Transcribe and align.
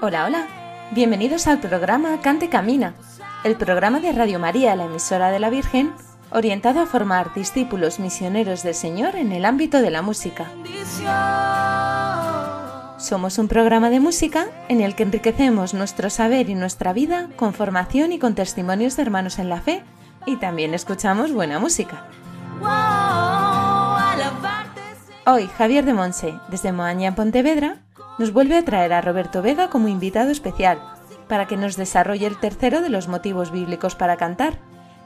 Hola, 0.00 0.26
hola. 0.26 0.46
Bienvenidos 0.92 1.48
al 1.48 1.58
programa 1.58 2.20
Cante 2.20 2.48
Camina, 2.48 2.94
el 3.42 3.56
programa 3.56 3.98
de 3.98 4.12
Radio 4.12 4.38
María, 4.38 4.76
la 4.76 4.84
emisora 4.84 5.32
de 5.32 5.40
la 5.40 5.50
Virgen, 5.50 5.92
orientado 6.30 6.78
a 6.80 6.86
formar 6.86 7.34
discípulos 7.34 7.98
misioneros 7.98 8.62
del 8.62 8.76
Señor 8.76 9.16
en 9.16 9.32
el 9.32 9.44
ámbito 9.44 9.82
de 9.82 9.90
la 9.90 10.00
música. 10.00 10.52
Somos 12.98 13.38
un 13.38 13.48
programa 13.48 13.90
de 13.90 13.98
música 13.98 14.46
en 14.68 14.82
el 14.82 14.94
que 14.94 15.02
enriquecemos 15.02 15.74
nuestro 15.74 16.10
saber 16.10 16.48
y 16.48 16.54
nuestra 16.54 16.92
vida 16.92 17.28
con 17.34 17.52
formación 17.52 18.12
y 18.12 18.20
con 18.20 18.36
testimonios 18.36 18.94
de 18.94 19.02
hermanos 19.02 19.40
en 19.40 19.48
la 19.48 19.60
fe, 19.60 19.82
y 20.26 20.36
también 20.36 20.74
escuchamos 20.74 21.32
buena 21.32 21.58
música. 21.58 22.04
Hoy 25.26 25.48
Javier 25.58 25.84
de 25.84 25.92
Monse, 25.92 26.34
desde 26.48 26.70
Moaña, 26.70 27.16
Pontevedra, 27.16 27.78
nos 28.18 28.32
vuelve 28.32 28.56
a 28.56 28.64
traer 28.64 28.92
a 28.92 29.00
Roberto 29.00 29.42
Vega 29.42 29.70
como 29.70 29.88
invitado 29.88 30.30
especial 30.30 30.80
para 31.28 31.46
que 31.46 31.56
nos 31.56 31.76
desarrolle 31.76 32.26
el 32.26 32.38
tercero 32.38 32.80
de 32.80 32.88
los 32.88 33.06
motivos 33.06 33.52
bíblicos 33.52 33.94
para 33.94 34.16
cantar, 34.16 34.58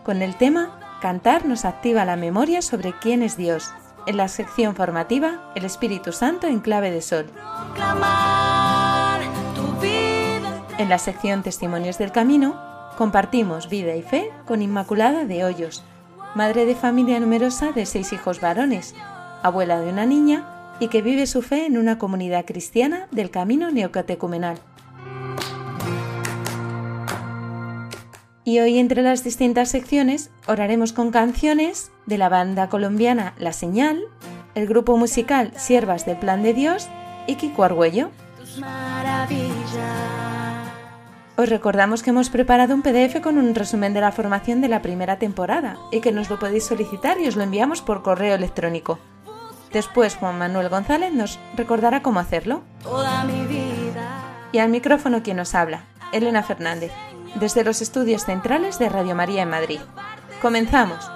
con 0.02 0.22
el 0.22 0.36
tema 0.36 0.78
Cantar 1.00 1.46
nos 1.46 1.64
activa 1.64 2.04
la 2.04 2.14
memoria 2.14 2.62
sobre 2.62 2.92
quién 2.92 3.24
es 3.24 3.36
Dios, 3.36 3.72
en 4.06 4.16
la 4.16 4.28
sección 4.28 4.76
formativa 4.76 5.50
El 5.56 5.64
Espíritu 5.64 6.12
Santo 6.12 6.46
en 6.46 6.60
clave 6.60 6.92
de 6.92 7.02
sol. 7.02 7.26
En 10.78 10.88
la 10.88 10.98
sección 10.98 11.42
Testimonios 11.42 11.98
del 11.98 12.12
Camino 12.12 12.54
compartimos 12.96 13.68
vida 13.68 13.96
y 13.96 14.02
fe 14.02 14.30
con 14.46 14.62
Inmaculada 14.62 15.24
de 15.24 15.44
Hoyos, 15.44 15.82
madre 16.36 16.66
de 16.66 16.76
familia 16.76 17.18
numerosa 17.18 17.72
de 17.72 17.84
seis 17.84 18.12
hijos 18.12 18.40
varones, 18.40 18.94
abuela 19.42 19.80
de 19.80 19.90
una 19.90 20.06
niña 20.06 20.61
y 20.80 20.88
que 20.88 21.02
vive 21.02 21.26
su 21.26 21.42
fe 21.42 21.66
en 21.66 21.78
una 21.78 21.98
comunidad 21.98 22.44
cristiana 22.44 23.06
del 23.10 23.30
camino 23.30 23.70
neocatecumenal. 23.70 24.58
Y 28.44 28.58
hoy 28.58 28.78
entre 28.78 29.02
las 29.02 29.22
distintas 29.22 29.70
secciones 29.70 30.30
oraremos 30.48 30.92
con 30.92 31.12
canciones 31.12 31.92
de 32.06 32.18
la 32.18 32.28
banda 32.28 32.68
colombiana 32.68 33.34
La 33.38 33.52
Señal, 33.52 34.02
el 34.56 34.66
grupo 34.66 34.96
musical 34.96 35.52
Siervas 35.56 36.06
del 36.06 36.18
Plan 36.18 36.42
de 36.42 36.52
Dios 36.52 36.88
y 37.28 37.36
Kiko 37.36 37.62
Argüello. 37.62 38.10
Os 41.36 41.48
recordamos 41.48 42.02
que 42.02 42.10
hemos 42.10 42.30
preparado 42.30 42.74
un 42.74 42.82
PDF 42.82 43.20
con 43.22 43.38
un 43.38 43.54
resumen 43.54 43.94
de 43.94 44.00
la 44.00 44.12
formación 44.12 44.60
de 44.60 44.68
la 44.68 44.82
primera 44.82 45.18
temporada 45.18 45.78
y 45.90 46.00
que 46.00 46.12
nos 46.12 46.28
lo 46.28 46.38
podéis 46.38 46.64
solicitar 46.64 47.20
y 47.20 47.28
os 47.28 47.36
lo 47.36 47.42
enviamos 47.42 47.80
por 47.80 48.02
correo 48.02 48.34
electrónico. 48.34 48.98
Después 49.72 50.16
Juan 50.16 50.38
Manuel 50.38 50.68
González 50.68 51.12
nos 51.12 51.38
recordará 51.56 52.02
cómo 52.02 52.20
hacerlo. 52.20 52.62
Y 54.52 54.58
al 54.58 54.68
micrófono 54.68 55.22
quien 55.22 55.38
nos 55.38 55.54
habla, 55.54 55.84
Elena 56.12 56.42
Fernández, 56.42 56.92
desde 57.36 57.64
los 57.64 57.80
estudios 57.80 58.24
centrales 58.24 58.78
de 58.78 58.88
Radio 58.88 59.14
María 59.14 59.42
en 59.42 59.50
Madrid. 59.50 59.80
Comenzamos. 60.42 61.10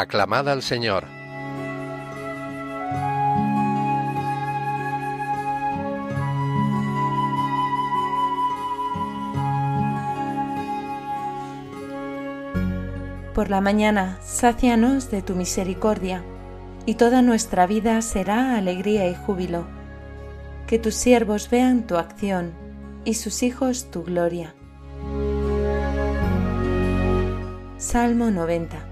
Aclamad 0.00 0.48
al 0.48 0.62
Señor. 0.62 1.04
Por 13.34 13.50
la 13.50 13.60
mañana, 13.60 14.16
sácianos 14.22 15.10
de 15.10 15.20
tu 15.20 15.34
misericordia, 15.34 16.24
y 16.86 16.94
toda 16.94 17.20
nuestra 17.20 17.66
vida 17.66 18.00
será 18.00 18.56
alegría 18.56 19.06
y 19.06 19.14
júbilo. 19.14 19.66
Que 20.66 20.78
tus 20.78 20.94
siervos 20.94 21.50
vean 21.50 21.86
tu 21.86 21.98
acción, 21.98 22.54
y 23.04 23.14
sus 23.14 23.42
hijos 23.42 23.90
tu 23.90 24.02
gloria. 24.04 24.54
Salmo 27.76 28.30
90 28.30 28.89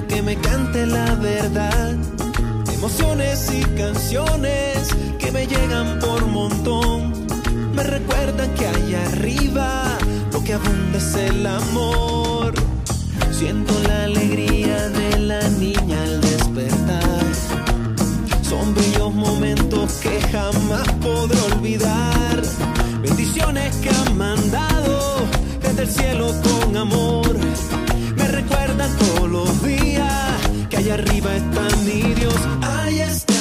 que 0.00 0.22
me 0.22 0.36
cante 0.36 0.86
la 0.86 1.14
verdad. 1.16 1.94
Emociones 2.72 3.50
y 3.52 3.62
canciones 3.76 4.88
que 5.18 5.30
me 5.30 5.46
llegan 5.46 5.98
por 5.98 6.24
montón. 6.26 7.12
Me 7.74 7.82
recuerdan 7.82 8.54
que 8.54 8.66
allá 8.66 9.06
arriba 9.08 9.98
lo 10.32 10.42
que 10.42 10.54
abunda 10.54 10.96
es 10.96 11.14
el 11.14 11.46
amor. 11.46 12.54
Siento 13.32 13.74
la 13.86 14.04
alegría 14.04 14.88
de 14.88 15.18
la 15.18 15.46
niña 15.50 16.02
al 16.02 16.20
despertar. 16.22 17.24
Son 18.42 18.74
bellos 18.74 19.14
momentos 19.14 19.92
que 20.02 20.20
jamás 20.32 20.88
podré 21.02 21.38
olvidar. 21.52 22.42
Bendiciones 23.02 23.76
que 23.76 23.90
han 23.90 24.16
mandado 24.16 25.26
desde 25.60 25.82
el 25.82 25.88
cielo 25.88 26.32
con 26.42 26.76
amor. 26.78 27.81
Me 28.52 28.58
recuerdan 28.58 28.96
todos 28.98 29.30
los 29.30 29.62
días 29.62 30.40
que 30.68 30.76
allá 30.76 30.94
arriba 30.94 31.36
está 31.36 31.76
mi 31.84 32.02
Dios. 32.14 33.31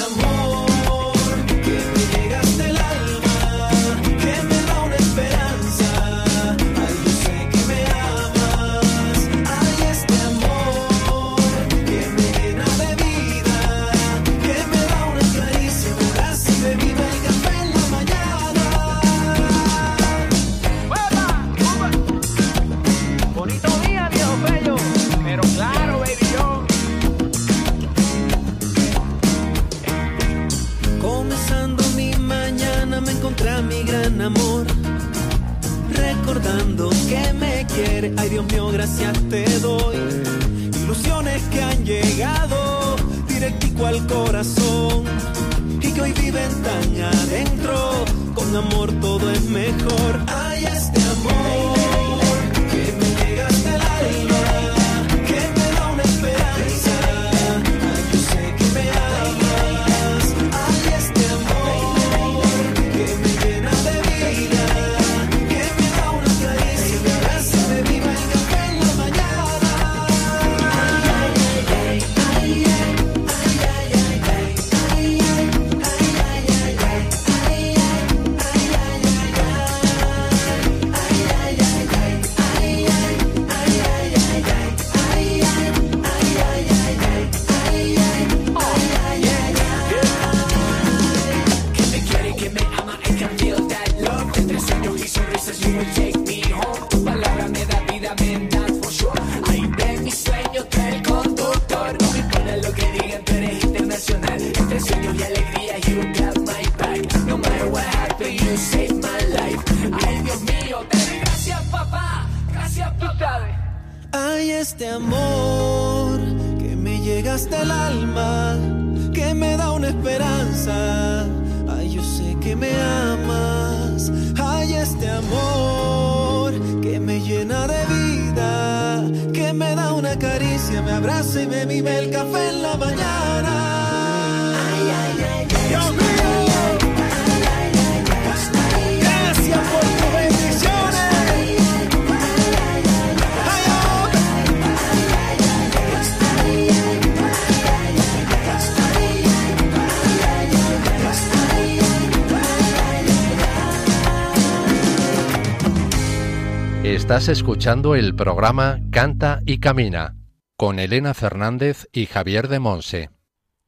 Estás 157.22 157.38
escuchando 157.38 157.94
el 157.94 158.16
programa 158.16 158.80
Canta 158.92 159.42
y 159.46 159.60
Camina 159.60 160.16
con 160.58 160.80
Elena 160.80 161.14
Fernández 161.14 161.88
y 161.92 162.08
Javier 162.08 162.48
de 162.48 162.58
Monse. 162.58 163.12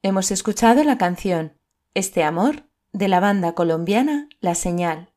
Hemos 0.02 0.32
escuchado 0.32 0.82
la 0.82 0.98
canción 0.98 1.52
Este 1.94 2.24
amor 2.24 2.64
de 2.92 3.06
la 3.06 3.20
banda 3.20 3.54
colombiana 3.54 4.28
La 4.40 4.56
Señal. 4.56 5.12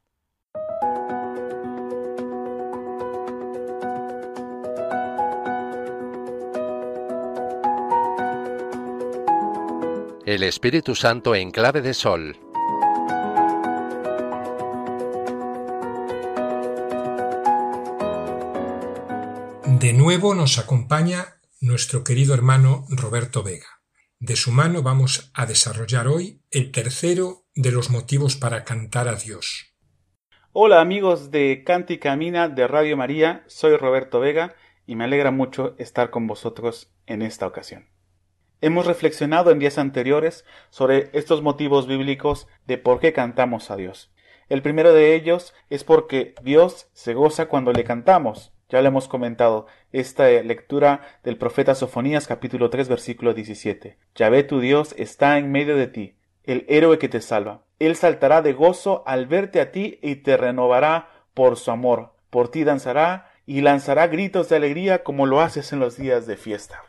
El 10.27 10.43
Espíritu 10.43 10.93
Santo 10.93 11.33
en 11.33 11.49
clave 11.49 11.81
de 11.81 11.95
sol. 11.95 12.37
Nuevo 20.07 20.33
nos 20.33 20.57
acompaña 20.57 21.41
nuestro 21.59 22.05
querido 22.05 22.33
hermano 22.33 22.85
Roberto 22.87 23.43
Vega. 23.43 23.67
De 24.19 24.37
su 24.37 24.51
mano 24.51 24.81
vamos 24.81 25.33
a 25.33 25.45
desarrollar 25.45 26.07
hoy 26.07 26.39
el 26.49 26.71
tercero 26.71 27.43
de 27.55 27.73
los 27.73 27.89
motivos 27.89 28.37
para 28.37 28.63
cantar 28.63 29.09
a 29.09 29.15
Dios. 29.15 29.75
Hola 30.53 30.79
amigos 30.79 31.29
de 31.29 31.61
Canta 31.65 31.91
y 31.91 31.97
Camina 31.97 32.47
de 32.47 32.69
Radio 32.69 32.95
María, 32.95 33.43
soy 33.47 33.75
Roberto 33.75 34.21
Vega 34.21 34.55
y 34.85 34.95
me 34.95 35.03
alegra 35.03 35.31
mucho 35.31 35.75
estar 35.77 36.09
con 36.09 36.25
vosotros 36.25 36.89
en 37.05 37.21
esta 37.21 37.45
ocasión. 37.45 37.89
Hemos 38.61 38.85
reflexionado 38.85 39.51
en 39.51 39.59
días 39.59 39.77
anteriores 39.77 40.45
sobre 40.69 41.09
estos 41.11 41.41
motivos 41.41 41.85
bíblicos 41.85 42.47
de 42.65 42.77
por 42.77 43.01
qué 43.01 43.11
cantamos 43.11 43.71
a 43.71 43.75
Dios. 43.75 44.13
El 44.47 44.61
primero 44.61 44.93
de 44.93 45.15
ellos 45.15 45.53
es 45.69 45.83
porque 45.83 46.33
Dios 46.43 46.87
se 46.93 47.13
goza 47.13 47.47
cuando 47.47 47.73
le 47.73 47.83
cantamos. 47.83 48.53
Ya 48.69 48.81
lo 48.81 48.89
hemos 48.89 49.07
comentado, 49.07 49.65
esta 49.93 50.27
lectura 50.27 51.01
del 51.23 51.37
profeta 51.37 51.73
Sofonías 51.73 52.27
capítulo 52.27 52.69
3 52.69 52.89
versículo 52.89 53.33
17. 53.33 53.97
Yahvé 54.13 54.43
tu 54.43 54.59
Dios 54.59 54.93
está 54.97 55.37
en 55.37 55.53
medio 55.53 55.77
de 55.77 55.87
ti, 55.87 56.15
el 56.43 56.65
héroe 56.67 56.99
que 56.99 57.07
te 57.07 57.21
salva. 57.21 57.63
Él 57.79 57.95
saltará 57.95 58.41
de 58.41 58.51
gozo 58.51 59.03
al 59.07 59.25
verte 59.25 59.61
a 59.61 59.71
ti 59.71 59.99
y 60.01 60.17
te 60.17 60.35
renovará 60.35 61.07
por 61.33 61.55
su 61.55 61.71
amor. 61.71 62.13
Por 62.29 62.49
ti 62.51 62.65
danzará 62.65 63.31
y 63.45 63.61
lanzará 63.61 64.07
gritos 64.07 64.49
de 64.49 64.57
alegría 64.57 65.01
como 65.01 65.27
lo 65.27 65.39
haces 65.39 65.71
en 65.71 65.79
los 65.79 65.95
días 65.95 66.27
de 66.27 66.35
fiesta. 66.35 66.83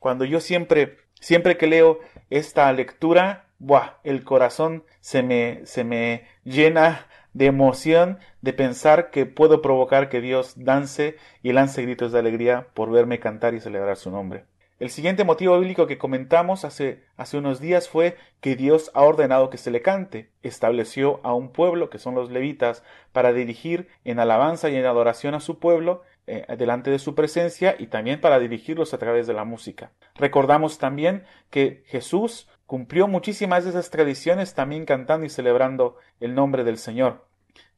Cuando 0.00 0.24
yo 0.24 0.40
siempre, 0.40 0.98
siempre 1.20 1.56
que 1.56 1.68
leo 1.68 2.00
esta 2.30 2.72
lectura, 2.72 3.46
¡buah! 3.60 3.98
el 4.02 4.24
corazón 4.24 4.82
se 4.98 5.22
me, 5.22 5.60
se 5.64 5.84
me 5.84 6.26
llena 6.42 7.06
de 7.32 7.46
emoción 7.46 8.18
de 8.40 8.52
pensar 8.52 9.10
que 9.10 9.26
puedo 9.26 9.62
provocar 9.62 10.08
que 10.08 10.20
Dios 10.20 10.54
dance 10.56 11.16
y 11.42 11.52
lance 11.52 11.82
gritos 11.82 12.12
de 12.12 12.18
alegría 12.18 12.68
por 12.74 12.90
verme 12.90 13.20
cantar 13.20 13.54
y 13.54 13.60
celebrar 13.60 13.96
su 13.96 14.10
nombre. 14.10 14.44
El 14.80 14.88
siguiente 14.88 15.24
motivo 15.24 15.58
bíblico 15.60 15.86
que 15.86 15.98
comentamos 15.98 16.64
hace, 16.64 17.04
hace 17.18 17.36
unos 17.36 17.60
días 17.60 17.90
fue 17.90 18.16
que 18.40 18.56
Dios 18.56 18.90
ha 18.94 19.02
ordenado 19.02 19.50
que 19.50 19.58
se 19.58 19.70
le 19.70 19.82
cante. 19.82 20.30
Estableció 20.42 21.20
a 21.22 21.34
un 21.34 21.52
pueblo, 21.52 21.90
que 21.90 21.98
son 21.98 22.14
los 22.14 22.30
levitas, 22.30 22.82
para 23.12 23.34
dirigir 23.34 23.88
en 24.04 24.18
alabanza 24.20 24.70
y 24.70 24.76
en 24.76 24.86
adoración 24.86 25.34
a 25.34 25.40
su 25.40 25.58
pueblo, 25.58 26.02
eh, 26.26 26.46
delante 26.56 26.90
de 26.90 26.98
su 26.98 27.14
presencia 27.14 27.76
y 27.78 27.88
también 27.88 28.22
para 28.22 28.38
dirigirlos 28.38 28.94
a 28.94 28.98
través 28.98 29.26
de 29.26 29.34
la 29.34 29.44
música. 29.44 29.90
Recordamos 30.14 30.78
también 30.78 31.24
que 31.50 31.82
Jesús 31.86 32.48
cumplió 32.70 33.08
muchísimas 33.08 33.64
de 33.64 33.70
esas 33.70 33.90
tradiciones 33.90 34.54
también 34.54 34.84
cantando 34.84 35.26
y 35.26 35.28
celebrando 35.28 35.96
el 36.20 36.36
nombre 36.36 36.62
del 36.62 36.78
Señor. 36.78 37.26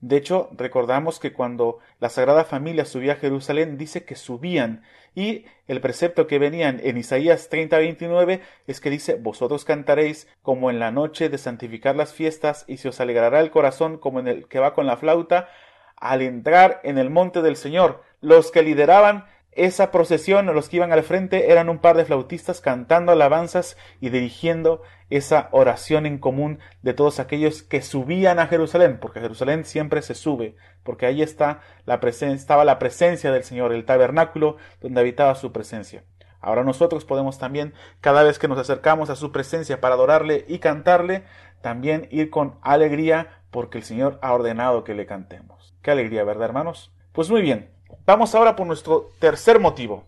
De 0.03 0.19
hecho, 0.19 0.51
recordamos 0.53 1.19
que 1.19 1.33
cuando 1.33 1.79
la 1.99 2.11
Sagrada 2.11 2.45
Familia 2.45 2.85
subía 2.85 3.15
a 3.15 3.17
Jerusalén, 3.17 3.79
dice 3.79 4.05
que 4.05 4.17
subían, 4.17 4.83
y 5.15 5.47
el 5.67 5.81
precepto 5.81 6.27
que 6.27 6.39
venían 6.39 6.79
en 6.85 6.99
Isaías 6.99 7.49
30:29 7.49 8.43
es 8.67 8.83
que 8.83 8.91
dice, 8.91 9.15
vosotros 9.15 9.65
cantaréis 9.65 10.29
como 10.43 10.69
en 10.69 10.79
la 10.79 10.91
noche 10.91 11.31
de 11.31 11.39
santificar 11.39 11.97
las 11.97 12.13
fiestas, 12.13 12.67
y 12.69 12.77
se 12.77 12.91
os 12.91 13.01
alegrará 13.01 13.41
el 13.41 13.51
corazón 13.51 13.97
como 13.97 14.21
en 14.21 14.29
el 14.29 14.47
que 14.47 14.59
va 14.59 14.75
con 14.75 14.87
la 14.87 14.99
flauta, 14.99 15.49
al 15.97 16.21
entrar 16.21 16.83
en 16.85 16.99
el 16.99 17.09
monte 17.09 17.41
del 17.41 17.57
Señor. 17.57 18.03
Los 18.21 18.51
que 18.51 18.63
lideraban 18.63 19.25
esa 19.53 19.91
procesión, 19.91 20.47
los 20.47 20.69
que 20.69 20.77
iban 20.77 20.93
al 20.93 21.03
frente, 21.03 21.53
eran 21.53 21.69
un 21.69 21.79
par 21.79 21.97
de 21.97 22.05
flautistas 22.05 22.61
cantando 22.61 23.13
alabanzas 23.13 23.77
y 24.01 24.09
dirigiendo 24.09 24.83
esa 25.11 25.49
oración 25.53 26.07
en 26.07 26.19
común 26.19 26.59
de 26.81 26.95
todos 26.95 27.21
aquellos 27.21 27.63
que 27.63 27.83
subían 27.83 28.39
a 28.39 28.47
Jerusalén, 28.47 28.99
porque 28.99 29.21
Jerusalén 29.21 29.67
siempre 29.67 30.01
se 30.01 30.15
sube, 30.15 30.57
porque 30.83 31.05
ahí 31.05 31.21
está 31.21 31.61
la 31.85 32.01
estaba 32.03 32.65
la 32.65 32.79
presencia 32.79 33.31
del 33.31 33.45
Señor, 33.45 33.73
el 33.73 33.85
tabernáculo 33.85 34.57
donde 34.81 35.01
habitaba 35.01 35.35
su 35.35 35.53
presencia. 35.53 36.05
Ahora 36.41 36.65
nosotros 36.65 37.05
podemos 37.05 37.39
también, 37.39 37.75
cada 38.01 38.23
vez 38.23 38.39
que 38.39 38.49
nos 38.49 38.59
acercamos 38.59 39.11
a 39.11 39.17
su 39.17 39.33
presencia 39.33 39.81
para 39.81 39.95
adorarle 39.95 40.45
y 40.49 40.59
cantarle, 40.59 41.25
también 41.61 42.09
ir 42.11 42.31
con 42.31 42.59
alegría, 42.63 43.43
porque 43.51 43.79
el 43.79 43.85
Señor 43.85 44.19
ha 44.23 44.33
ordenado 44.33 44.83
que 44.83 44.95
le 44.95 45.07
cantemos. 45.07 45.75
Qué 45.83 45.91
alegría, 45.91 46.25
¿verdad, 46.25 46.47
hermanos? 46.47 46.93
Pues 47.13 47.31
muy 47.31 47.43
bien, 47.43 47.72
Vamos 48.05 48.35
ahora 48.35 48.57
por 48.57 48.67
nuestro 48.67 49.11
tercer 49.19 49.61
motivo. 49.61 50.05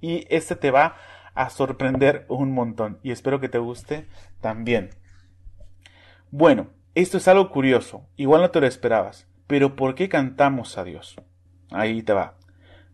Y 0.00 0.26
este 0.28 0.56
te 0.56 0.70
va 0.70 0.96
a 1.34 1.50
sorprender 1.50 2.26
un 2.28 2.52
montón. 2.52 2.98
Y 3.02 3.10
espero 3.10 3.40
que 3.40 3.48
te 3.48 3.58
guste 3.58 4.06
también. 4.40 4.90
Bueno, 6.30 6.68
esto 6.94 7.16
es 7.16 7.28
algo 7.28 7.50
curioso. 7.50 8.06
Igual 8.16 8.42
no 8.42 8.50
te 8.50 8.60
lo 8.60 8.66
esperabas. 8.66 9.26
Pero 9.46 9.76
¿por 9.76 9.94
qué 9.94 10.08
cantamos 10.08 10.78
a 10.78 10.84
Dios? 10.84 11.16
Ahí 11.70 12.02
te 12.02 12.12
va. 12.12 12.34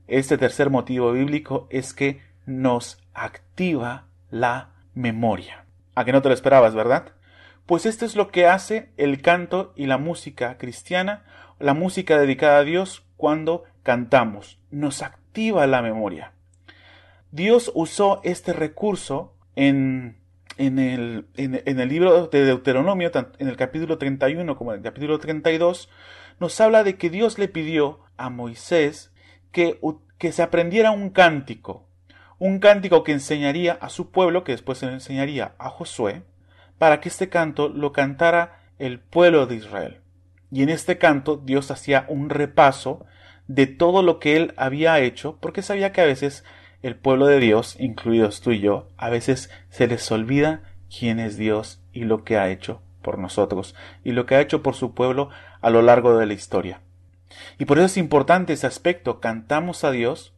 Este 0.09 0.39
tercer 0.39 0.71
motivo 0.71 1.13
bíblico 1.13 1.69
es 1.71 1.95
que 1.95 2.21
nos 2.47 2.99
activa 3.15 4.07
la 4.31 4.71
memoria. 4.95 5.65
A 5.95 6.05
que 6.05 6.13
no 6.13 6.23
te 6.23 6.29
lo 6.29 6.35
esperabas, 6.35 6.75
¿verdad? 6.75 7.13
Pues 7.67 7.87
esto 7.87 8.05
es 8.05 8.17
lo 8.17 8.29
que 8.29 8.47
hace 8.47 8.91
el 8.97 9.23
canto 9.23 9.73
y 9.77 9.87
la 9.87 9.99
música 9.99 10.59
cristiana, 10.59 11.25
la 11.61 11.75
música 11.75 12.19
dedicada 12.19 12.59
a 12.59 12.65
Dios 12.65 13.05
cuando 13.17 13.65
cantamos, 13.91 14.61
nos 14.71 15.03
activa 15.03 15.67
la 15.67 15.83
memoria. 15.83 16.33
Dios 17.33 17.73
usó 17.75 18.21
este 18.23 18.53
recurso 18.53 19.35
en, 19.57 20.21
en, 20.59 20.79
el, 20.79 21.27
en, 21.37 21.81
el, 21.81 21.89
libro 21.89 22.29
de 22.29 22.45
Deuteronomio, 22.45 23.11
en 23.13 23.49
el 23.49 23.57
capítulo 23.57 23.99
31 23.99 24.57
como 24.57 24.73
en 24.73 24.79
el 24.79 24.85
capítulo 24.85 25.19
32, 25.19 25.91
nos 26.39 26.61
habla 26.61 26.85
de 26.85 26.99
que 26.99 27.11
Dios 27.11 27.41
le 27.41 27.49
pidió 27.49 27.99
a 28.17 28.31
Moisés 28.31 29.13
que, 29.51 29.81
que 30.19 30.31
se 30.31 30.45
aprendiera 30.45 30.93
un 30.93 31.11
cántico, 31.11 31.89
un 32.39 32.61
cántico 32.61 33.03
que 33.03 33.11
enseñaría 33.11 33.73
a 33.73 33.89
su 33.89 34.13
pueblo, 34.13 34.45
que 34.45 34.53
después 34.53 34.79
se 34.79 34.87
enseñaría 34.87 35.57
a 35.59 35.69
Josué, 35.69 36.23
para 36.79 37.01
que 37.01 37.09
este 37.09 37.29
canto 37.29 37.69
lo 37.69 37.91
cantara 37.91 38.61
el 38.79 39.01
pueblo 39.01 39.49
de 39.49 39.57
Israel. 39.57 40.01
Y 40.53 40.63
en 40.63 40.69
este 40.69 40.97
canto 40.97 41.37
Dios 41.37 41.73
hacía 41.73 42.05
un 42.07 42.31
repaso 42.31 43.05
de 43.51 43.67
todo 43.67 44.05
lo 44.05 44.21
que 44.21 44.37
él 44.37 44.55
había 44.57 45.01
hecho, 45.01 45.37
porque 45.41 45.63
sabía 45.63 45.91
que 45.91 46.01
a 46.01 46.07
veces 46.07 46.45
el 46.83 46.95
pueblo 46.95 47.27
de 47.27 47.41
Dios, 47.41 47.75
incluidos 47.81 48.43
tú 48.43 48.53
y 48.53 48.61
yo, 48.61 48.87
a 48.97 49.11
veces 49.11 49.51
se 49.71 49.89
les 49.89 50.09
olvida 50.13 50.63
quién 50.89 51.19
es 51.19 51.37
Dios 51.37 51.83
y 51.93 52.05
lo 52.05 52.23
que 52.23 52.39
ha 52.39 52.49
hecho 52.49 52.81
por 53.03 53.19
nosotros 53.19 53.75
y 54.05 54.13
lo 54.13 54.25
que 54.25 54.37
ha 54.37 54.41
hecho 54.41 54.63
por 54.63 54.77
su 54.77 54.95
pueblo 54.95 55.31
a 55.63 55.71
lo 55.71 55.83
largo 55.83 56.17
de 56.17 56.27
la 56.27 56.33
historia. 56.33 56.81
Y 57.59 57.65
por 57.65 57.79
eso 57.79 57.87
es 57.87 57.97
importante 57.97 58.53
ese 58.53 58.69
aspecto, 58.69 59.19
cantamos 59.19 59.83
a 59.83 59.91
Dios 59.91 60.33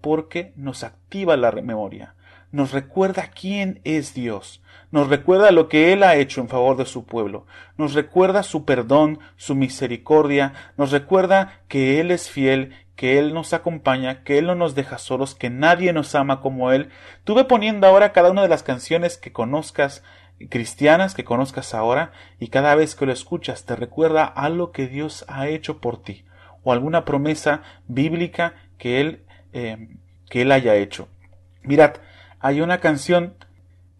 porque 0.00 0.52
nos 0.54 0.84
activa 0.84 1.36
la 1.36 1.50
memoria, 1.50 2.14
nos 2.52 2.72
recuerda 2.72 3.30
quién 3.34 3.80
es 3.82 4.14
Dios, 4.14 4.62
nos 4.90 5.08
recuerda 5.08 5.50
lo 5.50 5.68
que 5.68 5.92
Él 5.92 6.02
ha 6.02 6.16
hecho 6.16 6.40
en 6.40 6.48
favor 6.48 6.76
de 6.76 6.84
su 6.84 7.04
pueblo, 7.04 7.46
nos 7.76 7.94
recuerda 7.94 8.42
su 8.42 8.64
perdón, 8.64 9.18
su 9.36 9.54
misericordia, 9.54 10.52
nos 10.76 10.92
recuerda 10.92 11.62
que 11.66 11.98
Él 11.98 12.10
es 12.10 12.30
fiel, 12.30 12.74
que 12.94 13.18
Él 13.18 13.34
nos 13.34 13.52
acompaña, 13.52 14.22
que 14.22 14.38
Él 14.38 14.46
no 14.46 14.54
nos 14.54 14.74
deja 14.74 14.98
solos, 14.98 15.34
que 15.34 15.50
nadie 15.50 15.92
nos 15.92 16.14
ama 16.14 16.40
como 16.40 16.72
Él. 16.72 16.90
Tuve 17.24 17.44
poniendo 17.44 17.86
ahora 17.86 18.12
cada 18.12 18.30
una 18.30 18.42
de 18.42 18.48
las 18.48 18.62
canciones 18.62 19.16
que 19.16 19.32
conozcas, 19.32 20.04
cristianas 20.50 21.14
que 21.14 21.24
conozcas 21.24 21.74
ahora, 21.74 22.12
y 22.38 22.48
cada 22.48 22.74
vez 22.74 22.94
que 22.94 23.06
lo 23.06 23.12
escuchas 23.12 23.64
te 23.64 23.76
recuerda 23.76 24.24
algo 24.24 24.72
que 24.72 24.86
Dios 24.86 25.24
ha 25.26 25.48
hecho 25.48 25.80
por 25.80 26.02
ti, 26.02 26.24
o 26.62 26.72
alguna 26.72 27.04
promesa 27.04 27.62
bíblica 27.88 28.54
que 28.78 29.00
Él, 29.00 29.24
eh, 29.52 29.96
que 30.28 30.42
Él 30.42 30.52
haya 30.52 30.76
hecho. 30.76 31.08
Mirad, 31.62 31.94
hay 32.42 32.60
una 32.60 32.78
canción 32.78 33.36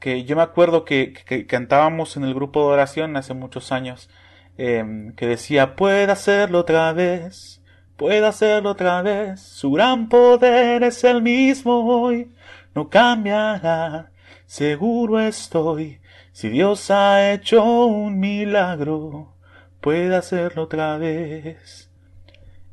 que 0.01 0.25
yo 0.25 0.35
me 0.35 0.43
acuerdo 0.43 0.85
que, 0.85 1.15
cantábamos 1.49 2.17
en 2.17 2.25
el 2.25 2.35
grupo 2.35 2.61
de 2.61 2.75
oración 2.75 3.17
hace 3.17 3.35
muchos 3.35 3.71
años, 3.71 4.11
em, 4.59 5.15
que 5.15 5.29
decía, 5.29 5.77
puede 5.77 6.11
hacerlo 6.11 6.59
otra 6.59 6.93
vez, 6.93 7.63
puede 7.97 8.27
hacerlo 8.27 8.71
otra 8.71 9.01
vez, 9.01 9.41
su 9.41 9.71
gran 9.71 10.09
poder 10.09 10.83
es 10.83 11.05
el 11.05 11.23
mismo 11.23 11.87
hoy, 11.87 12.33
no 12.75 12.91
cambiará, 12.91 14.11
seguro 14.45 15.21
estoy, 15.21 16.01
si 16.33 16.49
Dios 16.49 16.91
ha 16.91 17.33
hecho 17.33 17.65
un 17.87 18.19
milagro, 18.19 19.37
puede 19.81 20.17
hacerlo 20.17 20.65
otra 20.65 20.99
vez. 20.99 21.91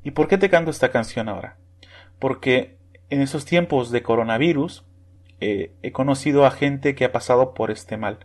¿Y 0.03 0.11
por 0.11 0.27
qué 0.27 0.39
te 0.39 0.49
canto 0.49 0.71
esta 0.71 0.89
canción 0.89 1.29
ahora? 1.29 1.57
Porque 2.17 2.77
en 3.11 3.21
esos 3.21 3.45
tiempos 3.45 3.91
de 3.91 4.01
coronavirus, 4.01 4.83
eh, 5.41 5.71
he 5.81 5.91
conocido 5.91 6.45
a 6.45 6.51
gente 6.51 6.95
que 6.95 7.05
ha 7.05 7.11
pasado 7.11 7.53
por 7.53 7.71
este 7.71 7.97
mal 7.97 8.19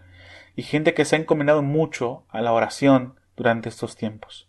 y 0.57 0.63
gente 0.63 0.95
que 0.95 1.05
se 1.05 1.17
ha 1.17 1.19
encomendado 1.19 1.63
mucho 1.63 2.25
a 2.29 2.41
la 2.41 2.53
oración 2.53 3.15
durante 3.37 3.69
estos 3.69 3.97
tiempos. 3.97 4.49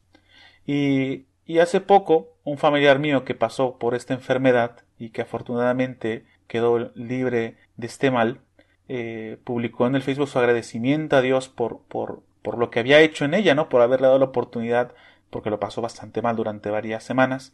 Y, 0.65 1.25
y 1.45 1.59
hace 1.59 1.81
poco, 1.81 2.35
un 2.43 2.57
familiar 2.57 2.99
mío 2.99 3.23
que 3.23 3.35
pasó 3.35 3.77
por 3.77 3.95
esta 3.95 4.13
enfermedad 4.13 4.77
y 4.97 5.09
que 5.09 5.23
afortunadamente 5.23 6.25
quedó 6.47 6.91
libre 6.95 7.57
de 7.77 7.87
este 7.87 8.11
mal, 8.11 8.41
eh, 8.87 9.37
publicó 9.43 9.87
en 9.87 9.95
el 9.95 10.03
Facebook 10.03 10.27
su 10.27 10.37
agradecimiento 10.37 11.15
a 11.15 11.21
Dios 11.21 11.49
por, 11.49 11.81
por, 11.87 12.21
por 12.41 12.57
lo 12.57 12.69
que 12.69 12.79
había 12.79 13.01
hecho 13.01 13.25
en 13.25 13.33
ella, 13.33 13.55
¿no? 13.55 13.67
Por 13.67 13.81
haberle 13.81 14.07
dado 14.07 14.19
la 14.19 14.25
oportunidad, 14.25 14.93
porque 15.29 15.49
lo 15.49 15.59
pasó 15.59 15.81
bastante 15.81 16.21
mal 16.21 16.35
durante 16.35 16.69
varias 16.69 17.03
semanas, 17.03 17.53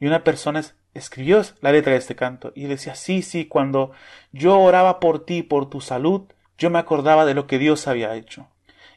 y 0.00 0.06
una 0.06 0.24
persona 0.24 0.60
escribió 0.94 1.42
la 1.60 1.72
letra 1.72 1.92
de 1.92 1.98
este 1.98 2.16
canto 2.16 2.52
y 2.54 2.64
decía, 2.64 2.94
sí, 2.94 3.22
sí, 3.22 3.46
cuando 3.46 3.92
yo 4.32 4.58
oraba 4.58 5.00
por 5.00 5.24
ti, 5.24 5.42
por 5.42 5.68
tu 5.68 5.80
salud, 5.80 6.22
yo 6.58 6.70
me 6.70 6.78
acordaba 6.78 7.24
de 7.24 7.34
lo 7.34 7.46
que 7.46 7.58
Dios 7.58 7.88
había 7.88 8.14
hecho. 8.14 8.48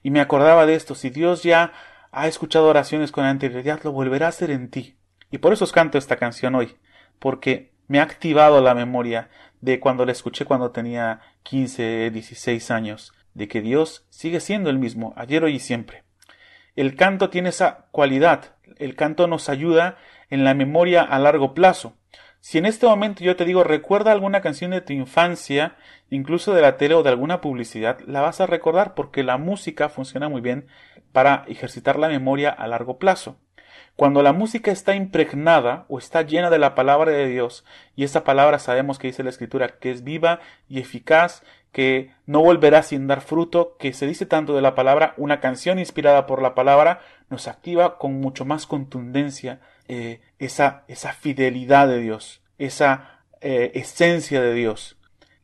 Y 0.04 0.12
me 0.12 0.22
acordaba 0.22 0.66
de 0.66 0.76
esto, 0.76 0.94
si 0.96 1.10
Dios 1.10 1.44
ya 1.44 1.74
ha 2.12 2.28
escuchado 2.28 2.68
oraciones 2.68 3.12
con 3.12 3.26
anterioridad, 3.26 3.82
lo 3.84 3.92
volverá 3.92 4.28
a 4.28 4.30
hacer 4.30 4.52
en 4.52 4.70
ti. 4.70 4.98
Y 5.32 5.40
por 5.40 5.54
eso 5.54 5.64
os 5.64 5.72
canto 5.72 5.98
esta 5.98 6.18
canción 6.18 6.56
hoy, 6.56 6.78
porque 7.20 7.74
me 7.88 8.00
ha 8.00 8.04
activado 8.04 8.62
la 8.62 8.76
memoria 8.76 9.30
de 9.62 9.80
cuando 9.80 10.06
la 10.06 10.12
escuché 10.12 10.46
cuando 10.46 10.72
tenía 10.72 11.22
15, 11.44 12.12
16 12.12 12.72
años, 12.72 13.14
de 13.34 13.48
que 13.48 13.62
Dios 13.62 14.06
sigue 14.10 14.40
siendo 14.40 14.70
el 14.70 14.80
mismo, 14.80 15.14
ayer, 15.18 15.44
hoy 15.44 15.56
y 15.56 15.60
siempre. 15.60 16.04
El 16.76 16.96
canto 16.96 17.30
tiene 17.30 17.50
esa 17.50 17.88
cualidad, 17.92 18.56
el 18.78 18.96
canto 18.96 19.28
nos 19.28 19.50
ayuda 19.50 19.98
en 20.30 20.44
la 20.44 20.54
memoria 20.54 21.02
a 21.02 21.20
largo 21.20 21.54
plazo. 21.54 21.94
Si 22.40 22.60
en 22.60 22.68
este 22.68 22.86
momento 22.86 23.24
yo 23.24 23.36
te 23.36 23.44
digo 23.44 23.64
recuerda 23.64 24.12
alguna 24.12 24.42
canción 24.42 24.70
de 24.70 24.82
tu 24.82 24.94
infancia, 24.94 25.78
incluso 26.12 26.54
de 26.54 26.62
la 26.62 26.78
tele 26.78 26.94
o 26.94 27.02
de 27.02 27.10
alguna 27.10 27.42
publicidad, 27.42 28.00
la 28.06 28.22
vas 28.22 28.40
a 28.40 28.46
recordar 28.46 28.94
porque 28.94 29.24
la 29.24 29.38
música 29.38 29.90
funciona 29.90 30.30
muy 30.30 30.42
bien 30.42 30.68
para 31.12 31.44
ejercitar 31.48 31.98
la 31.98 32.08
memoria 32.08 32.52
a 32.52 32.68
largo 32.68 33.00
plazo. 33.00 33.38
Cuando 33.96 34.22
la 34.22 34.34
música 34.34 34.72
está 34.72 34.94
impregnada 34.96 35.86
o 35.88 35.98
está 35.98 36.22
llena 36.22 36.50
de 36.50 36.60
la 36.60 36.76
palabra 36.76 37.12
de 37.12 37.28
Dios, 37.28 37.66
y 37.96 38.04
esa 38.04 38.24
palabra 38.24 38.60
sabemos 38.60 39.00
que 39.00 39.08
dice 39.08 39.24
la 39.24 39.30
Escritura 39.30 39.80
que 39.80 39.90
es 39.90 40.04
viva 40.04 40.40
y 40.68 40.80
eficaz, 40.80 41.44
que 41.72 42.12
no 42.26 42.42
volverá 42.42 42.84
sin 42.84 43.08
dar 43.08 43.22
fruto, 43.22 43.76
que 43.80 43.92
se 43.94 44.06
dice 44.06 44.26
tanto 44.26 44.56
de 44.56 44.62
la 44.62 44.76
palabra, 44.76 45.14
una 45.18 45.40
canción 45.40 45.80
inspirada 45.80 46.28
por 46.28 46.42
la 46.42 46.56
palabra 46.56 47.00
nos 47.30 47.48
activa 47.48 47.98
con 47.98 48.20
mucho 48.20 48.46
más 48.46 48.68
contundencia 48.68 49.62
eh, 49.88 50.22
esa, 50.40 50.84
esa 50.88 51.14
fidelidad 51.14 51.88
de 51.88 52.00
Dios, 52.00 52.42
esa 52.58 53.22
eh, 53.42 53.72
esencia 53.76 54.42
de 54.42 54.54
Dios. 54.54 54.98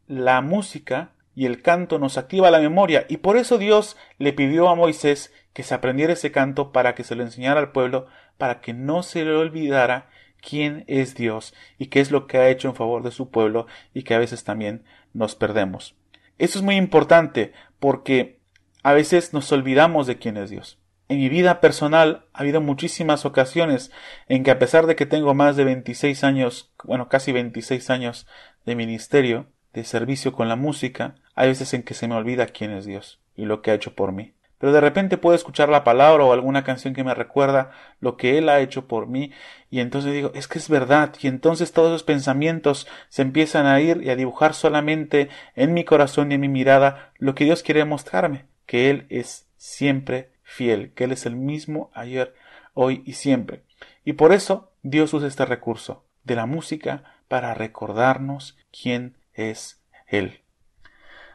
La 0.08 0.42
música 0.42 1.12
y 1.36 1.46
el 1.46 1.62
canto 1.62 2.00
nos 2.00 2.18
activa 2.18 2.52
la 2.52 2.60
memoria 2.60 3.06
y 3.08 3.18
por 3.18 3.38
eso 3.38 3.58
Dios 3.58 3.98
le 4.18 4.34
pidió 4.34 4.68
a 4.70 4.76
Moisés 4.76 5.32
que 5.54 5.64
se 5.64 5.74
aprendiera 5.74 6.14
ese 6.14 6.32
canto 6.32 6.72
para 6.72 6.96
que 6.96 7.04
se 7.04 7.16
lo 7.16 7.24
enseñara 7.24 7.60
al 7.60 7.72
pueblo, 7.72 8.08
para 8.38 8.62
que 8.62 8.74
no 8.74 9.04
se 9.04 9.24
le 9.24 9.36
olvidara 9.36 10.10
quién 10.42 10.84
es 10.88 11.16
Dios 11.16 11.54
y 11.78 11.88
qué 11.88 12.00
es 12.00 12.12
lo 12.12 12.28
que 12.28 12.38
ha 12.38 12.50
hecho 12.50 12.68
en 12.68 12.76
favor 12.76 13.04
de 13.04 13.12
su 13.12 13.30
pueblo 13.30 13.68
y 13.94 14.04
que 14.04 14.16
a 14.16 14.20
veces 14.20 14.44
también 14.44 14.84
nos 15.14 15.36
perdemos. 15.36 15.96
Eso 16.38 16.58
es 16.58 16.66
muy 16.66 16.76
importante 16.76 17.54
porque 17.80 18.40
a 18.84 18.94
veces 18.94 19.34
nos 19.34 19.52
olvidamos 19.52 20.08
de 20.08 20.18
quién 20.18 20.38
es 20.38 20.50
Dios. 20.50 20.81
En 21.12 21.18
mi 21.18 21.28
vida 21.28 21.60
personal 21.60 22.24
ha 22.32 22.40
habido 22.40 22.62
muchísimas 22.62 23.26
ocasiones 23.26 23.92
en 24.30 24.46
que 24.46 24.52
a 24.52 24.60
pesar 24.60 24.86
de 24.86 24.96
que 24.96 25.06
tengo 25.06 25.34
más 25.34 25.58
de 25.58 25.66
26 25.66 26.24
años, 26.24 26.72
bueno, 26.86 27.10
casi 27.10 27.34
26 27.34 27.90
años 27.90 28.28
de 28.66 28.78
ministerio, 28.78 29.48
de 29.74 29.84
servicio 29.84 30.32
con 30.32 30.48
la 30.48 30.56
música, 30.56 31.16
hay 31.36 31.50
veces 31.50 31.74
en 31.74 31.84
que 31.84 31.96
se 31.96 32.08
me 32.08 32.16
olvida 32.16 32.46
quién 32.46 32.72
es 32.72 32.86
Dios 32.86 33.20
y 33.36 33.44
lo 33.44 33.62
que 33.62 33.72
ha 33.72 33.74
hecho 33.74 33.94
por 33.94 34.14
mí. 34.14 34.36
Pero 34.58 34.72
de 34.72 34.80
repente 34.80 35.18
puedo 35.18 35.36
escuchar 35.36 35.68
la 35.68 35.84
palabra 35.84 36.24
o 36.24 36.32
alguna 36.32 36.64
canción 36.64 36.94
que 36.94 37.04
me 37.04 37.14
recuerda 37.14 37.72
lo 38.00 38.16
que 38.16 38.38
Él 38.38 38.48
ha 38.48 38.62
hecho 38.62 38.88
por 38.88 39.08
mí 39.08 39.34
y 39.70 39.82
entonces 39.82 40.14
digo, 40.14 40.32
es 40.34 40.48
que 40.48 40.60
es 40.60 40.70
verdad 40.70 41.14
y 41.20 41.28
entonces 41.28 41.74
todos 41.74 41.90
esos 41.90 42.04
pensamientos 42.04 42.88
se 43.10 43.22
empiezan 43.22 43.66
a 43.66 43.82
ir 43.82 44.02
y 44.02 44.12
a 44.12 44.16
dibujar 44.16 44.54
solamente 44.54 45.28
en 45.58 45.74
mi 45.74 45.84
corazón 45.84 46.32
y 46.32 46.36
en 46.36 46.42
mi 46.42 46.48
mirada 46.48 47.12
lo 47.18 47.36
que 47.36 47.44
Dios 47.44 47.64
quiere 47.64 47.84
mostrarme, 47.84 48.46
que 48.66 48.90
Él 48.90 49.08
es 49.10 49.50
siempre 49.58 50.32
fiel, 50.52 50.94
que 50.94 51.06
Él 51.06 51.12
es 51.12 51.26
el 51.26 51.36
mismo 51.36 51.90
ayer, 51.94 52.36
hoy 52.74 53.04
y 53.06 53.14
siempre. 53.14 53.64
Y 54.04 54.14
por 54.14 54.34
eso 54.34 54.72
Dios 54.84 55.14
usa 55.14 55.28
este 55.28 55.46
recurso 55.46 56.06
de 56.24 56.36
la 56.36 56.46
música 56.46 57.04
para 57.28 57.54
recordarnos 57.54 58.58
quién 58.72 59.18
es 59.34 59.82
Él. 60.08 60.42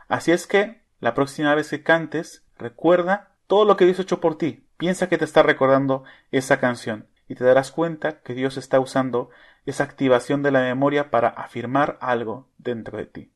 Así 0.09 0.33
es 0.33 0.47
que 0.47 0.83
la 1.01 1.15
próxima 1.15 1.55
vez 1.55 1.71
que 1.71 1.83
cantes, 1.83 2.45
recuerda 2.59 3.33
todo 3.47 3.65
lo 3.65 3.77
que 3.77 3.85
Dios 3.85 3.99
ha 3.99 4.03
hecho 4.03 4.21
por 4.21 4.39
ti. 4.39 4.67
Piensa 4.77 5.09
que 5.09 5.19
te 5.19 5.25
está 5.25 5.43
recordando 5.43 6.05
esa 6.31 6.61
canción 6.61 7.09
y 7.29 7.35
te 7.35 7.45
darás 7.45 7.71
cuenta 7.71 8.21
que 8.21 8.35
Dios 8.35 8.57
está 8.57 8.79
usando 8.81 9.31
esa 9.65 9.85
activación 9.85 10.43
de 10.43 10.53
la 10.53 10.61
memoria 10.61 11.11
para 11.11 11.29
afirmar 11.29 11.99
algo 12.01 12.49
dentro 12.59 12.99
de 12.99 13.07
ti. 13.07 13.33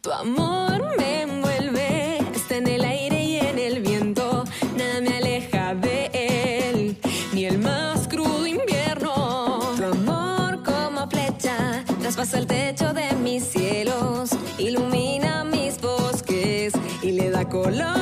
Tu 0.00 0.12
amor 0.12 0.96
me 0.96 1.22
envuelve, 1.22 2.18
está 2.34 2.56
en 2.56 2.66
el 2.66 2.84
aire 2.84 3.22
y 3.24 3.36
en 3.36 3.58
el 3.58 3.80
viento, 3.80 4.44
nada 4.76 5.00
me 5.02 5.16
aleja 5.16 5.74
de 5.74 6.10
él, 6.12 6.98
ni 7.34 7.44
el 7.44 7.58
más 7.58 8.08
crudo 8.08 8.46
invierno. 8.46 9.74
Tu 9.76 9.84
amor 9.84 10.62
como 10.62 11.08
flecha 11.10 11.84
traspasa 12.00 12.38
el 12.38 12.46
techo 12.46 12.94
de 12.94 13.12
mis 13.16 13.44
cielos, 13.44 14.30
ilumina 14.58 15.44
mis 15.44 15.80
bosques 15.80 16.72
y 17.02 17.12
le 17.12 17.30
da 17.30 17.48
colores 17.48 17.97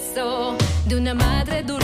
como 0.00 0.52
el 0.52 0.56
beso 0.56 0.56
de 0.86 0.96
una 0.96 1.14
madre 1.14 1.62
dulce 1.62 1.79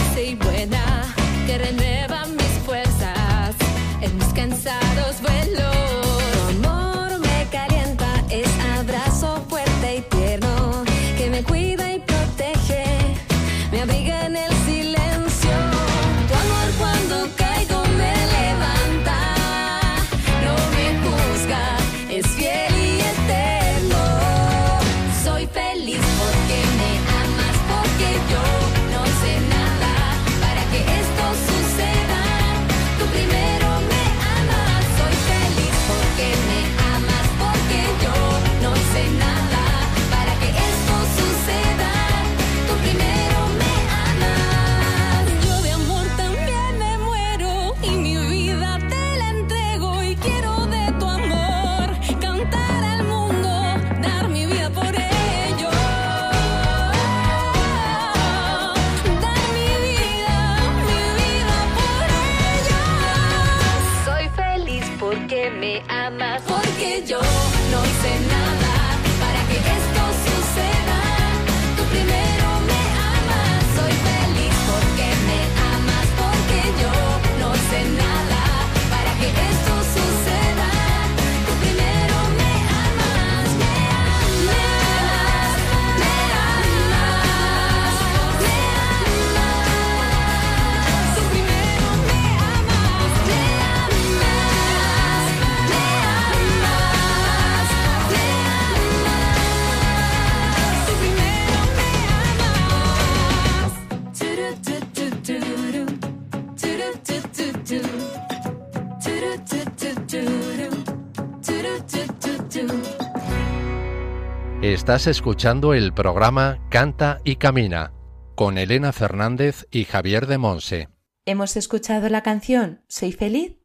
Estás 114.87 115.09
escuchando 115.09 115.75
el 115.75 115.93
programa 115.93 116.61
Canta 116.71 117.21
y 117.25 117.35
Camina 117.35 117.93
con 118.37 118.57
Elena 118.57 118.93
Fernández 118.93 119.67
y 119.73 119.83
Javier 119.83 120.29
de 120.29 120.39
Monse. 120.39 120.89
Hemos 121.25 121.57
escuchado 121.57 122.09
la 122.09 122.23
canción 122.23 122.85
Soy 122.87 123.11
feliz 123.11 123.57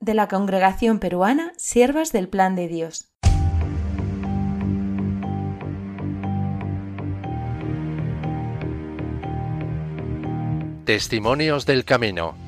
de 0.00 0.14
la 0.14 0.26
congregación 0.26 0.98
peruana 0.98 1.52
Siervas 1.56 2.10
del 2.10 2.28
Plan 2.28 2.56
de 2.56 2.66
Dios. 2.66 3.12
Testimonios 10.84 11.64
del 11.64 11.84
Camino. 11.84 12.45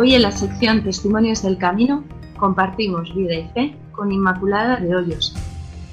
Hoy 0.00 0.14
en 0.14 0.22
la 0.22 0.30
sección 0.30 0.84
Testimonios 0.84 1.42
del 1.42 1.58
Camino 1.58 2.04
compartimos 2.38 3.12
vida 3.16 3.34
y 3.34 3.48
fe 3.48 3.76
con 3.90 4.12
Inmaculada 4.12 4.76
de 4.76 4.94
Hoyos, 4.94 5.34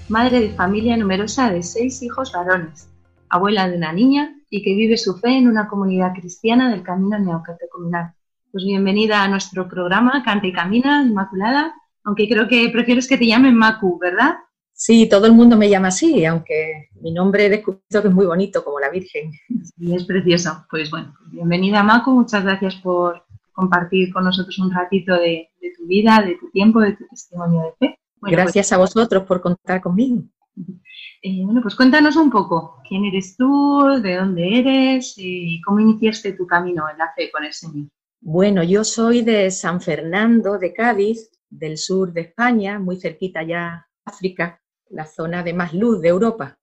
madre 0.10 0.42
de 0.42 0.50
familia 0.50 0.96
numerosa 0.96 1.50
de 1.50 1.64
seis 1.64 2.04
hijos 2.04 2.32
varones, 2.32 2.88
abuela 3.30 3.68
de 3.68 3.78
una 3.78 3.92
niña 3.94 4.36
y 4.52 4.62
que 4.62 4.76
vive 4.76 4.98
su 4.98 5.18
fe 5.18 5.36
en 5.36 5.48
una 5.48 5.68
comunidad 5.68 6.14
cristiana 6.14 6.70
del 6.70 6.84
camino 6.84 7.18
neocatecumenal. 7.18 8.14
Pues 8.52 8.64
bienvenida 8.64 9.24
a 9.24 9.28
nuestro 9.28 9.68
programa 9.68 10.22
Canta 10.24 10.46
y 10.46 10.54
Camina, 10.54 11.02
Inmaculada, 11.02 11.74
aunque 12.04 12.30
creo 12.30 12.48
que 12.48 12.70
prefieres 12.70 13.08
que 13.08 13.18
te 13.18 13.26
llamen 13.26 13.56
Macu, 13.56 13.98
¿verdad? 13.98 14.36
Sí, 14.72 15.10
todo 15.10 15.26
el 15.26 15.34
mundo 15.34 15.58
me 15.58 15.68
llama 15.68 15.88
así, 15.88 16.24
aunque 16.26 16.90
mi 17.02 17.12
nombre 17.12 17.48
he 17.48 17.50
descubierto 17.50 18.04
que 18.04 18.10
es 18.10 18.14
muy 18.14 18.28
bonito, 18.28 18.64
como 18.64 18.80
la 18.80 18.92
Virgen. 18.92 19.32
Sí, 19.64 19.96
es 19.96 20.04
precioso. 20.04 20.64
Pues 20.70 20.92
bueno, 20.92 21.12
bienvenida 21.32 21.82
Macu, 21.82 22.12
muchas 22.12 22.44
gracias 22.44 22.76
por 22.76 23.26
compartir 23.56 24.14
con 24.14 24.26
nosotros 24.26 24.60
un 24.60 24.72
ratito 24.72 25.14
de, 25.16 25.50
tu 25.78 25.88
vida, 25.88 26.22
de 26.22 26.36
tu 26.36 26.52
tiempo, 26.52 26.82
de 26.82 26.96
tu 26.96 27.08
testimonio 27.08 27.62
de 27.64 27.88
fe. 27.88 28.00
gracias 28.22 28.68
pues 28.68 28.74
a 28.74 28.78
vosotros 28.78 29.24
por 29.24 29.42
contar 29.42 29.82
conmigo. 29.82 30.24
Eh, 31.28 31.42
bueno, 31.44 31.60
pues 31.60 31.74
cuéntanos 31.74 32.18
un 32.18 32.30
poco, 32.30 32.84
¿quién 32.88 33.04
eres 33.04 33.36
tú? 33.36 34.00
¿De 34.00 34.16
dónde 34.16 34.60
eres? 34.60 35.16
¿Y 35.18 35.60
cómo 35.62 35.80
iniciaste 35.80 36.34
tu 36.34 36.46
camino 36.46 36.88
en 36.88 37.00
la 37.00 37.12
fe 37.16 37.32
con 37.32 37.44
el 37.44 37.52
Señor? 37.52 37.88
Bueno, 38.22 38.62
yo 38.62 38.84
soy 38.84 39.24
de 39.24 39.50
San 39.50 39.82
Fernando 39.82 40.60
de 40.60 40.72
Cádiz, 40.72 41.32
del 41.50 41.80
sur 41.80 42.14
de 42.14 42.22
España, 42.22 42.78
muy 42.78 42.98
cerquita 42.98 43.42
ya 43.42 43.88
África, 44.04 44.62
la 44.90 45.08
zona 45.08 45.42
de 45.42 45.54
más 45.54 45.74
luz 45.74 46.00
de 46.00 46.10
Europa. 46.10 46.60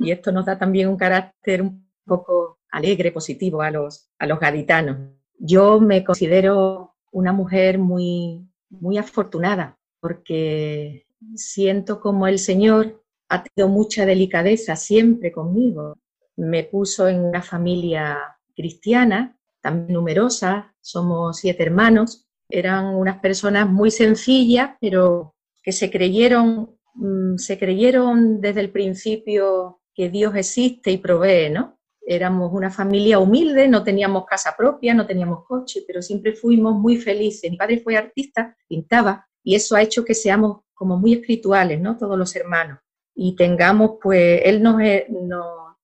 Y 0.00 0.10
esto 0.10 0.32
nos 0.32 0.46
da 0.46 0.58
también 0.58 0.88
un 0.88 0.96
carácter 0.96 1.62
un 1.62 1.88
poco 2.04 2.58
alegre, 2.72 3.12
positivo 3.12 3.62
a 3.62 3.70
los, 3.70 4.10
a 4.18 4.26
los 4.26 4.40
gaditanos. 4.40 4.96
Yo 5.38 5.80
me 5.80 6.04
considero 6.04 6.94
una 7.12 7.32
mujer 7.32 7.78
muy, 7.78 8.46
muy 8.70 8.98
afortunada 8.98 9.78
porque 10.00 11.06
siento 11.34 12.00
como 12.00 12.26
el 12.26 12.38
Señor 12.38 13.02
ha 13.28 13.42
tenido 13.42 13.68
mucha 13.68 14.06
delicadeza 14.06 14.76
siempre 14.76 15.32
conmigo. 15.32 15.98
Me 16.36 16.64
puso 16.64 17.08
en 17.08 17.24
una 17.24 17.42
familia 17.42 18.18
cristiana, 18.54 19.36
también 19.60 19.94
numerosa, 19.94 20.74
somos 20.80 21.38
siete 21.38 21.64
hermanos. 21.64 22.26
Eran 22.48 22.94
unas 22.94 23.18
personas 23.18 23.68
muy 23.68 23.90
sencillas, 23.90 24.76
pero 24.80 25.34
que 25.62 25.72
se 25.72 25.90
creyeron, 25.90 26.76
mm, 26.94 27.36
se 27.38 27.58
creyeron 27.58 28.40
desde 28.40 28.60
el 28.60 28.70
principio 28.70 29.80
que 29.94 30.10
Dios 30.10 30.36
existe 30.36 30.92
y 30.92 30.98
provee, 30.98 31.50
¿no? 31.50 31.75
Éramos 32.06 32.52
una 32.52 32.70
familia 32.70 33.18
humilde, 33.18 33.68
no 33.68 33.82
teníamos 33.82 34.24
casa 34.26 34.54
propia, 34.56 34.94
no 34.94 35.06
teníamos 35.06 35.44
coche, 35.44 35.82
pero 35.86 36.00
siempre 36.00 36.32
fuimos 36.32 36.74
muy 36.74 36.96
felices. 36.96 37.50
Mi 37.50 37.56
padre 37.56 37.80
fue 37.80 37.96
artista, 37.96 38.56
pintaba, 38.68 39.26
y 39.42 39.56
eso 39.56 39.76
ha 39.76 39.82
hecho 39.82 40.04
que 40.04 40.14
seamos 40.14 40.60
como 40.72 40.96
muy 40.96 41.14
espirituales, 41.14 41.80
¿no? 41.80 41.96
Todos 41.96 42.16
los 42.16 42.34
hermanos 42.36 42.78
y 43.16 43.34
tengamos, 43.34 43.92
pues, 44.00 44.42
él 44.44 44.62
nos, 44.62 44.80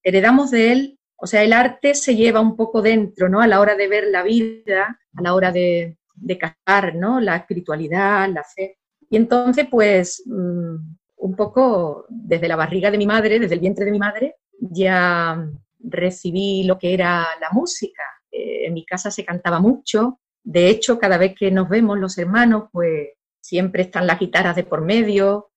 heredamos 0.02 0.50
de 0.50 0.72
él, 0.72 0.98
o 1.16 1.26
sea, 1.26 1.42
el 1.42 1.54
arte 1.54 1.94
se 1.94 2.14
lleva 2.14 2.40
un 2.40 2.56
poco 2.56 2.82
dentro, 2.82 3.28
¿no? 3.28 3.40
A 3.40 3.46
la 3.46 3.60
hora 3.60 3.74
de 3.74 3.88
ver 3.88 4.08
la 4.08 4.22
vida, 4.22 5.00
a 5.16 5.22
la 5.22 5.34
hora 5.34 5.50
de, 5.50 5.96
de 6.14 6.38
casar, 6.38 6.94
¿no? 6.94 7.20
La 7.20 7.36
espiritualidad, 7.36 8.28
la 8.28 8.44
fe. 8.44 8.78
Y 9.08 9.16
entonces, 9.16 9.66
pues, 9.70 10.22
mm, 10.26 10.74
un 11.16 11.36
poco 11.36 12.04
desde 12.08 12.48
la 12.48 12.56
barriga 12.56 12.90
de 12.90 12.98
mi 12.98 13.06
madre, 13.06 13.40
desde 13.40 13.54
el 13.54 13.60
vientre 13.60 13.86
de 13.86 13.92
mi 13.92 13.98
madre, 13.98 14.36
ya 14.60 15.48
recibí 15.82 16.64
lo 16.64 16.78
que 16.78 16.94
era 16.94 17.26
la 17.40 17.50
música. 17.52 18.02
Eh, 18.30 18.66
en 18.66 18.74
mi 18.74 18.84
casa 18.84 19.10
se 19.10 19.24
cantaba 19.24 19.60
mucho. 19.60 20.20
De 20.42 20.68
hecho, 20.68 20.98
cada 20.98 21.18
vez 21.18 21.34
que 21.38 21.50
nos 21.50 21.68
vemos 21.68 21.98
los 21.98 22.18
hermanos, 22.18 22.64
pues 22.72 23.10
siempre 23.40 23.82
están 23.82 24.06
las 24.06 24.18
guitarras 24.18 24.56
de 24.56 24.64
por 24.64 24.82
medio, 24.82 25.50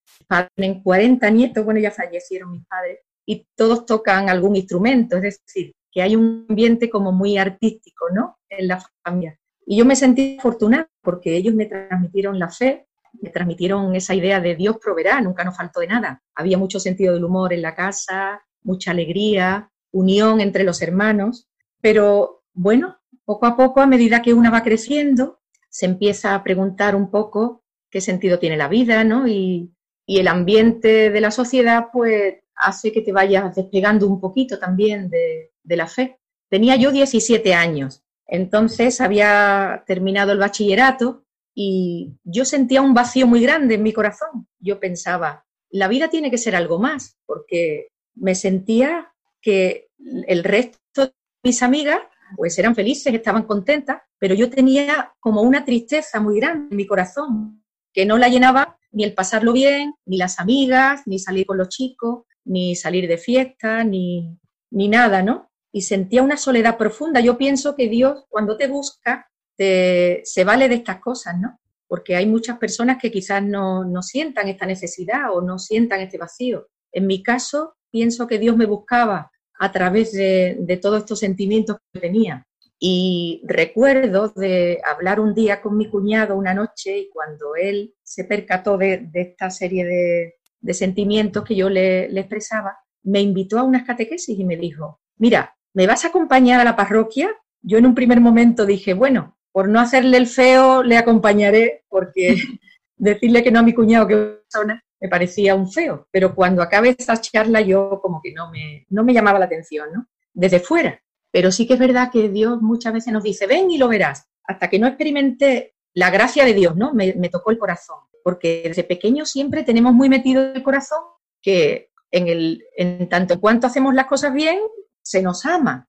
tienen 0.55 0.81
40 0.81 1.29
nietos, 1.29 1.63
bueno, 1.63 1.79
ya 1.79 1.91
fallecieron 1.91 2.51
mis 2.51 2.65
padres, 2.65 2.99
y 3.25 3.47
todos 3.55 3.85
tocan 3.85 4.29
algún 4.29 4.55
instrumento, 4.55 5.17
es 5.17 5.41
decir, 5.45 5.73
que 5.91 6.01
hay 6.01 6.15
un 6.15 6.45
ambiente 6.49 6.89
como 6.89 7.11
muy 7.11 7.37
artístico, 7.37 8.09
¿no? 8.09 8.37
En 8.49 8.67
la 8.67 8.83
familia. 9.03 9.39
Y 9.65 9.77
yo 9.77 9.85
me 9.85 9.95
sentí 9.95 10.37
afortunada 10.37 10.89
porque 11.01 11.35
ellos 11.35 11.55
me 11.55 11.65
transmitieron 11.65 12.37
la 12.37 12.49
fe, 12.49 12.87
me 13.21 13.29
transmitieron 13.29 13.95
esa 13.95 14.13
idea 14.13 14.39
de 14.39 14.55
Dios 14.55 14.77
proveerá, 14.83 15.21
nunca 15.21 15.43
nos 15.43 15.55
faltó 15.55 15.79
de 15.79 15.87
nada. 15.87 16.21
Había 16.35 16.57
mucho 16.57 16.79
sentido 16.79 17.13
del 17.13 17.23
humor 17.23 17.53
en 17.53 17.61
la 17.61 17.73
casa, 17.73 18.43
mucha 18.63 18.91
alegría, 18.91 19.71
unión 19.95 20.41
entre 20.41 20.63
los 20.65 20.81
hermanos, 20.81 21.47
pero 21.81 22.43
bueno, 22.53 22.97
poco 23.23 23.45
a 23.45 23.55
poco, 23.55 23.79
a 23.81 23.87
medida 23.87 24.21
que 24.21 24.33
una 24.33 24.51
va 24.51 24.61
creciendo, 24.61 25.39
se 25.69 25.85
empieza 25.85 26.35
a 26.35 26.43
preguntar 26.43 26.95
un 26.95 27.09
poco 27.09 27.63
qué 27.89 28.01
sentido 28.01 28.37
tiene 28.37 28.57
la 28.57 28.67
vida, 28.67 29.03
¿no? 29.03 29.27
Y, 29.27 29.71
el 30.07 30.27
ambiente 30.27 31.09
de 31.09 31.19
la 31.19 31.31
sociedad 31.31 31.87
pues 31.91 32.35
hace 32.55 32.91
que 32.91 33.01
te 33.01 33.11
vayas 33.11 33.55
despegando 33.55 34.05
un 34.07 34.21
poquito 34.21 34.59
también 34.59 35.09
de, 35.09 35.49
la 35.75 35.87
fe. 35.87 36.19
Tenía 36.47 36.75
yo 36.75 36.91
17 36.91 37.55
años, 37.55 38.03
entonces 38.27 39.01
había 39.01 39.83
terminado 39.87 40.31
el 40.31 40.37
bachillerato 40.37 41.23
y 41.55 42.13
yo 42.23 42.45
sentía 42.45 42.83
un 42.83 42.93
vacío 42.93 43.25
muy 43.25 43.41
grande 43.41 43.75
en 43.75 43.81
mi 43.81 43.93
corazón. 43.93 44.47
Yo 44.59 44.79
pensaba, 44.79 45.47
la 45.71 45.87
vida 45.87 46.07
tiene 46.07 46.29
que 46.29 46.37
ser 46.37 46.55
algo 46.55 46.77
más, 46.77 47.17
porque 47.25 47.87
me 48.13 48.35
sentía 48.35 49.11
que 49.41 49.84
el 50.27 50.43
resto 50.43 51.07
de 51.07 51.13
mis 51.43 51.61
amigas 51.63 51.99
pues 52.35 52.57
eran 52.57 52.75
felices, 52.75 53.13
estaban 53.13 53.43
contentas, 53.43 54.01
pero 54.17 54.35
yo 54.35 54.49
tenía 54.49 55.13
como 55.19 55.41
una 55.41 55.63
tristeza 55.63 56.19
muy 56.19 56.39
grande 56.39 56.69
en 56.71 56.77
mi 56.77 56.87
corazón, 56.87 57.63
que 57.93 58.05
no 58.05 58.17
la 58.17 58.29
llenaba 58.29 58.77
ni 58.91 59.03
el 59.03 59.13
pasarlo 59.13 59.53
bien, 59.53 59.93
ni 60.05 60.17
las 60.17 60.39
amigas, 60.39 61.01
ni 61.05 61.19
salir 61.19 61.45
con 61.45 61.57
los 61.57 61.69
chicos, 61.69 62.23
ni 62.45 62.75
salir 62.75 63.07
de 63.07 63.17
fiesta, 63.17 63.83
ni, 63.83 64.39
ni 64.71 64.87
nada, 64.87 65.21
¿no? 65.21 65.51
Y 65.71 65.81
sentía 65.81 66.23
una 66.23 66.37
soledad 66.37 66.77
profunda. 66.77 67.19
Yo 67.19 67.37
pienso 67.37 67.75
que 67.75 67.89
Dios, 67.89 68.23
cuando 68.29 68.55
te 68.57 68.67
busca, 68.67 69.29
te, 69.57 70.21
se 70.23 70.43
vale 70.43 70.69
de 70.69 70.75
estas 70.75 70.99
cosas, 70.99 71.37
¿no? 71.39 71.59
Porque 71.87 72.15
hay 72.15 72.25
muchas 72.25 72.57
personas 72.57 72.97
que 73.01 73.11
quizás 73.11 73.43
no, 73.43 73.83
no 73.83 74.01
sientan 74.01 74.47
esta 74.47 74.65
necesidad 74.65 75.33
o 75.33 75.41
no 75.41 75.59
sientan 75.59 75.99
este 75.99 76.17
vacío. 76.17 76.67
En 76.91 77.07
mi 77.07 77.21
caso, 77.21 77.75
pienso 77.91 78.27
que 78.27 78.39
Dios 78.39 78.55
me 78.55 78.65
buscaba 78.65 79.31
a 79.59 79.71
través 79.71 80.11
de, 80.13 80.79
todos 80.81 80.99
estos 80.99 81.19
sentimientos 81.19 81.77
que 81.93 81.99
tenía. 81.99 82.45
Y 82.79 83.41
recuerdo 83.45 84.29
de 84.29 84.81
hablar 84.85 85.19
un 85.19 85.33
día 85.33 85.61
con 85.61 85.77
mi 85.77 85.89
cuñado 85.89 86.35
una 86.35 86.53
noche 86.53 86.97
y 86.97 87.09
cuando 87.09 87.55
él 87.55 87.93
se 88.03 88.25
percató 88.25 88.77
de, 88.77 89.09
esta 89.13 89.49
serie 89.49 89.85
de, 89.85 90.73
sentimientos 90.73 91.43
que 91.43 91.55
yo 91.55 91.69
le, 91.69 92.05
expresaba, 92.19 92.77
me 93.03 93.21
invitó 93.21 93.59
a 93.59 93.63
unas 93.63 93.83
catequesis 93.83 94.37
y 94.37 94.43
me 94.43 94.57
dijo, 94.57 94.99
mira, 95.17 95.55
¿me 95.73 95.87
vas 95.87 96.03
a 96.03 96.09
acompañar 96.09 96.59
a 96.59 96.63
la 96.63 96.75
parroquia? 96.75 97.29
Yo 97.61 97.77
en 97.77 97.85
un 97.85 97.95
primer 97.95 98.19
momento 98.19 98.65
dije, 98.65 98.93
bueno, 98.93 99.37
por 99.51 99.69
no 99.69 99.79
hacerle 99.79 100.17
el 100.17 100.27
feo, 100.27 100.83
le 100.83 100.97
acompañaré, 100.97 101.85
porque 101.87 102.35
decirle 102.97 103.43
que 103.43 103.51
no 103.51 103.59
a 103.59 103.63
mi 103.63 103.73
cuñado 103.73 104.07
que 104.07 104.15
persona 104.15 104.84
me 104.99 105.09
parecía 105.09 105.55
un 105.55 105.71
feo. 105.71 106.07
Pero 106.11 106.33
cuando 106.33 106.61
acabé 106.61 106.95
esa 106.97 107.19
charla, 107.19 107.61
yo 107.61 107.99
como 108.01 108.21
que 108.23 108.33
no 108.33 108.49
me, 108.51 108.85
no 108.89 109.03
me 109.03 109.13
llamaba 109.13 109.39
la 109.39 109.45
atención, 109.45 109.89
¿no? 109.93 110.07
Desde 110.33 110.59
fuera. 110.59 111.01
Pero 111.31 111.51
sí 111.51 111.67
que 111.67 111.73
es 111.73 111.79
verdad 111.79 112.11
que 112.11 112.29
Dios 112.29 112.61
muchas 112.61 112.93
veces 112.93 113.11
nos 113.11 113.23
dice, 113.23 113.47
ven 113.47 113.69
y 113.69 113.77
lo 113.77 113.87
verás. 113.87 114.27
Hasta 114.43 114.69
que 114.69 114.79
no 114.79 114.87
experimenté 114.87 115.75
la 115.93 116.09
gracia 116.09 116.45
de 116.45 116.53
Dios, 116.53 116.75
¿no? 116.75 116.93
Me, 116.93 117.13
tocó 117.29 117.51
el 117.51 117.57
corazón. 117.57 117.97
Porque 118.23 118.63
desde 118.65 118.83
pequeño 118.83 119.25
siempre 119.25 119.63
tenemos 119.63 119.93
muy 119.93 120.09
metido 120.09 120.43
el 120.43 120.63
corazón 120.63 120.99
que 121.41 121.89
en, 122.11 122.27
el, 122.27 122.63
en 122.75 123.09
tanto 123.09 123.35
en 123.35 123.39
cuanto 123.39 123.67
hacemos 123.67 123.93
las 123.93 124.07
cosas 124.07 124.33
bien, 124.33 124.59
se 125.01 125.21
nos 125.21 125.45
ama. 125.45 125.87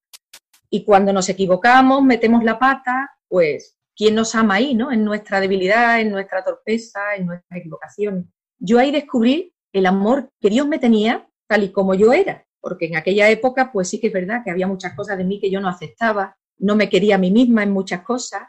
Y 0.69 0.85
cuando 0.85 1.12
nos 1.12 1.29
equivocamos, 1.29 2.03
metemos 2.03 2.42
la 2.45 2.59
pata, 2.59 3.11
pues, 3.29 3.79
¿quién 3.95 4.14
nos 4.14 4.35
ama 4.35 4.55
ahí, 4.55 4.75
no? 4.75 4.92
En 4.92 5.05
nuestra 5.05 5.40
debilidad, 5.40 6.01
en 6.01 6.11
nuestra 6.11 6.45
torpeza, 6.45 7.14
en 7.16 7.27
nuestras 7.27 7.61
equivocaciones. 7.61 8.27
Yo 8.59 8.79
ahí 8.79 8.90
descubrí 8.90 9.55
el 9.73 9.87
amor 9.87 10.31
que 10.40 10.51
Dios 10.51 10.66
me 10.66 10.79
tenía 10.79 11.29
tal 11.47 11.64
y 11.64 11.71
como 11.71 11.95
yo 11.95 12.12
era 12.12 12.47
porque 12.66 12.87
en 12.87 12.97
aquella 12.97 13.31
época 13.31 13.71
pues 13.73 13.88
sí 13.88 14.01
que 14.01 14.09
es 14.09 14.12
verdad 14.12 14.42
que 14.45 14.51
había 14.51 14.66
muchas 14.66 14.92
cosas 14.97 15.16
de 15.16 15.23
mí 15.23 15.38
que 15.38 15.53
yo 15.53 15.61
no 15.61 15.69
aceptaba, 15.69 16.37
no 16.59 16.75
me 16.75 16.88
quería 16.88 17.14
a 17.14 17.19
mí 17.19 17.31
misma 17.31 17.62
en 17.62 17.71
muchas 17.71 18.03
cosas. 18.03 18.42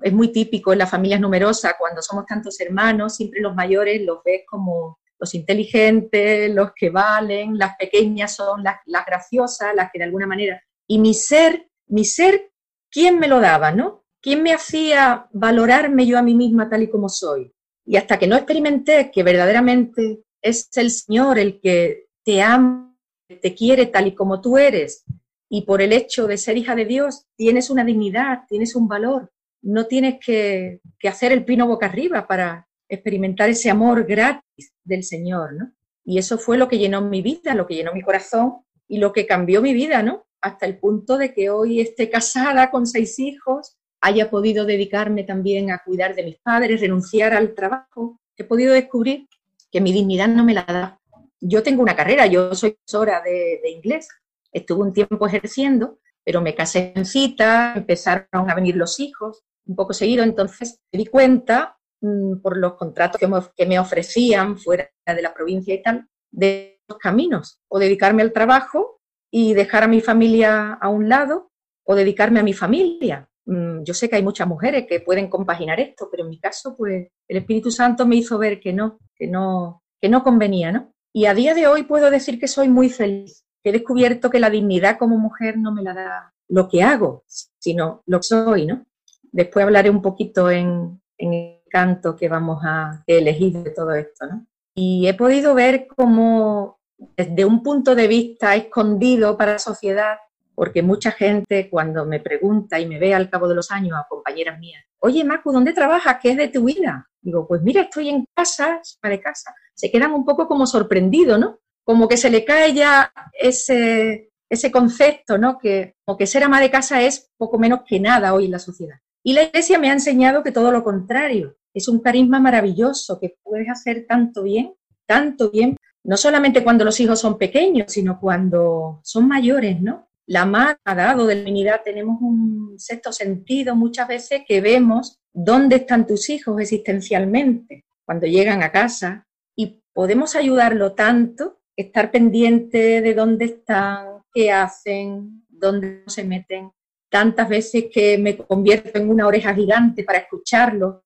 Es 0.00 0.12
muy 0.12 0.30
típico 0.30 0.72
en 0.72 0.78
las 0.78 0.88
familias 0.88 1.20
numerosas, 1.20 1.74
cuando 1.76 2.00
somos 2.00 2.24
tantos 2.24 2.60
hermanos, 2.60 3.16
siempre 3.16 3.40
los 3.40 3.56
mayores 3.56 4.00
los 4.06 4.22
ves 4.24 4.42
como 4.48 5.00
los 5.18 5.34
inteligentes, 5.34 6.54
los 6.54 6.70
que 6.72 6.90
valen, 6.90 7.58
las 7.58 7.74
pequeñas 7.76 8.36
son 8.36 8.62
las, 8.62 8.76
las 8.86 9.04
graciosas, 9.04 9.74
las 9.74 9.90
que 9.92 9.98
de 9.98 10.04
alguna 10.04 10.28
manera... 10.28 10.62
Y 10.86 11.00
mi 11.00 11.12
ser, 11.12 11.68
mi 11.88 12.04
ser, 12.04 12.52
¿quién 12.88 13.18
me 13.18 13.26
lo 13.26 13.40
daba, 13.40 13.72
no? 13.72 14.04
¿Quién 14.22 14.40
me 14.44 14.52
hacía 14.52 15.26
valorarme 15.32 16.06
yo 16.06 16.16
a 16.16 16.22
mí 16.22 16.36
misma 16.36 16.70
tal 16.70 16.84
y 16.84 16.90
como 16.90 17.08
soy? 17.08 17.52
Y 17.88 17.96
hasta 17.96 18.18
que 18.18 18.26
no 18.26 18.36
experimenté 18.36 19.10
que 19.10 19.22
verdaderamente 19.22 20.20
es 20.42 20.68
el 20.76 20.90
Señor 20.90 21.38
el 21.38 21.58
que 21.58 22.08
te 22.22 22.42
ama 22.42 22.94
te 23.40 23.54
quiere 23.54 23.86
tal 23.86 24.08
y 24.08 24.14
como 24.14 24.42
tú 24.42 24.58
eres 24.58 25.04
y 25.48 25.62
por 25.62 25.80
el 25.80 25.94
hecho 25.94 26.26
de 26.26 26.36
ser 26.36 26.58
hija 26.58 26.74
de 26.74 26.84
Dios 26.84 27.26
tienes 27.34 27.70
una 27.70 27.84
dignidad, 27.84 28.40
tienes 28.46 28.76
un 28.76 28.88
valor. 28.88 29.32
No 29.62 29.86
tienes 29.86 30.18
que, 30.22 30.80
hacer 31.04 31.32
el 31.32 31.46
pino 31.46 31.66
boca 31.66 31.86
arriba 31.86 32.26
para 32.26 32.68
experimentar 32.90 33.48
ese 33.48 33.70
amor 33.70 34.04
gratis 34.04 34.74
del 34.84 35.02
Señor, 35.02 35.54
¿no? 35.54 35.72
Y 36.04 36.18
eso 36.18 36.36
fue 36.36 36.58
lo 36.58 36.68
que 36.68 36.76
llenó 36.76 37.00
mi 37.00 37.22
vida, 37.22 37.54
lo 37.54 37.66
que 37.66 37.74
llenó 37.74 37.94
mi 37.94 38.02
corazón 38.02 38.58
y 38.86 38.98
lo 38.98 39.14
que 39.14 39.26
cambió 39.26 39.62
mi 39.62 39.72
vida, 39.72 40.02
¿no? 40.02 40.26
Hasta 40.42 40.66
el 40.66 40.78
punto 40.78 41.16
de 41.16 41.32
que 41.32 41.48
hoy 41.48 41.80
esté 41.80 42.10
casada 42.10 42.70
con 42.70 42.86
seis 42.86 43.18
hijos, 43.18 43.77
haya 44.00 44.30
podido 44.30 44.64
dedicarme 44.64 45.24
también 45.24 45.70
a 45.70 45.82
cuidar 45.84 46.14
de 46.14 46.24
mis 46.24 46.36
padres, 46.36 46.80
renunciar 46.80 47.34
al 47.34 47.54
trabajo, 47.54 48.20
he 48.36 48.44
podido 48.44 48.72
descubrir 48.72 49.28
que 49.70 49.80
mi 49.80 49.92
dignidad 49.92 50.28
no 50.28 50.44
me 50.44 50.54
la 50.54 50.64
da. 50.64 51.00
Yo 51.40 51.62
tengo 51.62 51.82
una 51.82 51.96
carrera, 51.96 52.26
yo 52.26 52.54
soy 52.54 52.72
profesora 52.72 53.22
de, 53.22 53.70
inglés, 53.70 54.08
estuve 54.52 54.82
un 54.82 54.92
tiempo 54.92 55.26
ejerciendo, 55.26 55.98
pero 56.24 56.40
me 56.40 56.54
casé 56.54 56.92
en 56.94 57.04
cita, 57.04 57.74
empezaron 57.76 58.28
a 58.32 58.54
venir 58.54 58.76
los 58.76 58.98
hijos 59.00 59.44
un 59.66 59.76
poco 59.76 59.92
seguido, 59.92 60.24
entonces 60.24 60.80
me 60.90 60.98
di 60.98 61.06
cuenta 61.06 61.78
mm, 62.00 62.40
por 62.40 62.56
los 62.56 62.74
contratos 62.74 63.20
que 63.56 63.66
me, 63.66 63.78
ofrecían 63.78 64.58
fuera 64.58 64.88
de 65.06 65.22
la 65.22 65.34
provincia 65.34 65.74
y 65.74 65.82
tal, 65.82 66.08
de 66.30 66.80
los 66.88 66.98
caminos, 66.98 67.60
o 67.68 67.78
dedicarme 67.78 68.22
al 68.22 68.32
trabajo 68.32 69.00
y 69.30 69.54
dejar 69.54 69.84
a 69.84 69.88
mi 69.88 70.00
familia 70.00 70.72
a 70.72 70.88
un 70.88 71.08
lado, 71.08 71.50
o 71.84 71.94
dedicarme 71.94 72.40
a 72.40 72.42
mi 72.42 72.52
familia. 72.52 73.27
Mm, 73.48 73.82
yo 73.82 73.94
sé 73.94 74.10
que 74.10 74.16
hay 74.16 74.22
muchas 74.22 74.46
mujeres 74.46 74.86
que 74.86 75.00
pueden 75.00 75.30
compaginar 75.30 75.80
esto, 75.80 76.08
pero 76.10 76.24
en 76.24 76.28
mi 76.28 76.38
caso, 76.38 76.76
pues 76.76 77.08
el 77.26 77.36
Espíritu 77.38 77.70
Santo 77.70 78.06
me 78.06 78.16
hizo 78.16 78.36
ver 78.36 78.60
que 78.60 78.74
no, 78.74 78.98
que 79.16 79.26
no, 79.26 79.82
que 79.98 80.10
no 80.10 80.22
convenía, 80.22 80.70
¿no? 80.70 80.92
Y 81.14 81.24
a 81.24 81.32
día 81.32 81.54
de 81.54 81.66
hoy 81.66 81.84
puedo 81.84 82.10
decir 82.10 82.38
que 82.38 82.46
soy 82.46 82.68
muy 82.68 82.90
feliz. 82.90 83.46
He 83.64 83.72
descubierto 83.72 84.28
que 84.28 84.38
la 84.38 84.50
dignidad 84.50 84.98
como 84.98 85.16
mujer 85.16 85.56
no 85.56 85.72
me 85.72 85.82
la 85.82 85.94
da 85.94 86.34
lo 86.48 86.68
que 86.68 86.82
hago, 86.82 87.24
sino 87.58 88.02
lo 88.04 88.18
que 88.18 88.24
soy, 88.24 88.66
¿no? 88.66 88.84
Después 89.32 89.64
hablaré 89.64 89.88
un 89.88 90.02
poquito 90.02 90.50
en, 90.50 91.00
el 91.16 91.62
canto 91.70 92.16
que 92.16 92.28
vamos 92.28 92.62
a 92.64 93.02
elegir 93.06 93.54
de 93.62 93.70
todo 93.70 93.94
esto, 93.94 94.26
¿no? 94.26 94.46
Y 94.74 95.08
he 95.08 95.14
podido 95.14 95.54
ver 95.54 95.86
cómo 95.86 96.80
desde 97.16 97.46
un 97.46 97.62
punto 97.62 97.94
de 97.94 98.08
vista 98.08 98.54
escondido 98.56 99.38
para 99.38 99.52
la 99.52 99.58
sociedad, 99.58 100.18
porque 100.58 100.82
mucha 100.82 101.12
gente 101.12 101.70
cuando 101.70 102.04
me 102.04 102.18
pregunta 102.18 102.80
y 102.80 102.86
me 102.86 102.98
ve 102.98 103.14
al 103.14 103.30
cabo 103.30 103.46
de 103.46 103.54
los 103.54 103.70
años 103.70 103.96
a 103.96 104.08
compañeras 104.08 104.58
mías, 104.58 104.84
oye 104.98 105.22
Macu, 105.22 105.52
¿dónde 105.52 105.72
trabajas? 105.72 106.16
¿Qué 106.20 106.30
es 106.30 106.36
de 106.36 106.48
tu 106.48 106.64
vida? 106.64 107.08
Digo, 107.20 107.46
pues 107.46 107.62
mira, 107.62 107.82
estoy 107.82 108.08
en 108.08 108.24
casa, 108.34 108.80
para 109.00 109.20
casa. 109.20 109.54
Se 109.72 109.88
quedan 109.88 110.10
un 110.14 110.24
poco 110.24 110.48
como 110.48 110.66
sorprendidos, 110.66 111.38
¿no? 111.38 111.60
Como 111.84 112.08
que 112.08 112.16
se 112.16 112.28
le 112.28 112.44
cae 112.44 112.74
ya 112.74 113.12
ese, 113.40 114.32
ese 114.50 114.72
concepto, 114.72 115.38
¿no? 115.38 115.58
Que, 115.58 115.94
como 116.04 116.18
que 116.18 116.26
ser 116.26 116.42
ama 116.42 116.60
de 116.60 116.72
casa 116.72 117.02
es 117.02 117.30
poco 117.36 117.56
menos 117.56 117.82
que 117.86 118.00
nada 118.00 118.34
hoy 118.34 118.46
en 118.46 118.50
la 118.50 118.58
sociedad. 118.58 118.96
Y 119.22 119.34
la 119.34 119.44
iglesia 119.44 119.78
me 119.78 119.90
ha 119.90 119.92
enseñado 119.92 120.42
que 120.42 120.50
todo 120.50 120.72
lo 120.72 120.82
contrario, 120.82 121.56
es 121.72 121.86
un 121.86 122.00
carisma 122.00 122.40
maravilloso, 122.40 123.20
que 123.20 123.36
puedes 123.44 123.68
hacer 123.70 124.06
tanto 124.08 124.42
bien, 124.42 124.74
tanto 125.06 125.52
bien, 125.52 125.76
no 126.02 126.16
solamente 126.16 126.64
cuando 126.64 126.84
los 126.84 126.98
hijos 126.98 127.20
son 127.20 127.38
pequeños, 127.38 127.92
sino 127.92 128.18
cuando 128.18 128.98
son 129.04 129.28
mayores, 129.28 129.80
¿no? 129.80 130.07
La 130.28 130.76
ha 130.84 130.94
dado 130.94 131.26
de 131.26 131.36
la 131.36 131.40
divinidad, 131.40 131.80
tenemos 131.82 132.20
un 132.20 132.74
sexto 132.78 133.12
sentido 133.12 133.74
muchas 133.74 134.06
veces 134.06 134.42
que 134.46 134.60
vemos 134.60 135.18
dónde 135.32 135.76
están 135.76 136.06
tus 136.06 136.28
hijos 136.28 136.60
existencialmente 136.60 137.86
cuando 138.04 138.26
llegan 138.26 138.62
a 138.62 138.70
casa 138.70 139.26
y 139.56 139.82
podemos 139.90 140.36
ayudarlo 140.36 140.92
tanto, 140.92 141.60
estar 141.74 142.10
pendiente 142.10 143.00
de 143.00 143.14
dónde 143.14 143.46
están, 143.46 144.22
qué 144.30 144.52
hacen, 144.52 145.46
dónde 145.48 146.02
se 146.08 146.24
meten. 146.24 146.72
Tantas 147.08 147.48
veces 147.48 147.86
que 147.90 148.18
me 148.18 148.36
convierto 148.36 148.98
en 148.98 149.08
una 149.08 149.26
oreja 149.26 149.54
gigante 149.54 150.04
para 150.04 150.18
escucharlos, 150.18 150.96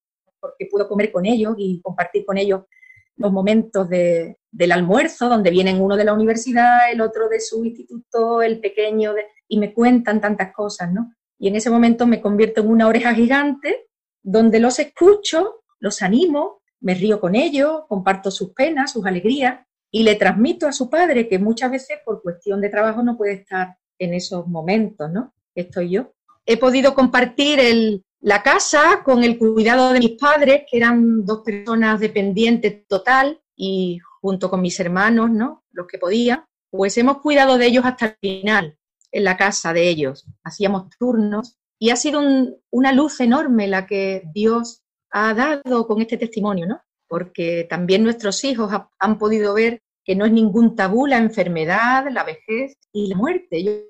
porque 0.41 0.67
puedo 0.69 0.89
comer 0.89 1.13
con 1.13 1.27
ellos 1.27 1.55
y 1.59 1.81
compartir 1.81 2.25
con 2.27 2.39
ellos 2.39 2.63
los 3.17 3.33
momentos 3.33 3.89
del 3.89 4.73
almuerzo, 4.73 5.29
donde 5.29 5.51
vienen 5.51 5.81
uno 5.81 5.97
de 5.97 6.05
la 6.05 6.15
universidad, 6.15 6.91
el 6.91 7.01
otro 7.01 7.29
de 7.29 7.41
su 7.41 7.65
instituto, 7.65 8.43
el 8.43 8.61
pequeño, 8.61 9.15
y 9.49 9.59
me 9.59 9.73
cuentan 9.73 10.21
tantas 10.21 10.53
cosas, 10.53 10.93
¿no? 10.93 11.15
Y 11.39 11.49
en 11.49 11.57
ese 11.57 11.71
momento 11.71 12.07
me 12.07 12.21
convierto 12.21 12.61
en 12.61 12.69
una 12.69 12.89
oreja 12.89 13.15
gigante, 13.15 13.89
donde 14.23 14.61
los 14.61 14.79
escucho, 14.79 15.63
los 15.81 16.03
animo, 16.03 16.63
me 16.81 16.95
río 16.95 17.21
con 17.21 17.35
ellos, 17.35 17.83
comparto 17.89 18.31
sus 18.31 18.53
penas, 18.53 18.93
sus 18.93 19.05
alegrías, 19.07 19.67
y 19.91 20.05
le 20.05 20.15
transmito 20.15 20.67
a 20.67 20.73
su 20.73 20.89
padre 20.89 21.29
que 21.29 21.39
muchas 21.39 21.71
veces 21.71 21.99
por 22.05 22.23
cuestión 22.23 22.61
de 22.61 22.71
trabajo 22.71 23.03
no 23.03 23.17
puede 23.17 23.35
estar 23.35 23.77
en 23.99 24.15
esos 24.15 24.47
momentos, 24.47 25.11
¿no? 25.13 25.35
Estoy 25.55 25.91
yo. 25.91 26.15
He 26.47 26.57
podido 26.57 26.95
compartir 26.95 27.61
la 28.23 28.43
casa 28.43 29.03
con 29.05 29.23
el 29.23 29.39
cuidado 29.39 29.93
de 29.93 29.99
mis 29.99 30.19
padres, 30.19 30.63
que 30.71 30.79
eran 30.79 31.25
dos 31.25 31.43
personas 31.45 32.01
dependientes 32.01 32.87
total, 32.87 33.41
y 33.55 33.99
junto 34.21 34.49
con 34.49 34.63
mis 34.63 34.81
hermanos, 34.81 35.31
¿no? 35.31 35.65
Los 35.73 35.87
que 35.87 35.99
podían, 35.99 36.45
pues 36.71 36.97
hemos 36.97 37.19
cuidado 37.19 37.59
de 37.59 37.67
ellos 37.67 37.85
hasta 37.85 38.07
el 38.07 38.17
final, 38.21 38.79
en 39.11 39.25
la 39.25 39.37
casa 39.37 39.73
de 39.73 39.89
ellos. 39.89 40.27
Hacíamos 40.43 40.89
turnos 40.99 41.59
y 41.79 41.91
ha 41.91 41.97
sido 41.97 42.23
una 42.71 42.93
luz 42.93 43.21
enorme 43.21 43.69
la 43.69 43.87
que 43.87 44.23
Dios 44.33 44.83
ha 45.11 45.35
dado 45.35 45.87
con 45.87 46.01
este 46.01 46.17
testimonio, 46.17 46.67
¿no? 46.67 46.81
porque 47.13 47.67
también 47.69 48.05
nuestros 48.05 48.43
hijos 48.43 48.73
han 48.99 49.19
podido 49.19 49.53
ver 49.53 49.83
que 50.03 50.17
no 50.17 50.25
es 50.25 50.33
ningún 50.33 50.75
tabú 50.75 51.07
la 51.07 51.19
enfermedad, 51.19 52.07
la 52.11 52.25
vejez 52.25 52.79
y 52.91 53.09
la 53.09 53.17
muerte. 53.19 53.59
Ellos 53.59 53.83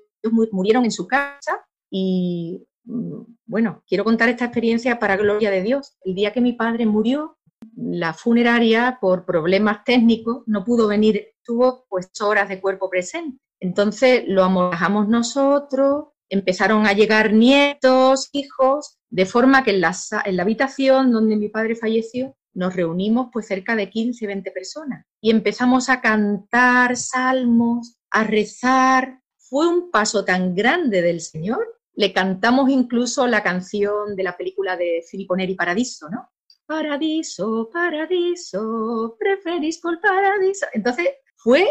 murieron 0.51 0.83
en 0.83 0.91
su 0.91 1.07
casa 1.07 1.65
y, 1.89 2.67
bueno, 2.85 3.83
quiero 3.87 4.03
contar 4.03 4.29
esta 4.29 4.45
experiencia 4.45 4.99
para 4.99 5.17
gloria 5.17 5.51
de 5.51 5.61
Dios. 5.61 5.97
El 6.03 6.15
día 6.15 6.33
que 6.33 6.41
mi 6.41 6.53
padre 6.53 6.85
murió, 6.85 7.37
la 7.75 8.13
funeraria, 8.13 8.97
por 8.99 9.25
problemas 9.25 9.83
técnicos, 9.83 10.43
no 10.47 10.63
pudo 10.63 10.87
venir, 10.87 11.27
tuvo 11.43 11.85
pues 11.89 12.09
horas 12.21 12.49
de 12.49 12.59
cuerpo 12.59 12.89
presente. 12.89 13.39
Entonces 13.59 14.23
lo 14.27 14.43
amorajamos 14.43 15.07
nosotros, 15.07 16.07
empezaron 16.29 16.85
a 16.85 16.93
llegar 16.93 17.33
nietos, 17.33 18.29
hijos, 18.33 18.97
de 19.09 19.25
forma 19.25 19.63
que 19.63 19.71
en 19.71 19.81
la, 19.81 19.95
en 20.25 20.35
la 20.35 20.43
habitación 20.43 21.11
donde 21.11 21.35
mi 21.35 21.49
padre 21.49 21.75
falleció 21.75 22.35
nos 22.53 22.75
reunimos 22.75 23.29
pues 23.31 23.47
cerca 23.47 23.75
de 23.75 23.89
15, 23.89 24.27
20 24.27 24.51
personas 24.51 25.05
y 25.21 25.31
empezamos 25.31 25.89
a 25.89 26.01
cantar 26.01 26.95
salmos, 26.95 27.97
a 28.11 28.23
rezar. 28.23 29.21
Fue 29.37 29.67
un 29.67 29.91
paso 29.91 30.23
tan 30.25 30.55
grande 30.55 31.01
del 31.01 31.21
Señor. 31.21 31.81
Le 31.95 32.11
cantamos 32.11 32.69
incluso 32.69 33.27
la 33.27 33.43
canción 33.43 34.15
de 34.15 34.23
la 34.23 34.35
película 34.35 34.75
de 34.77 35.03
Filippo 35.07 35.35
Neri 35.35 35.55
Paradiso, 35.55 36.09
¿no? 36.09 36.29
Paradiso, 36.65 37.69
paradiso, 37.71 39.15
preferís 39.19 39.79
por 39.79 39.99
paradiso. 39.99 40.65
Entonces 40.73 41.09
fue 41.35 41.67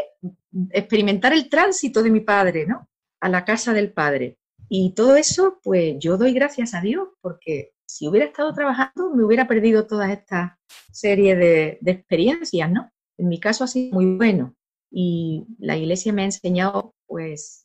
experimentar 0.70 1.32
el 1.32 1.48
tránsito 1.48 2.02
de 2.02 2.10
mi 2.10 2.20
padre, 2.20 2.66
¿no? 2.66 2.88
A 3.20 3.28
la 3.28 3.44
casa 3.44 3.72
del 3.72 3.92
padre. 3.92 4.38
Y 4.68 4.94
todo 4.94 5.16
eso, 5.16 5.60
pues 5.62 5.96
yo 5.98 6.16
doy 6.16 6.32
gracias 6.32 6.74
a 6.74 6.80
Dios, 6.80 7.08
porque 7.20 7.72
si 7.92 8.08
hubiera 8.08 8.26
estado 8.26 8.52
trabajando 8.54 9.14
me 9.14 9.24
hubiera 9.24 9.46
perdido 9.46 9.86
toda 9.86 10.10
esta 10.12 10.58
serie 10.90 11.36
de, 11.36 11.78
experiencias, 11.84 12.70
¿no? 12.70 12.90
En 13.18 13.28
mi 13.28 13.38
caso 13.38 13.64
ha 13.64 13.66
sido 13.66 13.94
muy 13.94 14.16
bueno 14.16 14.54
y 14.90 15.44
la 15.58 15.76
iglesia 15.76 16.12
me 16.12 16.22
ha 16.22 16.26
enseñado 16.26 16.94
pues 17.06 17.64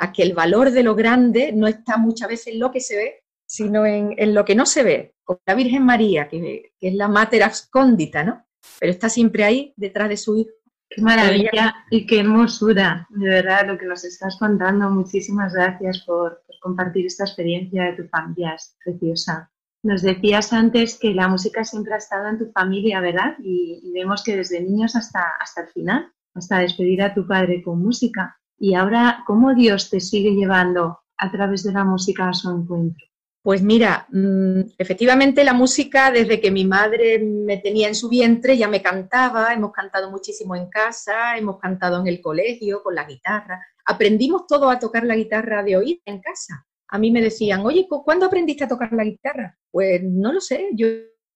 a 0.00 0.12
que 0.12 0.22
el 0.22 0.32
valor 0.32 0.70
de 0.70 0.82
lo 0.82 0.94
grande 0.94 1.52
no 1.52 1.68
está 1.68 1.98
muchas 1.98 2.28
veces 2.28 2.54
en 2.54 2.58
lo 2.58 2.70
que 2.72 2.80
se 2.80 2.96
ve, 2.96 3.22
sino 3.46 3.84
en, 3.84 4.34
lo 4.34 4.44
que 4.46 4.54
no 4.54 4.64
se 4.64 4.82
ve, 4.82 5.14
como 5.22 5.40
la 5.46 5.54
Virgen 5.54 5.84
María, 5.84 6.26
que, 6.26 6.72
que, 6.78 6.88
es 6.88 6.94
la 6.94 7.06
mater 7.06 7.42
abscondita, 7.42 8.24
¿no? 8.24 8.46
Pero 8.78 8.92
está 8.92 9.10
siempre 9.10 9.44
ahí 9.44 9.74
detrás 9.76 10.08
de 10.08 10.16
su 10.16 10.38
hijo. 10.38 10.50
Qué 10.88 11.02
maravilla 11.02 11.84
y 11.90 12.06
qué 12.06 12.20
hermosura, 12.20 13.06
de 13.10 13.28
verdad, 13.28 13.66
lo 13.66 13.78
que 13.78 13.86
nos 13.86 14.04
estás 14.04 14.38
contando. 14.38 14.88
Muchísimas 14.90 15.52
gracias 15.52 16.00
por, 16.06 16.42
compartir 16.62 17.06
esta 17.06 17.24
experiencia 17.24 17.84
de 17.84 18.02
tu 18.02 18.08
familia, 18.08 18.54
es 18.54 18.76
preciosa. 18.82 19.50
Nos 19.82 20.02
decías 20.02 20.52
antes 20.52 20.98
que 20.98 21.14
la 21.14 21.28
música 21.28 21.62
siempre 21.64 21.94
ha 21.94 21.98
estado 21.98 22.28
en 22.28 22.38
tu 22.38 22.50
familia, 22.52 23.00
¿verdad? 23.00 23.36
Y, 23.42 23.92
vemos 23.94 24.24
que 24.24 24.36
desde 24.36 24.62
niños 24.62 24.96
hasta, 24.96 25.36
hasta 25.40 25.62
el 25.62 25.68
final, 25.68 26.10
hasta 26.34 26.58
despedir 26.58 27.02
a 27.02 27.14
tu 27.14 27.26
padre 27.26 27.62
con 27.62 27.82
música. 27.82 28.39
Y 28.62 28.74
ahora, 28.74 29.24
¿cómo 29.26 29.54
Dios 29.54 29.88
te 29.88 30.00
sigue 30.00 30.32
llevando 30.32 31.00
a 31.16 31.32
través 31.32 31.64
de 31.64 31.72
la 31.72 31.82
música 31.82 32.28
a 32.28 32.34
su 32.34 32.50
encuentro? 32.50 33.06
Pues 33.42 33.62
mira, 33.62 34.06
mm, 34.10 34.60
efectivamente 34.76 35.44
la 35.44 35.54
música, 35.54 36.10
desde 36.10 36.42
que 36.42 36.50
mi 36.50 36.66
madre 36.66 37.18
me 37.20 37.56
tenía 37.56 37.88
en 37.88 37.94
su 37.94 38.10
vientre, 38.10 38.58
ya 38.58 38.68
me 38.68 38.82
cantaba, 38.82 39.54
hemos 39.54 39.72
cantado 39.72 40.10
muchísimo 40.10 40.54
en 40.54 40.68
casa, 40.68 41.38
hemos 41.38 41.58
cantado 41.58 42.00
en 42.00 42.06
el 42.06 42.20
colegio 42.20 42.82
con 42.82 42.94
la 42.94 43.04
guitarra. 43.04 43.66
Aprendimos 43.86 44.46
todo 44.46 44.68
a 44.68 44.78
tocar 44.78 45.04
la 45.04 45.16
guitarra 45.16 45.62
de 45.62 45.78
oír 45.78 46.02
en 46.04 46.20
casa. 46.20 46.66
A 46.88 46.98
mí 46.98 47.10
me 47.10 47.22
decían, 47.22 47.64
oye, 47.64 47.88
¿cuándo 47.88 48.26
aprendiste 48.26 48.64
a 48.64 48.68
tocar 48.68 48.92
la 48.92 49.04
guitarra? 49.04 49.56
Pues 49.70 50.02
no 50.02 50.34
lo 50.34 50.40
sé, 50.42 50.68
yo 50.74 50.86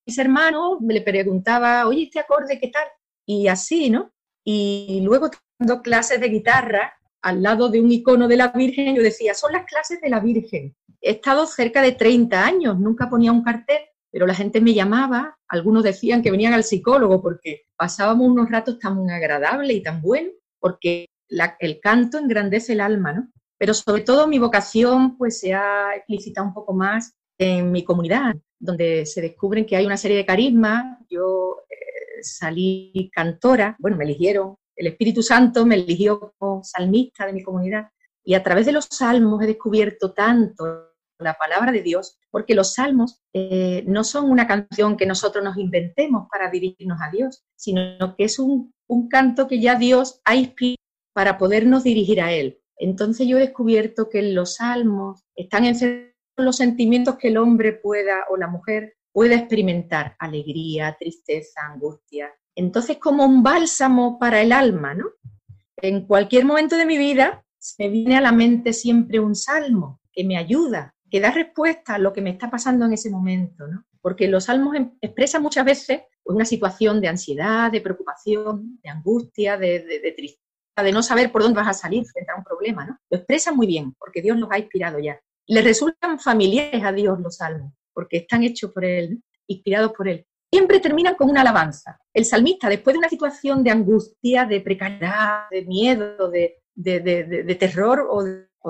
mis 0.07 0.19
hermanos 0.19 0.79
me 0.83 0.93
le 0.93 1.01
preguntaba, 1.01 1.87
oye, 1.87 2.03
este 2.03 2.19
acorde, 2.19 2.61
¿qué 2.61 2.69
tal? 2.69 2.87
Y 3.25 3.49
así, 3.49 3.89
¿no? 3.89 4.13
Y 4.45 5.01
luego 5.03 5.31
dando 5.59 5.81
clases 5.81 6.21
de 6.21 6.29
guitarra 6.29 6.93
al 7.25 7.43
lado 7.43 7.69
de 7.69 7.81
un 7.81 7.91
icono 7.91 8.29
de 8.29 8.37
la 8.37 8.49
Virgen, 8.49 8.95
yo 8.95 9.03
decía, 9.03 9.35
son 9.35 9.53
las 9.53 9.67
clases 9.67 10.01
de 10.01 10.09
la 10.09 10.21
Virgen 10.21 10.75
he 11.05 11.11
estado 11.11 11.47
cerca 11.47 11.83
de 11.83 11.93
30 11.93 12.45
años, 12.45 12.79
nunca 12.79 13.11
ponía 13.11 13.31
un 13.31 13.45
cartel, 13.45 13.83
pero 14.11 14.27
la 14.27 14.35
gente 14.35 14.61
me 14.61 14.73
llamaba, 14.73 15.37
algunos 15.49 15.85
decían 15.85 16.23
que 16.23 16.31
venían 16.31 16.55
al 16.55 16.65
psicólogo 16.65 17.21
porque 17.21 17.67
pasábamos 17.77 18.27
unos 18.27 18.51
ratos 18.51 18.79
tan 18.79 19.11
agradables 19.11 19.77
y 19.77 19.83
tan 19.83 20.01
buenos, 20.01 20.33
porque 20.59 21.07
el 21.29 21.81
canto 21.81 22.19
engrandece 22.19 22.73
el 22.73 22.81
alma, 22.81 23.13
¿no? 23.13 23.29
Pero 23.59 23.75
sobre 23.75 24.03
todo 24.03 24.27
mi 24.27 24.39
vocación 24.39 25.19
pues 25.19 25.41
se 25.41 25.53
ha 25.53 25.95
explicitado 25.95 26.47
un 26.47 26.55
poco 26.55 26.73
más 26.73 27.13
en 27.39 27.71
mi 27.71 27.85
comunidad, 27.85 28.35
donde 28.59 29.05
se 29.05 29.21
descubren 29.21 29.67
que 29.67 29.77
hay 29.77 29.85
una 29.85 29.97
serie 29.99 30.17
de 30.17 30.27
carismas. 30.27 30.99
Yo 31.11 31.59
eh, 31.69 32.23
salí 32.23 33.11
cantora, 33.13 33.77
bueno, 33.79 33.97
me 33.97 34.05
eligieron, 34.05 34.57
el 34.77 34.87
Espíritu 34.87 35.23
Santo 35.23 35.65
me 35.67 35.77
eligió 35.77 36.35
como 36.39 36.63
salmista 36.65 37.27
de 37.27 37.33
mi 37.33 37.43
comunidad 37.43 37.89
y 38.25 38.35
a 38.35 38.43
través 38.43 38.67
de 38.67 38.73
los 38.73 38.87
salmos 38.91 39.43
he 39.43 39.47
descubierto 39.47 40.13
tanto 40.13 40.91
la 41.19 41.35
palabra 41.35 41.71
de 41.71 41.83
Dios, 41.83 42.19
porque 42.31 42.55
los 42.55 42.75
salmos 42.75 43.23
eh, 43.33 43.85
no 43.87 44.03
son 44.03 44.31
una 44.31 44.47
canción 44.47 44.97
que 44.97 45.07
nosotros 45.07 45.45
nos 45.45 45.57
inventemos 45.57 46.27
para 46.31 46.51
dirigirnos 46.51 46.99
a 47.01 47.11
Dios, 47.11 47.45
sino 47.55 48.17
que 48.17 48.25
es 48.25 48.39
un, 48.39 48.75
un 48.89 49.09
canto 49.09 49.47
que 49.47 49.61
ya 49.61 49.77
Dios 49.77 50.21
ha 50.25 50.35
inspirado 50.35 50.83
para 51.15 51.39
podernos 51.39 51.85
dirigir 51.85 52.21
a 52.21 52.33
Él. 52.33 52.61
Entonces 52.77 53.29
yo 53.29 53.37
he 53.37 53.41
descubierto 53.41 54.09
que 54.09 54.19
en 54.19 54.35
los 54.35 54.57
salmos 54.57 55.23
están 55.37 55.65
encerrados 55.65 56.15
los 56.37 56.57
sentimientos 56.57 57.17
que 57.17 57.29
el 57.29 57.37
hombre 57.37 57.73
pueda 57.73 58.25
o 58.29 58.37
la 58.37 58.49
mujer 58.49 58.97
pueda 59.13 59.37
experimentar, 59.37 60.17
alegría, 60.19 60.97
tristeza, 60.99 61.61
angustia. 61.73 62.33
Entonces 62.55 62.99
como 62.99 63.25
un 63.25 63.43
bálsamo 63.43 64.19
para 64.19 64.41
el 64.41 64.53
alma, 64.53 64.95
¿no? 64.95 65.07
En 65.77 66.07
cualquier 66.07 66.45
momento 66.45 66.77
de 66.77 66.87
mi 66.87 66.99
vida 66.99 67.45
me 67.79 67.89
viene 67.89 68.17
a 68.17 68.21
la 68.21 68.33
mente 68.33 68.73
siempre 68.73 69.21
un 69.21 69.35
salmo 69.35 70.01
que 70.13 70.25
me 70.25 70.37
ayuda, 70.37 70.95
que 71.11 71.21
da 71.21 71.31
respuesta 71.31 71.95
a 71.95 71.99
lo 71.99 72.13
que 72.13 72.21
me 72.21 72.31
está 72.31 72.51
pasando 72.51 72.87
en 72.87 72.93
ese 72.93 73.11
momento, 73.11 73.67
¿no? 73.67 73.85
Porque 74.01 74.29
los 74.29 74.45
salmos 74.45 74.77
em, 74.77 74.93
expresan 75.01 75.43
muchas 75.43 75.65
veces 75.65 76.03
una 76.25 76.45
situación 76.45 77.01
de 77.01 77.09
ansiedad, 77.09 77.71
de 77.71 77.81
preocupación, 77.81 78.79
de 78.83 78.91
angustia, 78.91 79.57
de, 79.57 79.81
de 79.81 80.13
tristeza 80.13 80.45
de 80.83 80.93
no 80.93 81.03
saber 81.03 81.31
por 81.31 81.43
dónde 81.43 81.61
vas 81.61 81.69
a 81.69 81.75
salir 81.75 82.05
frente 82.05 82.33
a 82.33 82.37
un 82.37 82.45
problema, 82.45 82.85
¿no? 82.85 82.99
Lo 83.11 83.19
expresa 83.19 83.53
muy 83.53 83.67
bien, 83.67 83.95
porque 83.99 84.23
Dios 84.23 84.37
los 84.39 84.51
ha 84.51 84.59
inspirado 84.59 84.99
ya. 84.99 85.21
Le 85.47 85.63
resultan 85.63 86.19
familiares 86.19 86.83
a 86.83 86.93
Dios 86.93 87.21
los 87.21 87.37
salmos, 87.37 87.73
porque 87.93 88.19
están 88.19 88.43
hechos 88.43 88.73
por 88.73 88.85
Él, 88.85 89.23
inspirados 89.47 89.93
por 89.93 90.09
Él. 90.09 90.27
Siempre 90.55 90.79
terminan 90.79 91.17
con 91.17 91.29
una 91.31 91.41
alabanza. 91.41 91.99
El 92.13 92.25
salmista, 92.25 92.69
después 92.69 92.95
de 92.95 92.99
una 92.99 93.09
situación 93.09 93.65
de 93.65 93.73
angustia, 93.73 94.45
de 94.45 94.61
precariedad, 94.61 95.49
de 95.51 95.63
miedo, 95.65 96.31
de, 96.31 96.63
de, 96.75 97.57
terror 97.59 98.07
o, 98.09 98.23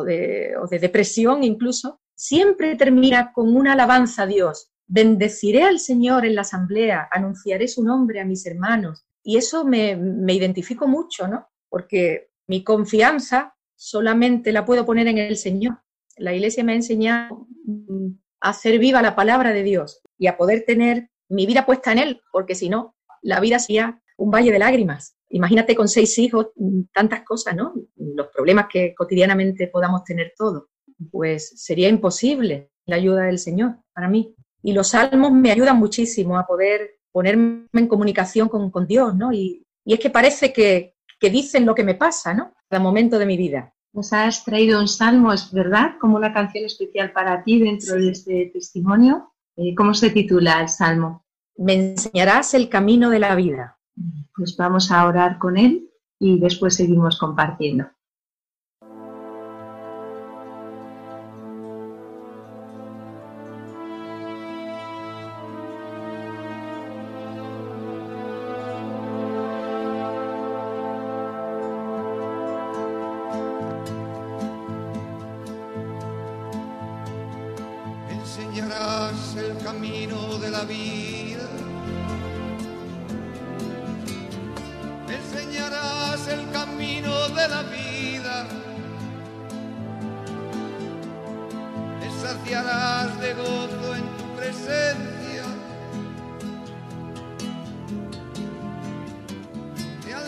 de 0.02 0.78
depresión 0.80 1.44
incluso, 1.44 2.00
siempre 2.14 2.74
termina 2.76 3.32
con 3.34 3.54
una 3.54 3.74
alabanza 3.74 4.22
a 4.22 4.26
Dios. 4.26 4.70
Bendeciré 4.86 5.62
al 5.62 5.78
Señor 5.78 6.24
en 6.24 6.36
la 6.36 6.40
asamblea, 6.40 7.06
anunciaré 7.10 7.68
su 7.68 7.84
nombre 7.84 8.18
a 8.18 8.24
mis 8.24 8.46
hermanos. 8.46 9.04
Y 9.22 9.36
eso 9.36 9.66
me, 9.66 9.94
me 9.94 10.32
identifico 10.32 10.86
mucho, 10.86 11.28
¿no? 11.28 11.48
porque 11.74 12.30
mi 12.46 12.62
confianza 12.62 13.56
solamente 13.74 14.52
la 14.52 14.64
puedo 14.64 14.86
poner 14.86 15.08
en 15.08 15.18
el 15.18 15.36
Señor. 15.36 15.82
La 16.16 16.32
Iglesia 16.32 16.62
me 16.62 16.70
ha 16.70 16.76
enseñado 16.76 17.48
a 18.40 18.50
hacer 18.50 18.78
viva 18.78 19.02
la 19.02 19.16
palabra 19.16 19.52
de 19.52 19.64
Dios 19.64 20.00
y 20.16 20.28
a 20.28 20.36
poder 20.36 20.64
tener 20.64 21.10
mi 21.34 21.46
vida 21.46 21.66
puesta 21.66 21.92
en 21.92 21.98
Él, 21.98 22.22
porque 22.32 22.54
si 22.54 22.68
no, 22.68 22.94
la 23.22 23.40
vida 23.40 23.58
sería 23.58 24.00
un 24.16 24.30
valle 24.30 24.52
de 24.52 24.58
lágrimas. 24.58 25.16
Imagínate 25.30 25.74
con 25.74 25.88
seis 25.88 26.18
hijos, 26.18 26.48
mm, 26.56 26.82
tantas 26.92 27.24
cosas, 27.24 27.56
¿no? 27.56 27.74
Los 27.96 28.28
problemas 28.28 28.66
que 28.70 28.94
cotidianamente 28.94 29.68
podamos 29.68 30.04
tener 30.04 30.32
todos. 30.36 30.64
Pues 31.10 31.52
sería 31.56 31.88
imposible 31.88 32.70
la 32.86 32.96
ayuda 32.96 33.24
del 33.24 33.38
Señor 33.38 33.76
para 33.92 34.08
mí. 34.08 34.34
Y 34.62 34.72
los 34.72 34.88
salmos 34.88 35.32
me 35.32 35.50
ayudan 35.50 35.78
muchísimo 35.78 36.38
a 36.38 36.46
poder 36.46 36.98
ponerme 37.12 37.66
en 37.72 37.88
comunicación 37.88 38.48
con, 38.48 38.70
con 38.70 38.86
Dios, 38.86 39.14
¿no? 39.14 39.32
Y, 39.32 39.64
y 39.84 39.94
es 39.94 40.00
que 40.00 40.10
parece 40.10 40.52
que, 40.52 40.94
que 41.18 41.30
dicen 41.30 41.66
lo 41.66 41.74
que 41.74 41.84
me 41.84 41.94
pasa, 41.94 42.34
¿no? 42.34 42.54
Cada 42.68 42.82
momento 42.82 43.18
de 43.18 43.26
mi 43.26 43.36
vida. 43.36 43.72
Nos 43.92 44.12
has 44.12 44.44
traído 44.44 44.80
un 44.80 44.88
salmo, 44.88 45.32
es 45.32 45.52
verdad, 45.52 45.92
como 46.00 46.16
una 46.16 46.32
canción 46.32 46.64
especial 46.64 47.12
para 47.12 47.42
ti 47.44 47.60
dentro 47.60 47.94
de 47.94 48.10
este 48.10 48.50
testimonio. 48.52 49.32
Eh, 49.56 49.74
¿Cómo 49.76 49.94
se 49.94 50.10
titula 50.10 50.60
el 50.60 50.68
salmo? 50.68 51.23
Me 51.56 51.74
enseñarás 51.74 52.54
el 52.54 52.68
camino 52.68 53.10
de 53.10 53.18
la 53.18 53.34
vida. 53.34 53.78
Pues 54.34 54.56
vamos 54.56 54.90
a 54.90 55.06
orar 55.06 55.38
con 55.38 55.56
él 55.56 55.90
y 56.18 56.38
después 56.40 56.74
seguimos 56.74 57.18
compartiendo. 57.18 57.86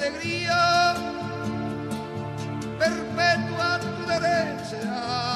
alegría 0.07 0.95
perpetua 2.79 3.81
tu 3.81 4.07
derecha. 4.07 5.36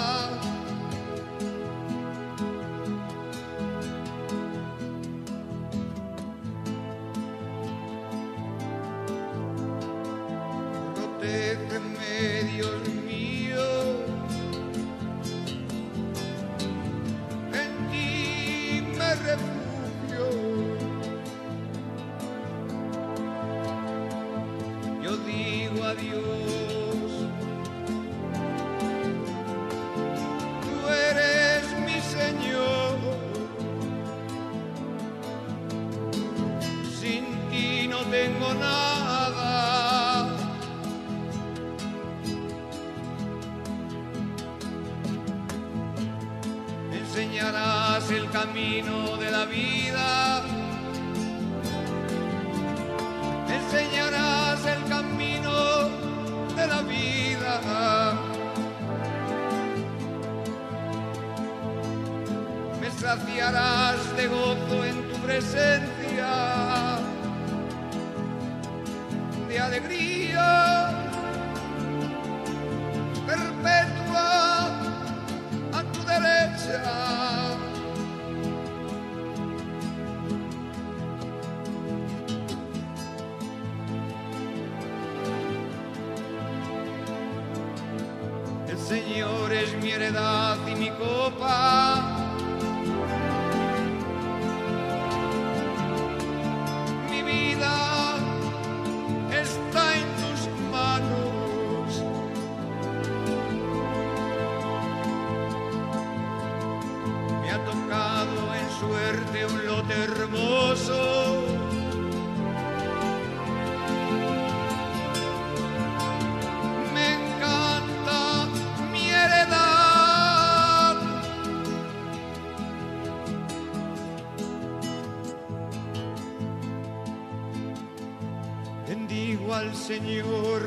Señor 130.10 130.62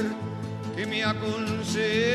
que 0.73 0.85
me 0.85 1.03
aconseja. 1.03 2.12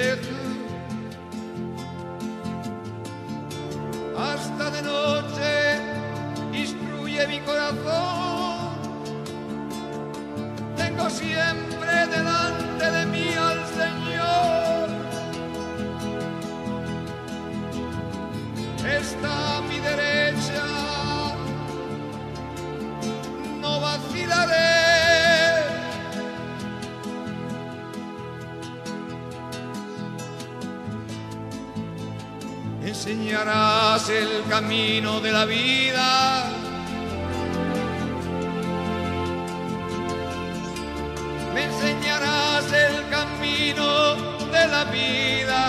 Camino 34.61 35.21
de 35.21 35.31
la 35.31 35.45
vida. 35.45 36.51
Me 41.55 41.63
enseñarás 41.71 42.65
el 42.73 43.09
camino 43.09 44.17
de 44.55 44.67
la 44.75 44.85
vida. 44.87 45.61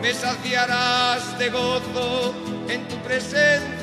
Me 0.00 0.14
saciarás 0.14 1.38
de 1.38 1.50
gozo 1.50 2.34
en 2.68 2.88
tu 2.88 2.96
presencia, 3.06 3.73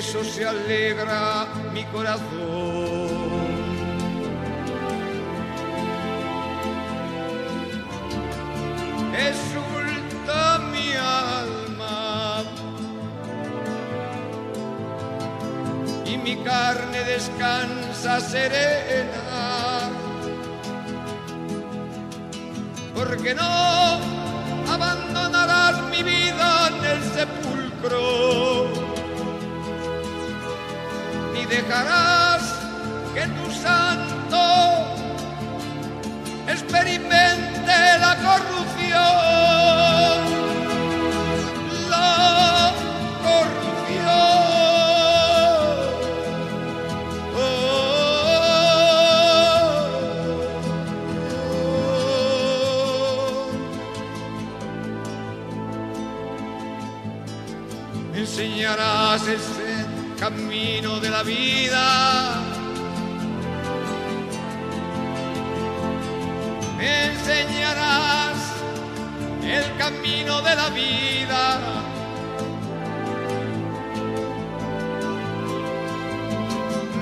eso 0.00 0.24
se 0.24 0.46
alegra 0.46 1.46
mi 1.74 1.84
corazón. 1.84 2.30
Exulta 9.28 10.58
mi 10.72 10.88
alma 10.94 12.44
y 16.06 16.16
mi 16.16 16.36
carne 16.44 17.04
descansa 17.04 18.20
serena. 18.20 19.90
Porque 22.94 23.34
no 23.34 24.00
abandonarás 24.74 25.76
mi 25.90 26.02
vida 26.02 26.68
en 26.68 26.84
el 26.92 27.00
sepulcro, 27.16 28.49
dejarás 31.50 32.42
que 33.12 33.26
tu 33.26 33.50
santo 33.50 34.40
experimente 36.46 37.98
la 37.98 38.09
vida. 61.22 62.30
Me 66.76 67.06
enseñarás 67.06 68.36
el 69.42 69.76
camino 69.76 70.40
de 70.42 70.54
la 70.54 70.68
vida. 70.70 71.60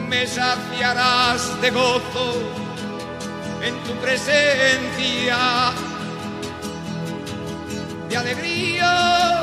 Me 0.09 0.27
saciarás 0.27 1.61
de 1.61 1.71
gozo 1.71 2.35
en 3.63 3.75
tu 3.85 3.93
presencia, 4.01 5.73
de 8.09 8.17
alegría 8.17 9.38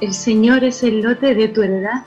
¿el 0.00 0.12
Señor 0.12 0.62
es 0.64 0.82
el 0.82 1.00
lote 1.00 1.34
de 1.34 1.48
tu 1.48 1.62
heredad? 1.62 2.04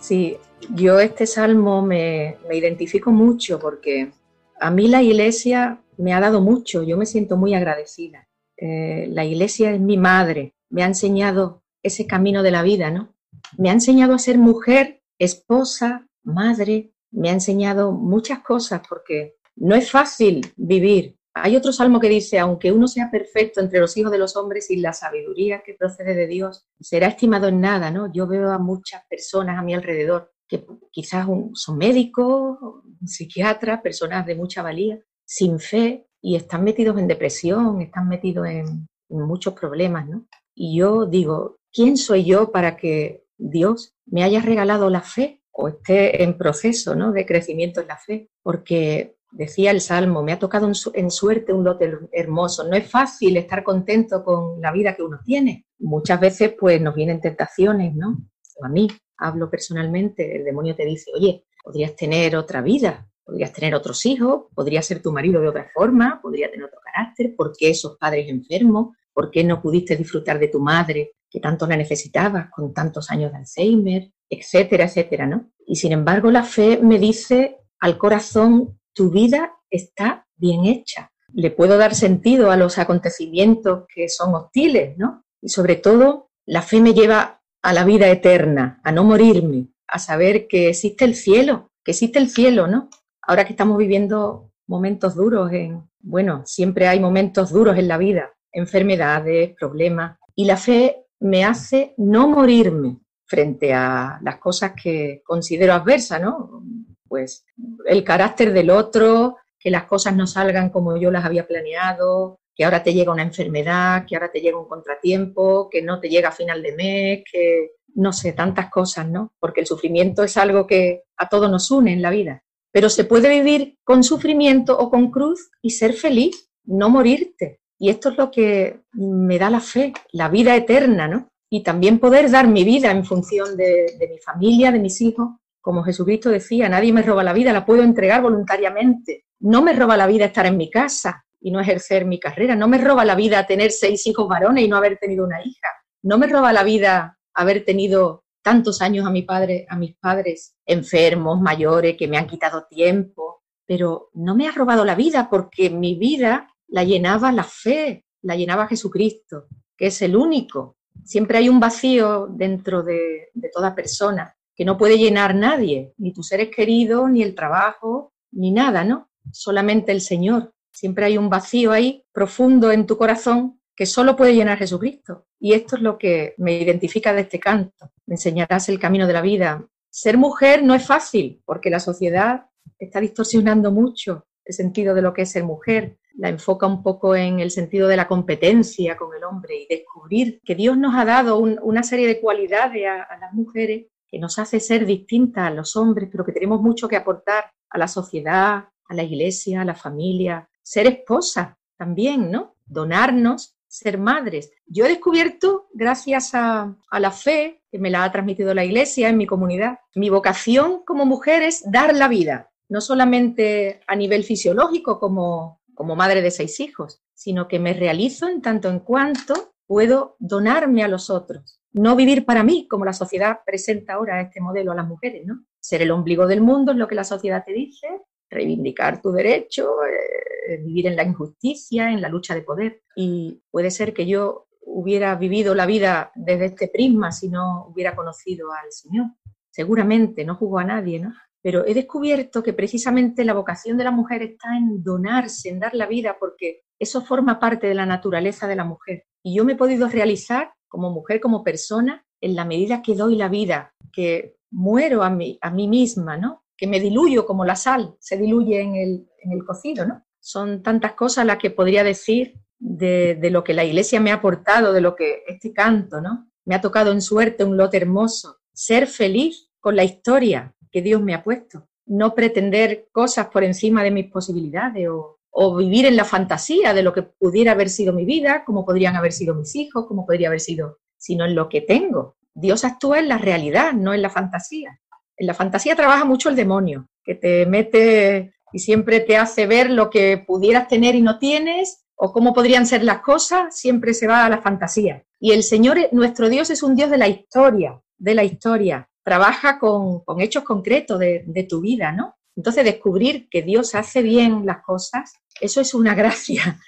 Sí, 0.00 0.36
yo 0.74 0.98
este 1.00 1.26
salmo 1.26 1.82
me, 1.82 2.36
me 2.48 2.56
identifico 2.56 3.12
mucho 3.12 3.58
porque 3.58 4.12
a 4.60 4.70
mí 4.70 4.88
la 4.88 5.02
iglesia 5.02 5.80
me 5.98 6.12
ha 6.12 6.20
dado 6.20 6.40
mucho, 6.40 6.82
yo 6.82 6.96
me 6.96 7.06
siento 7.06 7.36
muy 7.36 7.54
agradecida. 7.54 8.26
Eh, 8.56 9.06
la 9.10 9.24
iglesia 9.24 9.72
es 9.72 9.80
mi 9.80 9.96
madre, 9.96 10.54
me 10.70 10.82
ha 10.82 10.86
enseñado 10.86 11.62
ese 11.82 12.06
camino 12.06 12.42
de 12.42 12.50
la 12.50 12.62
vida, 12.62 12.90
¿no? 12.90 13.14
Me 13.58 13.70
ha 13.70 13.72
enseñado 13.72 14.14
a 14.14 14.18
ser 14.18 14.38
mujer, 14.38 15.02
esposa, 15.18 16.08
madre, 16.24 16.92
me 17.10 17.30
ha 17.30 17.32
enseñado 17.32 17.92
muchas 17.92 18.40
cosas 18.40 18.82
porque 18.88 19.36
no 19.54 19.74
es 19.74 19.90
fácil 19.90 20.52
vivir. 20.56 21.16
Hay 21.38 21.54
otro 21.54 21.70
salmo 21.70 22.00
que 22.00 22.08
dice, 22.08 22.38
aunque 22.38 22.72
uno 22.72 22.88
sea 22.88 23.10
perfecto 23.10 23.60
entre 23.60 23.78
los 23.78 23.94
hijos 23.98 24.10
de 24.10 24.16
los 24.16 24.36
hombres 24.36 24.70
y 24.70 24.76
la 24.76 24.94
sabiduría 24.94 25.62
que 25.62 25.74
procede 25.74 26.14
de 26.14 26.26
Dios, 26.26 26.64
será 26.80 27.08
estimado 27.08 27.48
en 27.48 27.60
nada, 27.60 27.90
¿no? 27.90 28.10
Yo 28.10 28.26
veo 28.26 28.50
a 28.50 28.58
muchas 28.58 29.02
personas 29.06 29.58
a 29.58 29.62
mi 29.62 29.74
alrededor 29.74 30.32
que 30.48 30.64
quizás 30.90 31.26
son 31.52 31.76
médicos, 31.76 32.58
psiquiatras, 33.04 33.82
personas 33.82 34.24
de 34.24 34.34
mucha 34.34 34.62
valía, 34.62 34.98
sin 35.26 35.60
fe 35.60 36.06
y 36.22 36.36
están 36.36 36.64
metidos 36.64 36.98
en 36.98 37.06
depresión, 37.06 37.82
están 37.82 38.08
metidos 38.08 38.46
en, 38.46 38.88
muchos 39.08 39.52
problemas, 39.52 40.08
¿no? 40.08 40.26
Y 40.54 40.78
yo 40.78 41.04
digo, 41.04 41.58
¿quién 41.70 41.96
soy 41.96 42.24
yo 42.24 42.50
para 42.50 42.76
que 42.76 43.24
Dios 43.36 43.94
me 44.06 44.24
haya 44.24 44.40
regalado 44.40 44.88
la 44.88 45.02
fe 45.02 45.42
o 45.52 45.68
esté 45.68 46.24
en 46.24 46.36
proceso 46.36 46.96
¿no? 46.96 47.12
de 47.12 47.24
crecimiento 47.24 47.80
en 47.80 47.86
la 47.86 47.98
fe? 47.98 48.30
Porque 48.42 49.15
decía 49.36 49.70
el 49.70 49.80
Salmo, 49.80 50.22
me 50.22 50.32
ha 50.32 50.38
tocado 50.38 50.70
en 50.94 51.10
suerte 51.10 51.52
un 51.52 51.64
lote 51.64 51.90
hermoso. 52.12 52.64
No 52.64 52.74
es 52.74 52.90
fácil 52.90 53.36
estar 53.36 53.62
contento 53.62 54.24
con 54.24 54.60
la 54.60 54.72
vida 54.72 54.96
que 54.96 55.02
uno 55.02 55.20
tiene. 55.24 55.66
Muchas 55.78 56.18
veces 56.18 56.54
pues 56.58 56.80
nos 56.80 56.94
vienen 56.94 57.20
tentaciones, 57.20 57.94
¿no? 57.94 58.16
A 58.62 58.68
mí, 58.68 58.88
hablo 59.18 59.50
personalmente, 59.50 60.36
el 60.36 60.44
demonio 60.44 60.74
te 60.74 60.86
dice, 60.86 61.10
oye, 61.14 61.44
podrías 61.62 61.94
tener 61.94 62.34
otra 62.34 62.62
vida, 62.62 63.06
podrías 63.24 63.52
tener 63.52 63.74
otros 63.74 64.06
hijos, 64.06 64.44
podría 64.54 64.80
ser 64.80 65.02
tu 65.02 65.12
marido 65.12 65.40
de 65.42 65.48
otra 65.48 65.70
forma, 65.74 66.18
podría 66.22 66.50
tener 66.50 66.64
otro 66.64 66.80
carácter, 66.82 67.34
¿por 67.36 67.52
qué 67.56 67.70
esos 67.70 67.98
padres 67.98 68.28
enfermos? 68.30 68.96
¿Por 69.12 69.30
qué 69.30 69.44
no 69.44 69.60
pudiste 69.60 69.96
disfrutar 69.96 70.38
de 70.38 70.48
tu 70.48 70.60
madre 70.60 71.12
que 71.30 71.40
tanto 71.40 71.66
la 71.66 71.76
necesitabas 71.76 72.50
con 72.50 72.72
tantos 72.72 73.10
años 73.10 73.32
de 73.32 73.38
Alzheimer? 73.38 74.10
Etcétera, 74.30 74.84
etcétera, 74.84 75.26
¿no? 75.26 75.50
Y 75.66 75.76
sin 75.76 75.92
embargo 75.92 76.30
la 76.30 76.42
fe 76.42 76.80
me 76.82 76.98
dice 76.98 77.58
al 77.80 77.98
corazón, 77.98 78.78
tu 78.96 79.10
vida 79.10 79.52
está 79.70 80.26
bien 80.36 80.64
hecha. 80.64 81.12
Le 81.34 81.50
puedo 81.50 81.76
dar 81.76 81.94
sentido 81.94 82.50
a 82.50 82.56
los 82.56 82.78
acontecimientos 82.78 83.84
que 83.94 84.08
son 84.08 84.34
hostiles, 84.34 84.96
¿no? 84.96 85.22
Y 85.42 85.50
sobre 85.50 85.76
todo, 85.76 86.30
la 86.46 86.62
fe 86.62 86.80
me 86.80 86.94
lleva 86.94 87.42
a 87.62 87.72
la 87.74 87.84
vida 87.84 88.08
eterna, 88.08 88.80
a 88.82 88.92
no 88.92 89.04
morirme, 89.04 89.68
a 89.86 89.98
saber 89.98 90.48
que 90.48 90.70
existe 90.70 91.04
el 91.04 91.14
cielo, 91.14 91.70
que 91.84 91.90
existe 91.90 92.18
el 92.18 92.30
cielo, 92.30 92.66
¿no? 92.66 92.88
Ahora 93.20 93.44
que 93.44 93.52
estamos 93.52 93.76
viviendo 93.76 94.50
momentos 94.66 95.14
duros 95.14 95.52
en, 95.52 95.82
bueno, 96.00 96.42
siempre 96.46 96.88
hay 96.88 96.98
momentos 96.98 97.50
duros 97.50 97.76
en 97.76 97.88
la 97.88 97.98
vida, 97.98 98.32
enfermedades, 98.50 99.54
problemas, 99.58 100.18
y 100.34 100.46
la 100.46 100.56
fe 100.56 101.04
me 101.20 101.44
hace 101.44 101.94
no 101.98 102.28
morirme 102.28 102.98
frente 103.26 103.74
a 103.74 104.18
las 104.22 104.38
cosas 104.38 104.72
que 104.80 105.22
considero 105.24 105.74
adversas, 105.74 106.22
¿no? 106.22 106.62
Pues 107.08 107.44
el 107.86 108.04
carácter 108.04 108.52
del 108.52 108.70
otro, 108.70 109.36
que 109.58 109.70
las 109.70 109.84
cosas 109.84 110.14
no 110.14 110.26
salgan 110.26 110.70
como 110.70 110.96
yo 110.96 111.10
las 111.10 111.24
había 111.24 111.46
planeado, 111.46 112.38
que 112.54 112.64
ahora 112.64 112.82
te 112.82 112.94
llega 112.94 113.12
una 113.12 113.22
enfermedad, 113.22 114.04
que 114.06 114.16
ahora 114.16 114.32
te 114.32 114.40
llega 114.40 114.58
un 114.58 114.68
contratiempo, 114.68 115.68
que 115.70 115.82
no 115.82 116.00
te 116.00 116.08
llega 116.08 116.30
a 116.30 116.32
final 116.32 116.62
de 116.62 116.74
mes, 116.74 117.24
que 117.30 117.72
no 117.96 118.12
sé, 118.12 118.32
tantas 118.32 118.70
cosas, 118.70 119.08
¿no? 119.08 119.32
Porque 119.40 119.60
el 119.60 119.66
sufrimiento 119.66 120.22
es 120.22 120.36
algo 120.36 120.66
que 120.66 121.02
a 121.16 121.28
todos 121.28 121.50
nos 121.50 121.70
une 121.70 121.92
en 121.92 122.02
la 122.02 122.10
vida. 122.10 122.42
Pero 122.72 122.90
se 122.90 123.04
puede 123.04 123.28
vivir 123.28 123.78
con 123.84 124.04
sufrimiento 124.04 124.78
o 124.78 124.90
con 124.90 125.10
cruz 125.10 125.50
y 125.62 125.70
ser 125.70 125.94
feliz, 125.94 126.50
no 126.64 126.90
morirte. 126.90 127.60
Y 127.78 127.88
esto 127.90 128.10
es 128.10 128.18
lo 128.18 128.30
que 128.30 128.80
me 128.92 129.38
da 129.38 129.50
la 129.50 129.60
fe, 129.60 129.92
la 130.12 130.28
vida 130.28 130.54
eterna, 130.56 131.08
¿no? 131.08 131.28
Y 131.50 131.62
también 131.62 131.98
poder 131.98 132.30
dar 132.30 132.48
mi 132.48 132.64
vida 132.64 132.90
en 132.90 133.04
función 133.04 133.56
de, 133.56 133.96
de 133.98 134.08
mi 134.08 134.18
familia, 134.18 134.72
de 134.72 134.78
mis 134.78 135.00
hijos. 135.00 135.28
Como 135.66 135.82
Jesucristo 135.82 136.30
decía, 136.30 136.68
nadie 136.68 136.92
me 136.92 137.02
roba 137.02 137.24
la 137.24 137.32
vida, 137.32 137.52
la 137.52 137.66
puedo 137.66 137.82
entregar 137.82 138.22
voluntariamente. 138.22 139.24
No 139.40 139.62
me 139.62 139.72
roba 139.72 139.96
la 139.96 140.06
vida 140.06 140.26
estar 140.26 140.46
en 140.46 140.56
mi 140.56 140.70
casa, 140.70 141.26
y 141.40 141.50
no 141.50 141.58
ejercer 141.58 142.04
mi 142.04 142.20
carrera. 142.20 142.54
No 142.54 142.68
me 142.68 142.78
roba 142.78 143.04
la 143.04 143.16
vida 143.16 143.44
tener 143.48 143.72
seis 143.72 144.06
hijos 144.06 144.28
varones 144.28 144.62
y 144.62 144.68
no 144.68 144.76
haber 144.76 144.96
tenido 144.98 145.24
una 145.24 145.44
hija. 145.44 145.68
No 146.04 146.18
me 146.18 146.28
roba 146.28 146.52
la 146.52 146.62
vida 146.62 147.18
haber 147.34 147.64
tenido 147.64 148.22
tantos 148.44 148.80
años 148.80 149.04
a 149.08 149.10
mi 149.10 149.22
padre, 149.22 149.66
a 149.68 149.76
mis 149.76 149.96
padres 149.96 150.54
enfermos, 150.64 151.40
mayores, 151.40 151.96
que 151.96 152.06
me 152.06 152.16
han 152.16 152.28
quitado 152.28 152.68
tiempo, 152.70 153.42
pero 153.66 154.10
no 154.14 154.36
me 154.36 154.46
ha 154.46 154.52
robado 154.52 154.84
la 154.84 154.94
vida 154.94 155.28
porque 155.28 155.68
mi 155.68 155.96
vida 155.96 156.48
la 156.68 156.84
llenaba 156.84 157.32
la 157.32 157.42
fe, 157.42 158.04
la 158.22 158.36
llenaba 158.36 158.68
Jesucristo, 158.68 159.48
que 159.76 159.88
es 159.88 160.00
el 160.00 160.14
único. 160.14 160.76
Siempre 161.02 161.38
hay 161.38 161.48
un 161.48 161.58
vacío 161.58 162.28
dentro 162.28 162.84
de, 162.84 163.30
de 163.34 163.50
toda 163.52 163.74
persona 163.74 164.32
que 164.56 164.64
no 164.64 164.78
puede 164.78 164.96
llenar 164.96 165.34
nadie, 165.34 165.92
ni 165.98 166.12
tus 166.12 166.28
seres 166.28 166.48
queridos, 166.48 167.10
ni 167.10 167.22
el 167.22 167.34
trabajo, 167.34 168.14
ni 168.32 168.50
nada, 168.50 168.84
¿no? 168.84 169.10
Solamente 169.30 169.92
el 169.92 170.00
Señor. 170.00 170.54
Siempre 170.72 171.04
hay 171.04 171.18
un 171.18 171.28
vacío 171.28 171.72
ahí 171.72 172.04
profundo 172.12 172.72
en 172.72 172.86
tu 172.86 172.96
corazón 172.96 173.60
que 173.76 173.84
solo 173.84 174.16
puede 174.16 174.34
llenar 174.34 174.58
Jesucristo. 174.58 175.26
Y 175.38 175.52
esto 175.52 175.76
es 175.76 175.82
lo 175.82 175.98
que 175.98 176.34
me 176.38 176.58
identifica 176.58 177.12
de 177.12 177.22
este 177.22 177.38
canto. 177.38 177.92
Me 178.06 178.14
enseñarás 178.14 178.70
el 178.70 178.80
camino 178.80 179.06
de 179.06 179.12
la 179.12 179.20
vida. 179.20 179.66
Ser 179.90 180.16
mujer 180.16 180.62
no 180.62 180.74
es 180.74 180.86
fácil 180.86 181.42
porque 181.44 181.68
la 181.68 181.80
sociedad 181.80 182.46
está 182.78 183.00
distorsionando 183.00 183.70
mucho 183.70 184.26
el 184.44 184.54
sentido 184.54 184.94
de 184.94 185.02
lo 185.02 185.12
que 185.12 185.22
es 185.22 185.30
ser 185.30 185.44
mujer. 185.44 185.98
La 186.14 186.30
enfoca 186.30 186.66
un 186.66 186.82
poco 186.82 187.14
en 187.14 187.40
el 187.40 187.50
sentido 187.50 187.88
de 187.88 187.96
la 187.96 188.08
competencia 188.08 188.96
con 188.96 189.14
el 189.14 189.24
hombre 189.24 189.54
y 189.54 189.66
descubrir 189.68 190.40
que 190.42 190.54
Dios 190.54 190.78
nos 190.78 190.94
ha 190.94 191.04
dado 191.04 191.38
una 191.38 191.82
serie 191.82 192.06
de 192.06 192.20
cualidades 192.20 192.86
a, 192.86 193.02
a 193.02 193.18
las 193.18 193.34
mujeres 193.34 193.86
que 194.16 194.20
nos 194.20 194.38
hace 194.38 194.60
ser 194.60 194.86
distintas 194.86 195.46
a 195.46 195.50
los 195.50 195.76
hombres, 195.76 196.08
pero 196.10 196.24
que 196.24 196.32
tenemos 196.32 196.62
mucho 196.62 196.88
que 196.88 196.96
aportar 196.96 197.52
a 197.68 197.76
la 197.76 197.86
sociedad, 197.86 198.64
a 198.88 198.94
la 198.94 199.02
iglesia, 199.02 199.60
a 199.60 199.64
la 199.66 199.74
familia, 199.74 200.48
ser 200.62 200.86
esposa 200.86 201.58
también, 201.76 202.30
¿no? 202.30 202.54
Donarnos, 202.64 203.58
ser 203.68 203.98
madres. 203.98 204.52
Yo 204.64 204.86
he 204.86 204.88
descubierto, 204.88 205.68
gracias 205.74 206.30
a, 206.32 206.74
la 206.98 207.10
fe 207.10 207.62
que 207.70 207.78
me 207.78 207.90
la 207.90 208.04
ha 208.04 208.10
transmitido 208.10 208.54
la 208.54 208.64
Iglesia 208.64 209.10
en 209.10 209.18
mi 209.18 209.26
comunidad, 209.26 209.80
mi 209.94 210.08
vocación 210.08 210.82
como 210.86 211.04
mujer 211.04 211.42
es 211.42 211.70
dar 211.70 211.94
la 211.94 212.08
vida, 212.08 212.50
no 212.70 212.80
solamente 212.80 213.82
a 213.86 213.96
nivel 213.96 214.24
fisiológico 214.24 214.98
como, 214.98 215.60
como 215.74 215.94
madre 215.94 216.22
de 216.22 216.30
seis 216.30 216.58
hijos, 216.60 217.02
sino 217.12 217.48
que 217.48 217.58
me 217.58 217.74
realizo 217.74 218.28
en 218.28 218.40
tanto 218.40 218.70
en 218.70 218.78
cuanto 218.78 219.52
puedo 219.66 220.16
donarme 220.20 220.82
a 220.82 220.88
los 220.88 221.10
otros. 221.10 221.60
No 221.76 221.94
vivir 221.94 222.24
para 222.24 222.42
mí, 222.42 222.66
como 222.68 222.86
la 222.86 222.94
sociedad 222.94 223.40
presenta 223.44 223.94
ahora 223.94 224.22
este 224.22 224.40
modelo 224.40 224.72
a 224.72 224.74
las 224.74 224.86
mujeres, 224.86 225.26
¿no? 225.26 225.44
Ser 225.60 225.82
el 225.82 225.90
ombligo 225.90 226.26
del 226.26 226.40
mundo 226.40 226.72
es 226.72 226.78
lo 226.78 226.88
que 226.88 226.94
la 226.94 227.04
sociedad 227.04 227.44
te 227.44 227.52
dice, 227.52 227.86
reivindicar 228.30 229.02
tu 229.02 229.12
derecho, 229.12 229.68
eh, 229.84 230.56
vivir 230.56 230.86
en 230.86 230.96
la 230.96 231.04
injusticia, 231.04 231.92
en 231.92 232.00
la 232.00 232.08
lucha 232.08 232.34
de 232.34 232.40
poder. 232.40 232.80
Y 232.94 233.42
puede 233.50 233.70
ser 233.70 233.92
que 233.92 234.06
yo 234.06 234.46
hubiera 234.62 235.14
vivido 235.16 235.54
la 235.54 235.66
vida 235.66 236.12
desde 236.14 236.46
este 236.46 236.68
prisma 236.68 237.12
si 237.12 237.28
no 237.28 237.66
hubiera 237.66 237.94
conocido 237.94 238.52
al 238.52 238.72
Señor. 238.72 239.08
Seguramente, 239.50 240.24
no 240.24 240.36
juzgo 240.36 240.58
a 240.58 240.64
nadie, 240.64 240.98
¿no? 240.98 241.12
Pero 241.42 241.66
he 241.66 241.74
descubierto 241.74 242.42
que 242.42 242.54
precisamente 242.54 243.22
la 243.22 243.34
vocación 243.34 243.76
de 243.76 243.84
la 243.84 243.90
mujer 243.90 244.22
está 244.22 244.56
en 244.56 244.82
donarse, 244.82 245.50
en 245.50 245.60
dar 245.60 245.74
la 245.74 245.86
vida, 245.86 246.16
porque 246.18 246.62
eso 246.78 247.02
forma 247.02 247.38
parte 247.38 247.66
de 247.66 247.74
la 247.74 247.84
naturaleza 247.84 248.48
de 248.48 248.56
la 248.56 248.64
mujer. 248.64 249.04
Y 249.22 249.36
yo 249.36 249.44
me 249.44 249.52
he 249.52 249.56
podido 249.56 249.88
realizar 249.88 250.55
como 250.68 250.90
mujer, 250.90 251.20
como 251.20 251.44
persona, 251.44 252.04
en 252.20 252.34
la 252.34 252.44
medida 252.44 252.82
que 252.82 252.94
doy 252.94 253.16
la 253.16 253.28
vida, 253.28 253.74
que 253.92 254.36
muero 254.50 255.02
a 255.02 255.10
mí, 255.10 255.38
a 255.40 255.50
mí 255.50 255.68
misma, 255.68 256.16
¿no? 256.16 256.42
que 256.56 256.66
me 256.66 256.80
diluyo 256.80 257.26
como 257.26 257.44
la 257.44 257.56
sal 257.56 257.96
se 258.00 258.16
diluye 258.16 258.60
en 258.60 258.76
el, 258.76 259.08
en 259.22 259.32
el 259.32 259.44
cocido, 259.44 259.84
¿no? 259.86 260.02
Son 260.20 260.62
tantas 260.62 260.92
cosas 260.92 261.26
las 261.26 261.38
que 261.38 261.50
podría 261.50 261.84
decir 261.84 262.40
de, 262.58 263.14
de, 263.14 263.30
lo 263.30 263.44
que 263.44 263.54
la 263.54 263.64
iglesia 263.64 264.00
me 264.00 264.10
ha 264.10 264.14
aportado, 264.14 264.72
de 264.72 264.80
lo 264.80 264.96
que 264.96 265.22
este 265.28 265.52
canto, 265.52 266.00
¿no? 266.00 266.30
Me 266.44 266.54
ha 266.54 266.60
tocado 266.60 266.92
en 266.92 267.02
suerte 267.02 267.44
un 267.44 267.56
lote 267.56 267.76
hermoso. 267.76 268.38
Ser 268.52 268.86
feliz 268.86 269.50
con 269.60 269.76
la 269.76 269.84
historia 269.84 270.54
que 270.70 270.82
Dios 270.82 271.02
me 271.02 271.14
ha 271.14 271.22
puesto. 271.22 271.68
No 271.84 272.14
pretender 272.14 272.88
cosas 272.90 273.28
por 273.28 273.44
encima 273.44 273.84
de 273.84 273.90
mis 273.90 274.10
posibilidades 274.10 274.88
o, 274.88 275.15
o 275.38 275.54
vivir 275.54 275.84
en 275.84 275.96
la 275.96 276.06
fantasía 276.06 276.72
de 276.72 276.82
lo 276.82 276.94
que 276.94 277.02
pudiera 277.02 277.52
haber 277.52 277.68
sido 277.68 277.92
mi 277.92 278.06
vida, 278.06 278.42
como 278.46 278.64
podrían 278.64 278.96
haber 278.96 279.12
sido 279.12 279.34
mis 279.34 279.54
hijos, 279.54 279.84
como 279.86 280.06
podría 280.06 280.28
haber 280.28 280.40
sido, 280.40 280.78
sino 280.96 281.26
en 281.26 281.34
lo 281.34 281.50
que 281.50 281.60
tengo. 281.60 282.16
Dios 282.32 282.64
actúa 282.64 283.00
en 283.00 283.08
la 283.08 283.18
realidad, 283.18 283.74
no 283.74 283.92
en 283.92 284.00
la 284.00 284.08
fantasía. 284.08 284.80
En 285.14 285.26
la 285.26 285.34
fantasía 285.34 285.76
trabaja 285.76 286.06
mucho 286.06 286.30
el 286.30 286.36
demonio, 286.36 286.88
que 287.04 287.16
te 287.16 287.44
mete 287.44 288.32
y 288.50 288.60
siempre 288.60 289.00
te 289.00 289.18
hace 289.18 289.46
ver 289.46 289.68
lo 289.68 289.90
que 289.90 290.16
pudieras 290.16 290.68
tener 290.68 290.94
y 290.94 291.02
no 291.02 291.18
tienes, 291.18 291.84
o 291.96 292.14
cómo 292.14 292.32
podrían 292.32 292.66
ser 292.66 292.82
las 292.82 293.02
cosas, 293.02 293.54
siempre 293.54 293.92
se 293.92 294.06
va 294.06 294.24
a 294.24 294.30
la 294.30 294.40
fantasía. 294.40 295.04
Y 295.20 295.32
el 295.32 295.42
Señor, 295.42 295.76
nuestro 295.92 296.30
Dios, 296.30 296.48
es 296.48 296.62
un 296.62 296.74
Dios 296.74 296.88
de 296.88 296.96
la 296.96 297.08
historia, 297.08 297.78
de 297.98 298.14
la 298.14 298.24
historia. 298.24 298.88
Trabaja 299.04 299.58
con, 299.58 300.02
hechos 300.18 300.44
concretos 300.44 300.98
de 300.98 301.46
tu 301.46 301.60
vida, 301.60 301.92
¿no? 301.92 302.15
Entonces, 302.36 302.64
descubrir 302.64 303.28
que 303.28 303.42
Dios 303.42 303.74
hace 303.74 304.02
bien 304.02 304.46
las 304.46 304.62
cosas, 304.62 305.14
eso 305.40 305.60
es 305.60 305.74
una 305.74 305.94
gracia 305.94 306.60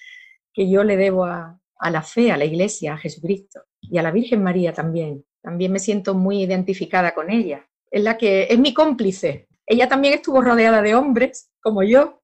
que 0.52 0.68
yo 0.68 0.82
le 0.82 0.96
debo 0.96 1.24
a, 1.24 1.60
la 1.90 2.02
fe, 2.02 2.32
a 2.32 2.36
la 2.36 2.44
Iglesia, 2.44 2.94
a 2.94 2.98
Jesucristo 2.98 3.60
y 3.80 3.98
a 3.98 4.02
la 4.02 4.10
Virgen 4.10 4.42
María 4.42 4.72
también. 4.72 5.24
También 5.42 5.70
me 5.70 5.78
siento 5.78 6.14
muy 6.14 6.42
identificada 6.42 7.14
con 7.14 7.30
ella 7.30 7.68
es 7.90 8.02
la 8.02 8.16
que 8.16 8.46
es 8.50 8.58
mi 8.58 8.74
cómplice. 8.74 9.48
Ella 9.66 9.88
también 9.88 10.14
estuvo 10.14 10.40
rodeada 10.40 10.82
de 10.82 10.94
hombres, 10.94 11.50
como 11.60 11.82
yo, 11.82 12.22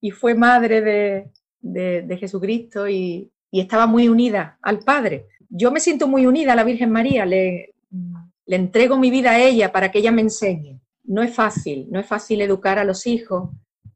y 0.00 0.10
fue 0.10 0.34
madre 0.34 0.80
de, 0.80 2.02
de, 2.02 2.16
Jesucristo 2.16 2.88
y, 2.88 3.30
y, 3.50 3.60
estaba 3.60 3.86
muy 3.86 4.08
unida 4.08 4.58
al 4.62 4.80
Padre. 4.80 5.26
Yo 5.48 5.72
me 5.72 5.80
siento 5.80 6.06
muy 6.06 6.26
unida 6.26 6.52
a 6.52 6.56
la 6.56 6.64
Virgen 6.64 6.90
María, 6.90 7.26
le, 7.26 7.74
le 8.46 8.56
entrego 8.56 8.98
mi 8.98 9.10
vida 9.10 9.32
a 9.32 9.40
ella 9.40 9.72
para 9.72 9.90
que 9.90 9.98
ella 9.98 10.12
me 10.12 10.22
enseñe. 10.22 10.80
No 11.06 11.22
es 11.22 11.34
fácil, 11.34 11.86
no 11.90 12.00
es 12.00 12.06
fácil 12.06 12.40
educar 12.40 12.78
a 12.78 12.84
los 12.84 13.06
hijos, 13.06 13.50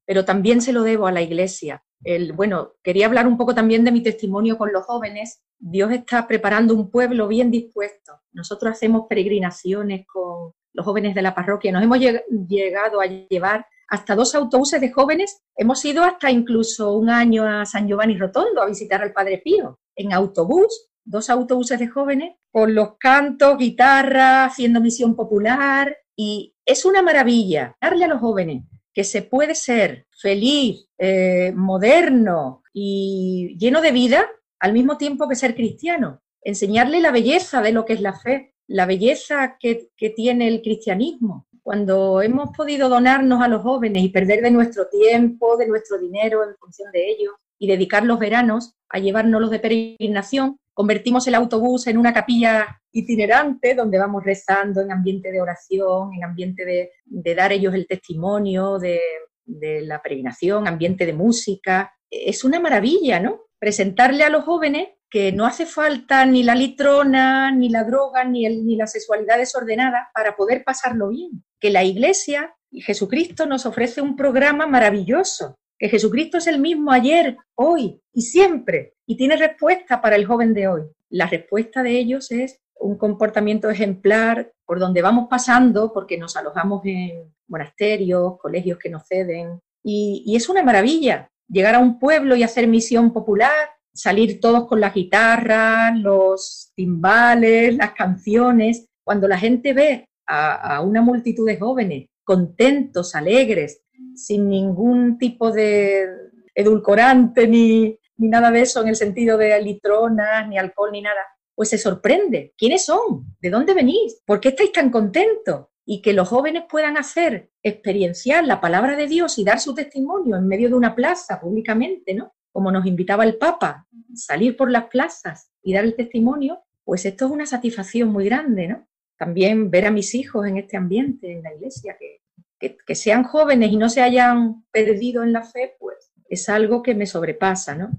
pero 0.05 0.25
también 0.25 0.61
se 0.61 0.73
lo 0.73 0.83
debo 0.83 1.07
a 1.07 1.13
la 1.13 1.23
Iglesia. 1.23 1.83
El, 2.03 2.33
bueno, 2.33 2.73
quería 2.83 3.07
hablar 3.07 3.27
un 3.27 3.37
poco 3.37 3.55
también 3.55 3.85
de 3.85 3.93
mi 3.93 4.03
testimonio 4.03 4.57
con 4.57 4.73
los 4.73 4.85
jóvenes. 4.85 5.43
Dios 5.59 5.93
está 5.93 6.27
preparando 6.27 6.75
un 6.75 6.91
pueblo 6.91 7.29
bien 7.29 7.51
dispuesto. 7.51 8.21
Nosotros 8.33 8.73
hacemos 8.73 9.07
peregrinaciones 9.09 10.07
con, 10.07 10.53
los 10.73 10.85
jóvenes 10.85 11.15
de 11.15 11.23
la 11.23 11.35
parroquia. 11.35 11.73
Nos 11.73 11.83
hemos 11.83 11.99
llegado 11.99 13.01
a 13.01 13.07
llevar 13.07 13.67
hasta 13.89 14.15
dos 14.15 14.35
autobuses 14.35 14.81
de 14.81 14.93
jóvenes. 14.93 15.43
Hemos 15.57 15.85
ido 15.85 16.05
hasta 16.05 16.31
incluso 16.31 16.95
un 16.95 17.11
año 17.11 17.45
a 17.45 17.67
San 17.67 17.89
Giovanni 17.89 18.17
Rotondo 18.17 18.63
a 18.63 18.67
visitar 18.67 19.03
al 19.03 19.13
Padre 19.13 19.39
Pío 19.39 19.81
en 19.97 20.13
autobús, 20.13 20.89
dos 21.05 21.29
autobuses 21.29 21.79
de 21.79 21.89
jóvenes 21.89 22.37
con 22.53 22.75
los 22.75 22.97
cantos, 22.99 23.59
guitarra, 23.59 24.45
haciendo 24.45 24.81
misión 24.81 25.17
popular. 25.17 25.97
Y 26.17 26.55
es 26.71 26.85
una 26.85 27.03
maravilla 27.03 27.77
darle 27.81 28.05
a 28.05 28.09
los 28.09 28.21
jóvenes 28.21 28.63
que 28.95 29.03
se 29.03 29.23
puede 29.23 29.55
ser 29.55 30.07
feliz, 30.11 30.89
eh, 30.99 31.53
moderno 31.55 32.63
y 32.73 33.57
lleno 33.59 33.81
de 33.81 33.91
vida 33.91 34.29
al 34.61 34.73
mismo 34.73 34.97
tiempo 34.97 35.29
que 35.29 35.35
ser 35.35 35.55
cristiano. 35.55 36.21
Enseñarle 36.43 37.01
la 37.01 37.11
belleza 37.11 37.61
de 37.61 37.73
lo 37.73 37.85
que 37.85 37.95
es 37.95 38.01
la 38.01 38.13
fe, 38.13 38.55
la 38.69 38.87
belleza 38.87 39.57
que, 39.59 39.91
tiene 40.15 40.47
el 40.47 40.63
cristianismo. 40.63 41.49
Cuando 41.63 42.23
hemos 42.23 42.57
podido 42.57 42.89
donarnos 42.89 43.43
a 43.43 43.49
los 43.49 43.63
jóvenes 43.63 44.03
y 44.05 44.09
perder 44.09 44.41
de 44.41 44.51
nuestro 44.51 44.87
tiempo, 44.89 45.57
de 45.57 45.67
nuestro 45.67 45.99
dinero 45.99 46.45
en 46.45 46.57
función 46.57 46.91
de 46.93 47.11
ellos 47.11 47.35
y 47.59 47.67
dedicar 47.67 48.05
los 48.05 48.19
veranos 48.19 48.75
a 48.89 48.99
llevárnoslos 48.99 49.51
de 49.51 49.59
peregrinación, 49.59 50.57
convertimos 50.81 51.27
el 51.27 51.35
autobús 51.35 51.87
en 51.89 51.99
una 51.99 52.15
capilla 52.15 52.81
itinerante 52.91 53.75
donde 53.75 53.99
vamos 53.99 54.25
rezando 54.25 54.81
en 54.81 54.91
ambiente 54.91 55.31
de 55.31 55.39
oración, 55.39 56.15
en 56.15 56.25
ambiente 56.25 56.65
de, 56.65 57.35
dar 57.35 57.53
ellos 57.53 57.75
el 57.75 57.87
testimonio 57.87 58.79
de, 58.79 58.99
de 59.45 59.83
la 59.83 60.01
peregrinación, 60.01 60.67
ambiente 60.67 61.05
de 61.05 61.13
música. 61.13 61.93
Es 62.09 62.45
una 62.45 62.61
maravilla, 62.61 63.21
¿no? 63.21 63.43
Presentarle 63.59 64.25
a 64.25 64.31
los 64.31 64.45
jóvenes 64.45 64.89
que 65.11 65.33
no 65.33 65.45
hace 65.45 65.67
falta 65.67 66.25
ni 66.25 66.45
la 66.45 66.55
litrona, 66.55 67.53
ni 67.53 67.69
la 67.69 67.85
droga, 67.85 68.25
ni, 68.25 68.49
ni 68.49 68.75
la 68.75 68.87
sexualidad 68.87 69.37
desordenada 69.37 70.09
para 70.15 70.35
poder 70.35 70.65
pasarlo 70.65 71.11
bien. 71.11 71.45
Que 71.61 71.69
la 71.69 71.85
iglesia 71.85 72.55
Y 72.71 72.81
Jesucristo 72.81 73.45
nos 73.45 73.67
ofrece 73.67 74.01
un 74.01 74.17
programa 74.17 74.67
maravilloso, 74.67 75.59
que 75.81 75.89
Jesucristo 75.89 76.37
es 76.37 76.47
el 76.47 76.61
mismo 76.61 76.93
ayer, 76.93 77.39
hoy 77.55 78.03
y 78.13 78.21
siempre, 78.21 78.97
y 79.07 79.17
tiene 79.17 79.37
respuesta 79.37 80.03
para 80.03 80.15
el 80.15 80.27
joven 80.27 80.53
de 80.53 80.69
hoy. 80.69 80.83
La 81.09 81.27
respuesta 81.27 81.83
de 81.83 81.99
ellos 81.99 82.31
es 82.31 82.61
un 82.79 82.99
comportamiento 82.99 83.71
ejemplar 83.71 84.53
por 84.67 84.79
donde 84.79 85.01
vamos 85.01 85.27
pasando, 85.31 85.91
porque 85.91 86.19
nos 86.19 86.37
alojamos 86.37 86.83
en 86.85 87.33
monasterios, 87.49 88.39
colegios 88.39 88.79
que 88.79 88.91
nos 88.91 89.07
ceden, 89.09 89.59
y, 89.83 90.37
es 90.37 90.51
una 90.51 90.63
maravilla 90.63 91.31
llegar 91.49 91.75
a 91.75 91.79
un 91.79 91.99
pueblo 91.99 92.37
y 92.37 92.43
hacer 92.43 92.69
misión 92.69 93.11
popular, 93.11 93.71
salir 93.95 94.39
todos 94.39 94.69
con 94.69 94.81
las 94.81 94.93
guitarras, 94.93 95.99
los 95.99 96.73
timbales, 96.77 97.75
las 97.75 97.93
canciones. 97.93 98.87
Cuando 99.03 99.27
la 99.27 99.39
gente 99.39 99.73
ve 99.73 100.05
a, 100.27 100.83
una 100.83 101.01
multitud 101.01 101.47
de 101.47 101.59
jóvenes 101.59 102.07
contentos, 102.23 103.17
alegres, 103.17 103.83
sin 104.15 104.49
ningún 104.49 105.19
tipo 105.19 105.51
de 105.53 106.07
edulcorante 106.55 107.47
ni, 107.47 107.99
ni 108.17 108.29
nada 108.29 108.51
de 108.51 108.63
eso 108.63 108.83
en 108.83 108.89
el 108.89 108.97
sentido 108.97 109.39
de 109.39 109.61
litronas, 109.63 110.49
ni 110.49 110.59
alcohol, 110.59 110.91
ni 110.93 111.03
nada, 111.03 111.21
pues 111.55 111.71
se 111.71 111.79
sorprende. 111.79 112.55
¿Quiénes 112.57 112.85
son? 112.85 113.37
¿De 113.41 113.51
dónde 113.51 113.75
venís? 113.75 114.21
¿Por 114.25 114.41
qué 114.41 114.51
estáis 114.51 114.73
tan 114.73 114.91
contentos? 114.91 115.67
Y 115.85 116.03
que 116.03 116.13
los 116.13 116.29
jóvenes 116.29 116.65
puedan 116.69 116.97
hacer 116.97 117.51
experienciar 117.63 118.45
la 118.45 118.61
palabra 118.61 118.97
de 118.97 119.07
Dios 119.07 119.39
y 119.39 119.45
dar 119.45 119.61
su 119.61 119.75
testimonio 119.75 120.37
en 120.37 120.47
medio 120.47 120.69
de 120.69 120.75
una 120.75 120.95
plaza 120.95 121.41
públicamente, 121.41 122.15
¿no? 122.15 122.35
Como 122.53 122.71
nos 122.71 122.87
invitaba 122.87 123.25
el 123.25 123.37
Papa, 123.37 123.87
salir 124.15 124.57
por 124.57 124.71
las 124.71 124.85
plazas 124.85 125.51
y 125.63 125.73
dar 125.73 125.85
el 125.85 125.97
testimonio, 125.97 126.63
pues 126.85 127.07
esto 127.07 127.27
es 127.27 127.31
una 127.31 127.47
satisfacción 127.47 128.09
muy 128.09 128.25
grande, 128.25 128.69
¿no? 128.69 128.91
también 129.21 129.71
ver 129.71 129.85
a 129.85 129.91
mis 129.91 130.15
hijos 130.15 130.47
en 130.47 130.57
este 130.57 130.79
ambiente, 130.79 131.31
en 131.31 131.43
la 131.43 131.55
iglesia, 131.55 131.95
que, 132.01 132.20
que, 132.61 132.95
sean 132.95 133.25
jóvenes 133.25 133.73
y 133.73 133.77
no 133.77 133.89
se 133.89 134.03
hayan 134.03 134.65
perdido 134.71 135.25
en 135.25 135.33
la 135.33 135.43
fe, 135.43 135.77
pues 135.81 136.13
es 136.29 136.49
algo 136.49 136.83
que 136.83 136.95
me 136.95 137.07
sobrepasa, 137.07 137.75
¿no? 137.75 137.91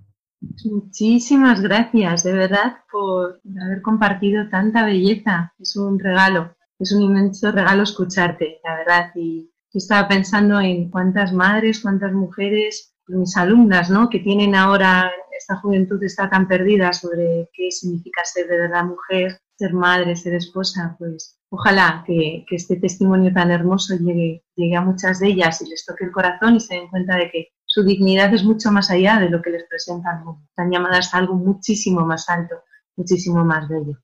Muchísimas 0.66 1.62
gracias, 1.62 2.24
de 2.24 2.34
verdad, 2.34 2.78
por 2.92 3.42
haber 3.62 3.82
compartido 3.82 4.50
tanta 4.50 4.86
belleza. 4.86 5.54
Es 5.60 5.76
un 5.76 6.00
regalo, 6.00 6.56
es 6.80 6.92
un 6.92 7.02
inmenso 7.02 7.52
regalo 7.52 7.84
escucharte, 7.84 8.60
la 8.64 8.76
verdad. 8.78 9.12
Y 9.16 9.52
yo 9.72 9.78
estaba 9.78 10.08
pensando 10.08 10.60
en 10.60 10.90
cuántas 10.90 11.34
madres, 11.34 11.82
cuántas 11.82 12.14
mujeres, 12.14 12.96
mis 13.08 13.36
alumnas, 13.38 13.90
¿no? 13.90 14.10
Que 14.10 14.20
tienen 14.20 14.56
ahora, 14.56 15.12
esta 15.38 15.58
juventud 15.58 16.02
está 16.04 16.30
tan 16.30 16.48
perdida 16.48 16.94
sobre 16.94 17.50
qué 17.54 17.72
significa 17.72 18.24
ser 18.24 18.48
de 18.48 18.58
verdad 18.58 18.86
mujer, 18.86 19.42
ser 19.62 19.74
madre, 19.74 20.16
ser 20.16 20.34
esposa, 20.34 20.96
pues 20.98 21.38
ojalá 21.50 22.04
que, 22.06 22.46
este 22.50 22.78
testimonio 22.78 23.32
tan 23.32 23.52
hermoso 23.52 23.96
llegue, 23.96 24.44
llegue 24.56 24.76
a 24.76 24.82
muchas 24.82 25.20
de 25.20 25.28
ellas 25.28 25.62
y 25.62 25.70
les 25.70 25.86
toque 25.86 26.06
el 26.06 26.12
corazón 26.12 26.56
y 26.56 26.60
se 26.60 26.76
den 26.76 26.90
cuenta 26.90 27.16
de 27.16 27.30
que 27.30 27.50
su 27.66 27.84
dignidad 27.84 28.34
es 28.34 28.44
mucho 28.44 28.72
más 28.72 28.90
allá 28.90 29.20
de 29.20 29.30
lo 29.30 29.42
que 29.42 29.52
les 29.52 29.64
presentan. 29.70 30.24
Están 30.50 30.72
llamadas 30.72 31.14
a 31.14 31.20
algo 31.20 31.36
muchísimo 31.36 32.06
más 32.06 32.28
alto, 32.28 32.56
muchísimo 32.96 33.46
más 33.46 33.70
bello. 33.70 33.98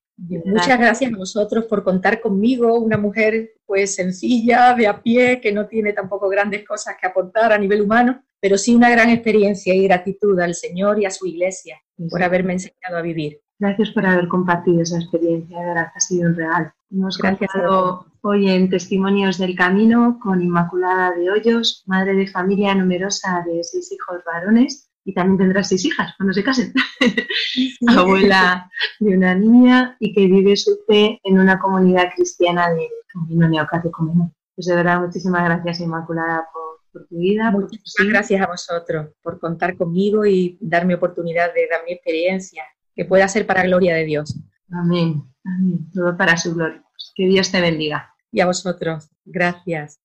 Muchas 0.45 0.79
gracias 0.79 1.11
a 1.13 1.17
vosotros 1.17 1.65
por 1.65 1.83
contar 1.83 2.21
conmigo, 2.21 2.79
una 2.79 2.97
mujer 2.97 3.51
pues 3.65 3.95
sencilla, 3.95 4.73
de 4.73 4.87
a 4.87 5.01
pie, 5.01 5.41
que 5.41 5.51
no 5.51 5.67
tiene 5.67 5.93
tampoco 5.93 6.29
grandes 6.29 6.65
cosas 6.67 6.95
que 6.99 7.07
aportar 7.07 7.51
a 7.51 7.57
nivel 7.57 7.81
humano, 7.81 8.23
pero 8.39 8.57
sí 8.57 8.73
una 8.75 8.89
gran 8.89 9.09
experiencia 9.09 9.73
y 9.73 9.83
gratitud 9.83 10.39
al 10.39 10.55
Señor 10.55 10.99
y 10.99 11.05
a 11.05 11.11
su 11.11 11.25
iglesia 11.27 11.81
por 12.09 12.21
haberme 12.23 12.53
enseñado 12.53 12.97
a 12.97 13.01
vivir. 13.01 13.41
Gracias 13.59 13.89
por 13.89 14.05
haber 14.05 14.27
compartido 14.27 14.83
esa 14.83 14.99
experiencia, 14.99 15.59
gracias, 15.59 15.95
ha 15.95 15.99
sido 15.99 16.29
un 16.29 16.35
regalo. 16.35 16.71
Hemos 16.91 17.17
contado 17.17 18.05
hoy 18.21 18.51
en 18.51 18.69
Testimonios 18.69 19.39
del 19.39 19.55
Camino 19.55 20.19
con 20.21 20.43
Inmaculada 20.43 21.11
de 21.15 21.31
Hoyos, 21.31 21.83
madre 21.87 22.13
de 22.13 22.27
familia 22.27 22.75
numerosa 22.75 23.43
de 23.47 23.63
seis 23.63 23.91
hijos 23.91 24.21
varones 24.23 24.91
y 25.03 25.13
también 25.13 25.39
tendrá 25.39 25.63
seis 25.63 25.85
hijas 25.85 26.13
cuando 26.17 26.33
se 26.33 26.43
casen. 26.43 26.71
Abuela 27.87 28.69
de 28.99 29.17
una 29.17 29.33
niña 29.33 29.97
y 29.99 30.13
que 30.13 30.27
vive 30.27 30.55
su 30.55 30.77
fe 30.87 31.19
en 31.23 31.39
una 31.39 31.57
comunidad 31.57 32.11
cristiana 32.15 32.69
de 32.69 32.87
Camino 33.11 33.49
Neocatecumeno. 33.49 34.31
Pues 34.55 34.67
de 34.67 34.75
verdad, 34.75 35.01
muchísimas 35.01 35.43
gracias 35.43 35.79
Inmaculada 35.79 36.47
por, 36.53 37.07
tu 37.07 37.17
vida. 37.17 37.51
Muchas 37.51 37.79
gracias 38.07 38.41
a 38.41 38.47
vosotros 38.47 39.09
por 39.21 39.39
contar 39.39 39.77
conmigo 39.77 40.25
y 40.25 40.57
darme 40.59 40.95
oportunidad 40.95 41.53
de 41.53 41.67
dar 41.69 41.81
mi 41.85 41.93
experiencia 41.93 42.63
que 42.97 43.05
pueda 43.05 43.27
ser 43.27 43.45
para 43.45 43.63
gloria 43.63 43.95
de 43.95 44.05
Dios. 44.05 44.35
Amén, 44.71 45.23
amén. 45.45 45.87
Todo 45.93 46.17
para 46.17 46.35
su 46.35 46.55
gloria. 46.55 46.83
Que 47.15 47.27
Dios 47.27 47.51
te 47.51 47.61
bendiga. 47.61 48.13
Y 48.31 48.41
a 48.41 48.47
vosotros. 48.47 49.09
Gracias. 49.23 49.99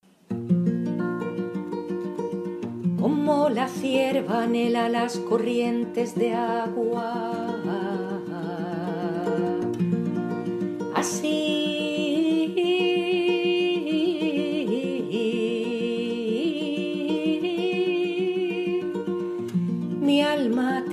Como 3.01 3.49
la 3.49 3.66
cierva 3.66 4.45
anhela 4.45 4.90
las 4.90 5.16
corrientes 5.18 6.14
de 6.14 6.34
agua, 6.34 7.62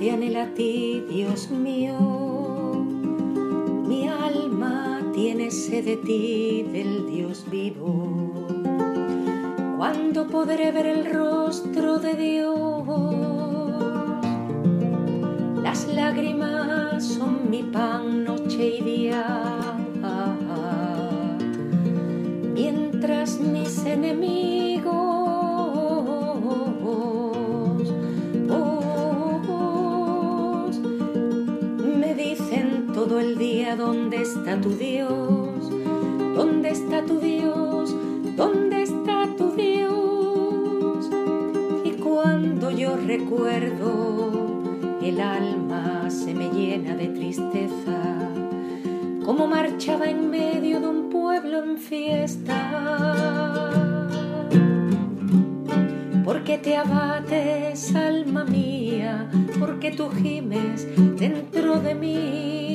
te 0.00 0.10
anhela 0.10 0.44
a 0.44 0.54
ti, 0.54 1.04
Dios 1.10 1.50
mío. 1.50 1.94
Mi 3.86 4.08
alma 4.08 4.98
tiene 5.12 5.50
sed 5.50 5.84
de 5.84 5.96
ti, 5.98 6.64
del 6.72 7.06
Dios 7.06 7.44
vivo. 7.50 8.08
¿Cuándo 9.76 10.26
podré 10.26 10.72
ver 10.72 10.86
el 10.86 11.04
rostro 11.12 11.98
de 11.98 12.14
Dios? 12.14 12.88
Las 15.62 15.86
lágrimas 15.86 17.04
son 17.04 17.50
mi 17.50 17.62
pan 17.62 18.24
noche 18.24 18.78
y 18.78 18.82
día. 18.82 19.76
Mientras 22.54 23.38
mis 23.38 23.84
enemigos 23.84 24.69
el 33.18 33.38
día, 33.38 33.74
¿dónde 33.74 34.22
está 34.22 34.60
tu 34.60 34.70
Dios? 34.70 35.70
¿Dónde 36.36 36.70
está 36.70 37.04
tu 37.04 37.18
Dios? 37.18 37.94
¿Dónde 38.36 38.82
está 38.82 39.26
tu 39.36 39.50
Dios? 39.52 41.10
Y 41.84 41.92
cuando 41.92 42.70
yo 42.70 42.96
recuerdo, 42.96 44.62
el 45.02 45.20
alma 45.20 46.08
se 46.10 46.34
me 46.34 46.50
llena 46.50 46.94
de 46.94 47.08
tristeza, 47.08 48.30
como 49.24 49.46
marchaba 49.46 50.08
en 50.08 50.30
medio 50.30 50.80
de 50.80 50.86
un 50.86 51.10
pueblo 51.10 51.64
en 51.64 51.78
fiesta 51.78 53.30
porque 56.24 56.58
te 56.58 56.76
abates, 56.76 57.92
alma 57.94 58.44
mía, 58.44 59.28
porque 59.58 59.90
tú 59.90 60.10
gimes 60.10 60.86
dentro 61.18 61.80
de 61.80 61.94
mí. 61.94 62.69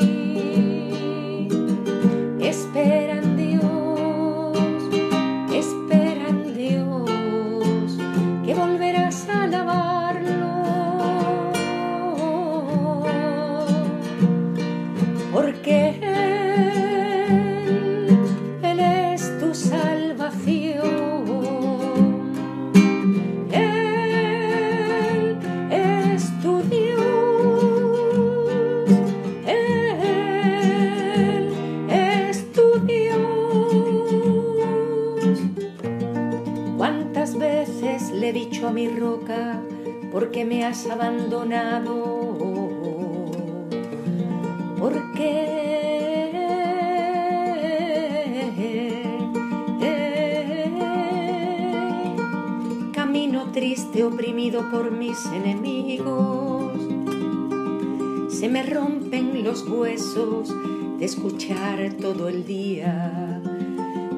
Escuchar 61.26 61.92
todo 62.00 62.30
el 62.30 62.46
día. 62.46 63.42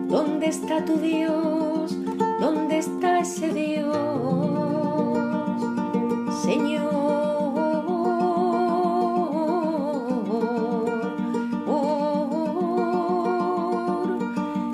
¿Dónde 0.09 0.47
está 0.47 0.83
tu 0.83 0.97
Dios? 0.97 1.97
¿Dónde 2.41 2.79
está 2.79 3.19
ese 3.19 3.47
Dios, 3.53 3.95
Señor? 6.43 6.83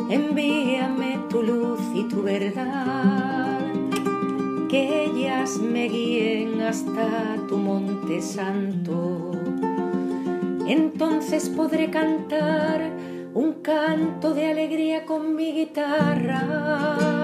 Envíame 0.10 1.20
tu 1.30 1.44
luz 1.44 1.82
y 1.94 2.04
tu 2.06 2.24
verdad, 2.24 3.60
que 4.70 5.06
ellas 5.06 5.60
me 5.60 5.88
guíen 5.88 6.62
hasta 6.62 7.38
tu 7.48 7.58
monte 7.58 8.22
santo. 8.24 9.13
Entonces 11.26 11.50
podré 11.56 11.90
cantar 11.90 12.82
un 13.34 13.62
canto 13.62 14.34
de 14.34 14.52
alegría 14.52 15.06
con 15.06 15.38
mi 15.38 15.54
guitarra. 15.54 17.23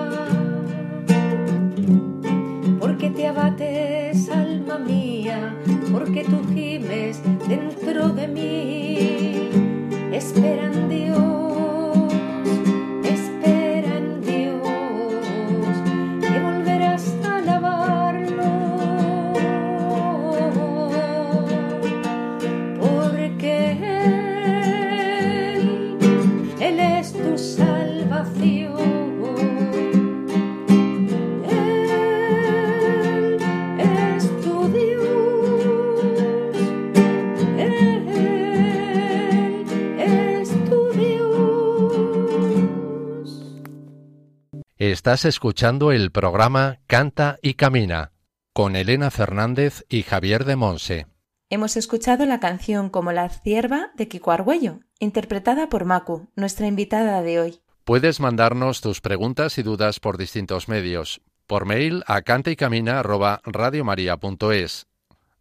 Estás 45.10 45.26
escuchando 45.26 45.92
el 45.92 46.12
programa 46.12 46.82
Canta 46.86 47.40
y 47.42 47.56
Camina 47.56 48.12
con 48.54 48.76
Elena 48.76 49.10
Fernández 49.10 49.84
y 49.90 50.04
Javier 50.04 50.46
de 50.46 50.56
Monse. 50.56 51.08
Hemos 51.50 51.78
escuchado 51.78 52.28
la 52.28 52.40
canción 52.40 52.92
Como 52.92 53.12
la 53.12 53.28
cierva 53.30 53.90
de 53.96 54.08
Kiko 54.08 54.30
Argüello, 54.30 54.82
interpretada 55.00 55.68
por 55.68 55.86
Macu, 55.86 56.30
nuestra 56.36 56.68
invitada 56.68 57.24
de 57.24 57.40
hoy. 57.40 57.60
Puedes 57.86 58.20
mandarnos 58.20 58.82
tus 58.82 59.02
preguntas 59.02 59.58
y 59.58 59.64
dudas 59.64 60.00
por 60.00 60.20
distintos 60.20 60.70
medios. 60.70 61.22
Por 61.48 61.66
mail 61.66 62.04
a 62.06 62.22
cantaycamina@radiomaria.es, 62.22 64.86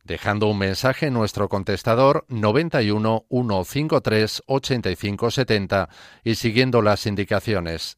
dejando 0.03 0.47
un 0.47 0.57
mensaje 0.57 1.09
en 1.09 1.13
nuestro 1.13 1.51
contestador 1.51 2.25
91 2.29 3.27
153 3.29 4.45
85 4.47 5.31
70 5.31 5.91
y 6.25 6.37
siguiendo 6.37 6.81
las 6.81 7.05
indicaciones. 7.05 7.98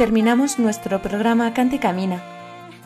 Terminamos 0.00 0.58
nuestro 0.58 1.02
programa 1.02 1.52
Cante 1.52 1.78
Camina. 1.78 2.22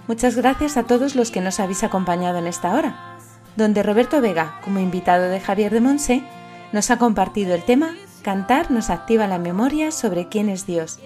Muchas 0.09 0.35
gracias 0.35 0.77
a 0.77 0.83
todos 0.83 1.15
los 1.15 1.31
que 1.31 1.41
nos 1.41 1.61
habéis 1.61 1.85
acompañado 1.85 2.39
en 2.39 2.49
esta 2.49 2.75
hora, 2.75 3.17
donde 3.55 3.85
Roberto 3.85 4.21
Vega, 4.21 4.59
como 4.65 4.81
invitado 4.81 5.29
de 5.29 5.39
Javier 5.39 5.73
de 5.73 5.81
Monse, 5.81 6.25
nos 6.73 6.91
ha 6.91 6.99
compartido 6.99 7.55
el 7.55 7.63
tema 7.63 7.95
Cantar 8.23 8.73
nos 8.73 8.91
activa 8.91 9.29
la 9.29 9.39
memoria 9.39 9.93
sobre 9.93 10.29
quién 10.29 10.49
es 10.49 10.67
Dios, 10.67 10.99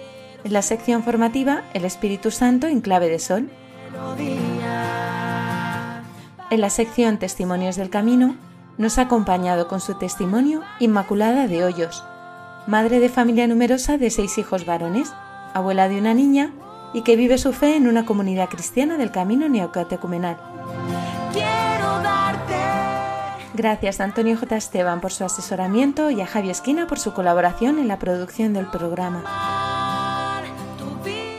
en 0.43 0.51
la 0.51 0.63
sección 0.63 1.03
formativa 1.03 1.61
El 1.75 1.85
Espíritu 1.85 2.31
Santo 2.31 2.65
en 2.65 2.81
clave 2.81 3.07
de 3.07 3.19
sol. 3.19 3.47
En 6.49 6.59
la 6.59 6.71
sección 6.71 7.19
Testimonios 7.19 7.75
del 7.75 7.91
Camino 7.91 8.35
nos 8.79 8.97
ha 8.97 9.03
acompañado 9.03 9.67
con 9.67 9.79
su 9.79 9.93
testimonio 9.99 10.63
Inmaculada 10.79 11.47
de 11.47 11.63
Hoyos, 11.63 12.03
madre 12.65 12.99
de 12.99 13.09
familia 13.09 13.45
numerosa 13.45 13.99
de 13.99 14.09
seis 14.09 14.39
hijos 14.39 14.65
varones, 14.65 15.13
abuela 15.53 15.89
de 15.89 15.99
una 15.99 16.13
niña 16.13 16.51
y 16.93 17.01
que 17.01 17.15
vive 17.15 17.37
su 17.37 17.53
fe 17.53 17.75
en 17.75 17.87
una 17.87 18.05
comunidad 18.05 18.49
cristiana 18.49 18.97
del 18.97 19.11
camino 19.11 19.47
neocatecumenal. 19.47 20.37
Gracias 23.53 23.99
a 23.99 24.05
Antonio 24.05 24.37
J. 24.37 24.55
Esteban 24.55 25.01
por 25.01 25.11
su 25.11 25.25
asesoramiento 25.25 26.09
y 26.09 26.21
a 26.21 26.27
Javi 26.27 26.49
Esquina 26.49 26.87
por 26.87 26.97
su 26.97 27.13
colaboración 27.13 27.77
en 27.79 27.87
la 27.87 27.99
producción 27.99 28.53
del 28.53 28.67
programa. 28.67 29.23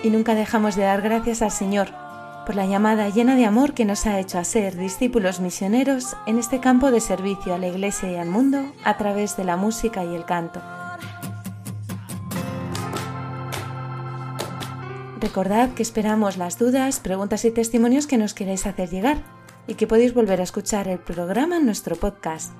Y 0.02 0.10
nunca 0.10 0.34
dejamos 0.34 0.76
de 0.76 0.82
dar 0.82 1.02
gracias 1.02 1.42
al 1.42 1.50
Señor 1.50 1.88
por 2.46 2.56
la 2.56 2.66
llamada 2.66 3.08
llena 3.10 3.36
de 3.36 3.44
amor 3.44 3.74
que 3.74 3.84
nos 3.84 4.06
ha 4.06 4.18
hecho 4.18 4.38
a 4.38 4.44
ser 4.44 4.76
discípulos 4.76 5.40
misioneros 5.40 6.16
en 6.26 6.38
este 6.38 6.58
campo 6.58 6.90
de 6.90 7.00
servicio 7.00 7.54
a 7.54 7.58
la 7.58 7.68
Iglesia 7.68 8.10
y 8.10 8.16
al 8.16 8.28
mundo 8.28 8.72
a 8.82 8.96
través 8.96 9.36
de 9.36 9.44
la 9.44 9.56
música 9.56 10.04
y 10.04 10.14
el 10.14 10.24
canto. 10.24 10.60
Recordad 15.20 15.74
que 15.74 15.82
esperamos 15.82 16.38
las 16.38 16.58
dudas, 16.58 16.98
preguntas 16.98 17.44
y 17.44 17.50
testimonios 17.50 18.06
que 18.06 18.16
nos 18.16 18.32
queráis 18.32 18.66
hacer 18.66 18.88
llegar 18.88 19.18
y 19.66 19.74
que 19.74 19.86
podéis 19.86 20.14
volver 20.14 20.40
a 20.40 20.44
escuchar 20.44 20.88
el 20.88 20.98
programa 20.98 21.58
en 21.58 21.66
nuestro 21.66 21.94
podcast, 21.94 22.52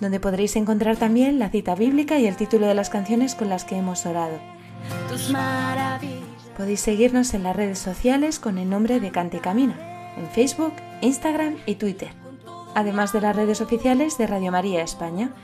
donde 0.00 0.18
podréis 0.18 0.56
encontrar 0.56 0.96
también 0.96 1.38
la 1.38 1.50
cita 1.50 1.74
bíblica 1.74 2.18
y 2.18 2.26
el 2.26 2.36
título 2.36 2.66
de 2.66 2.74
las 2.74 2.88
canciones 2.88 3.34
con 3.34 3.50
las 3.50 3.64
que 3.64 3.76
hemos 3.76 4.06
orado. 4.06 4.38
Podéis 6.56 6.80
seguirnos 6.80 7.34
en 7.34 7.42
las 7.42 7.54
redes 7.54 7.78
sociales 7.78 8.38
con 8.38 8.56
el 8.56 8.70
nombre 8.70 9.00
de 9.00 9.10
Cante 9.10 9.36
y 9.36 9.40
Camina, 9.40 9.76
en 10.16 10.28
Facebook, 10.30 10.72
Instagram 11.02 11.56
y 11.66 11.74
Twitter, 11.74 12.12
además 12.74 13.12
de 13.12 13.20
las 13.20 13.36
redes 13.36 13.60
oficiales 13.60 14.16
de 14.16 14.26
Radio 14.26 14.50
María 14.50 14.82
España. 14.82 15.34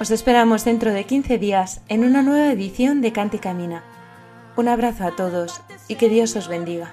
Os 0.00 0.10
esperamos 0.10 0.64
dentro 0.64 0.92
de 0.92 1.04
15 1.04 1.38
días 1.38 1.80
en 1.88 2.02
una 2.02 2.22
nueva 2.22 2.50
edición 2.50 3.02
de 3.02 3.12
Cante 3.12 3.36
y 3.36 3.40
Camina. 3.40 3.84
Un 4.54 4.68
abrazo 4.68 5.06
a 5.06 5.16
todos 5.16 5.60
y 5.88 5.94
que 5.94 6.08
Dios 6.08 6.36
os 6.36 6.48
bendiga. 6.48 6.92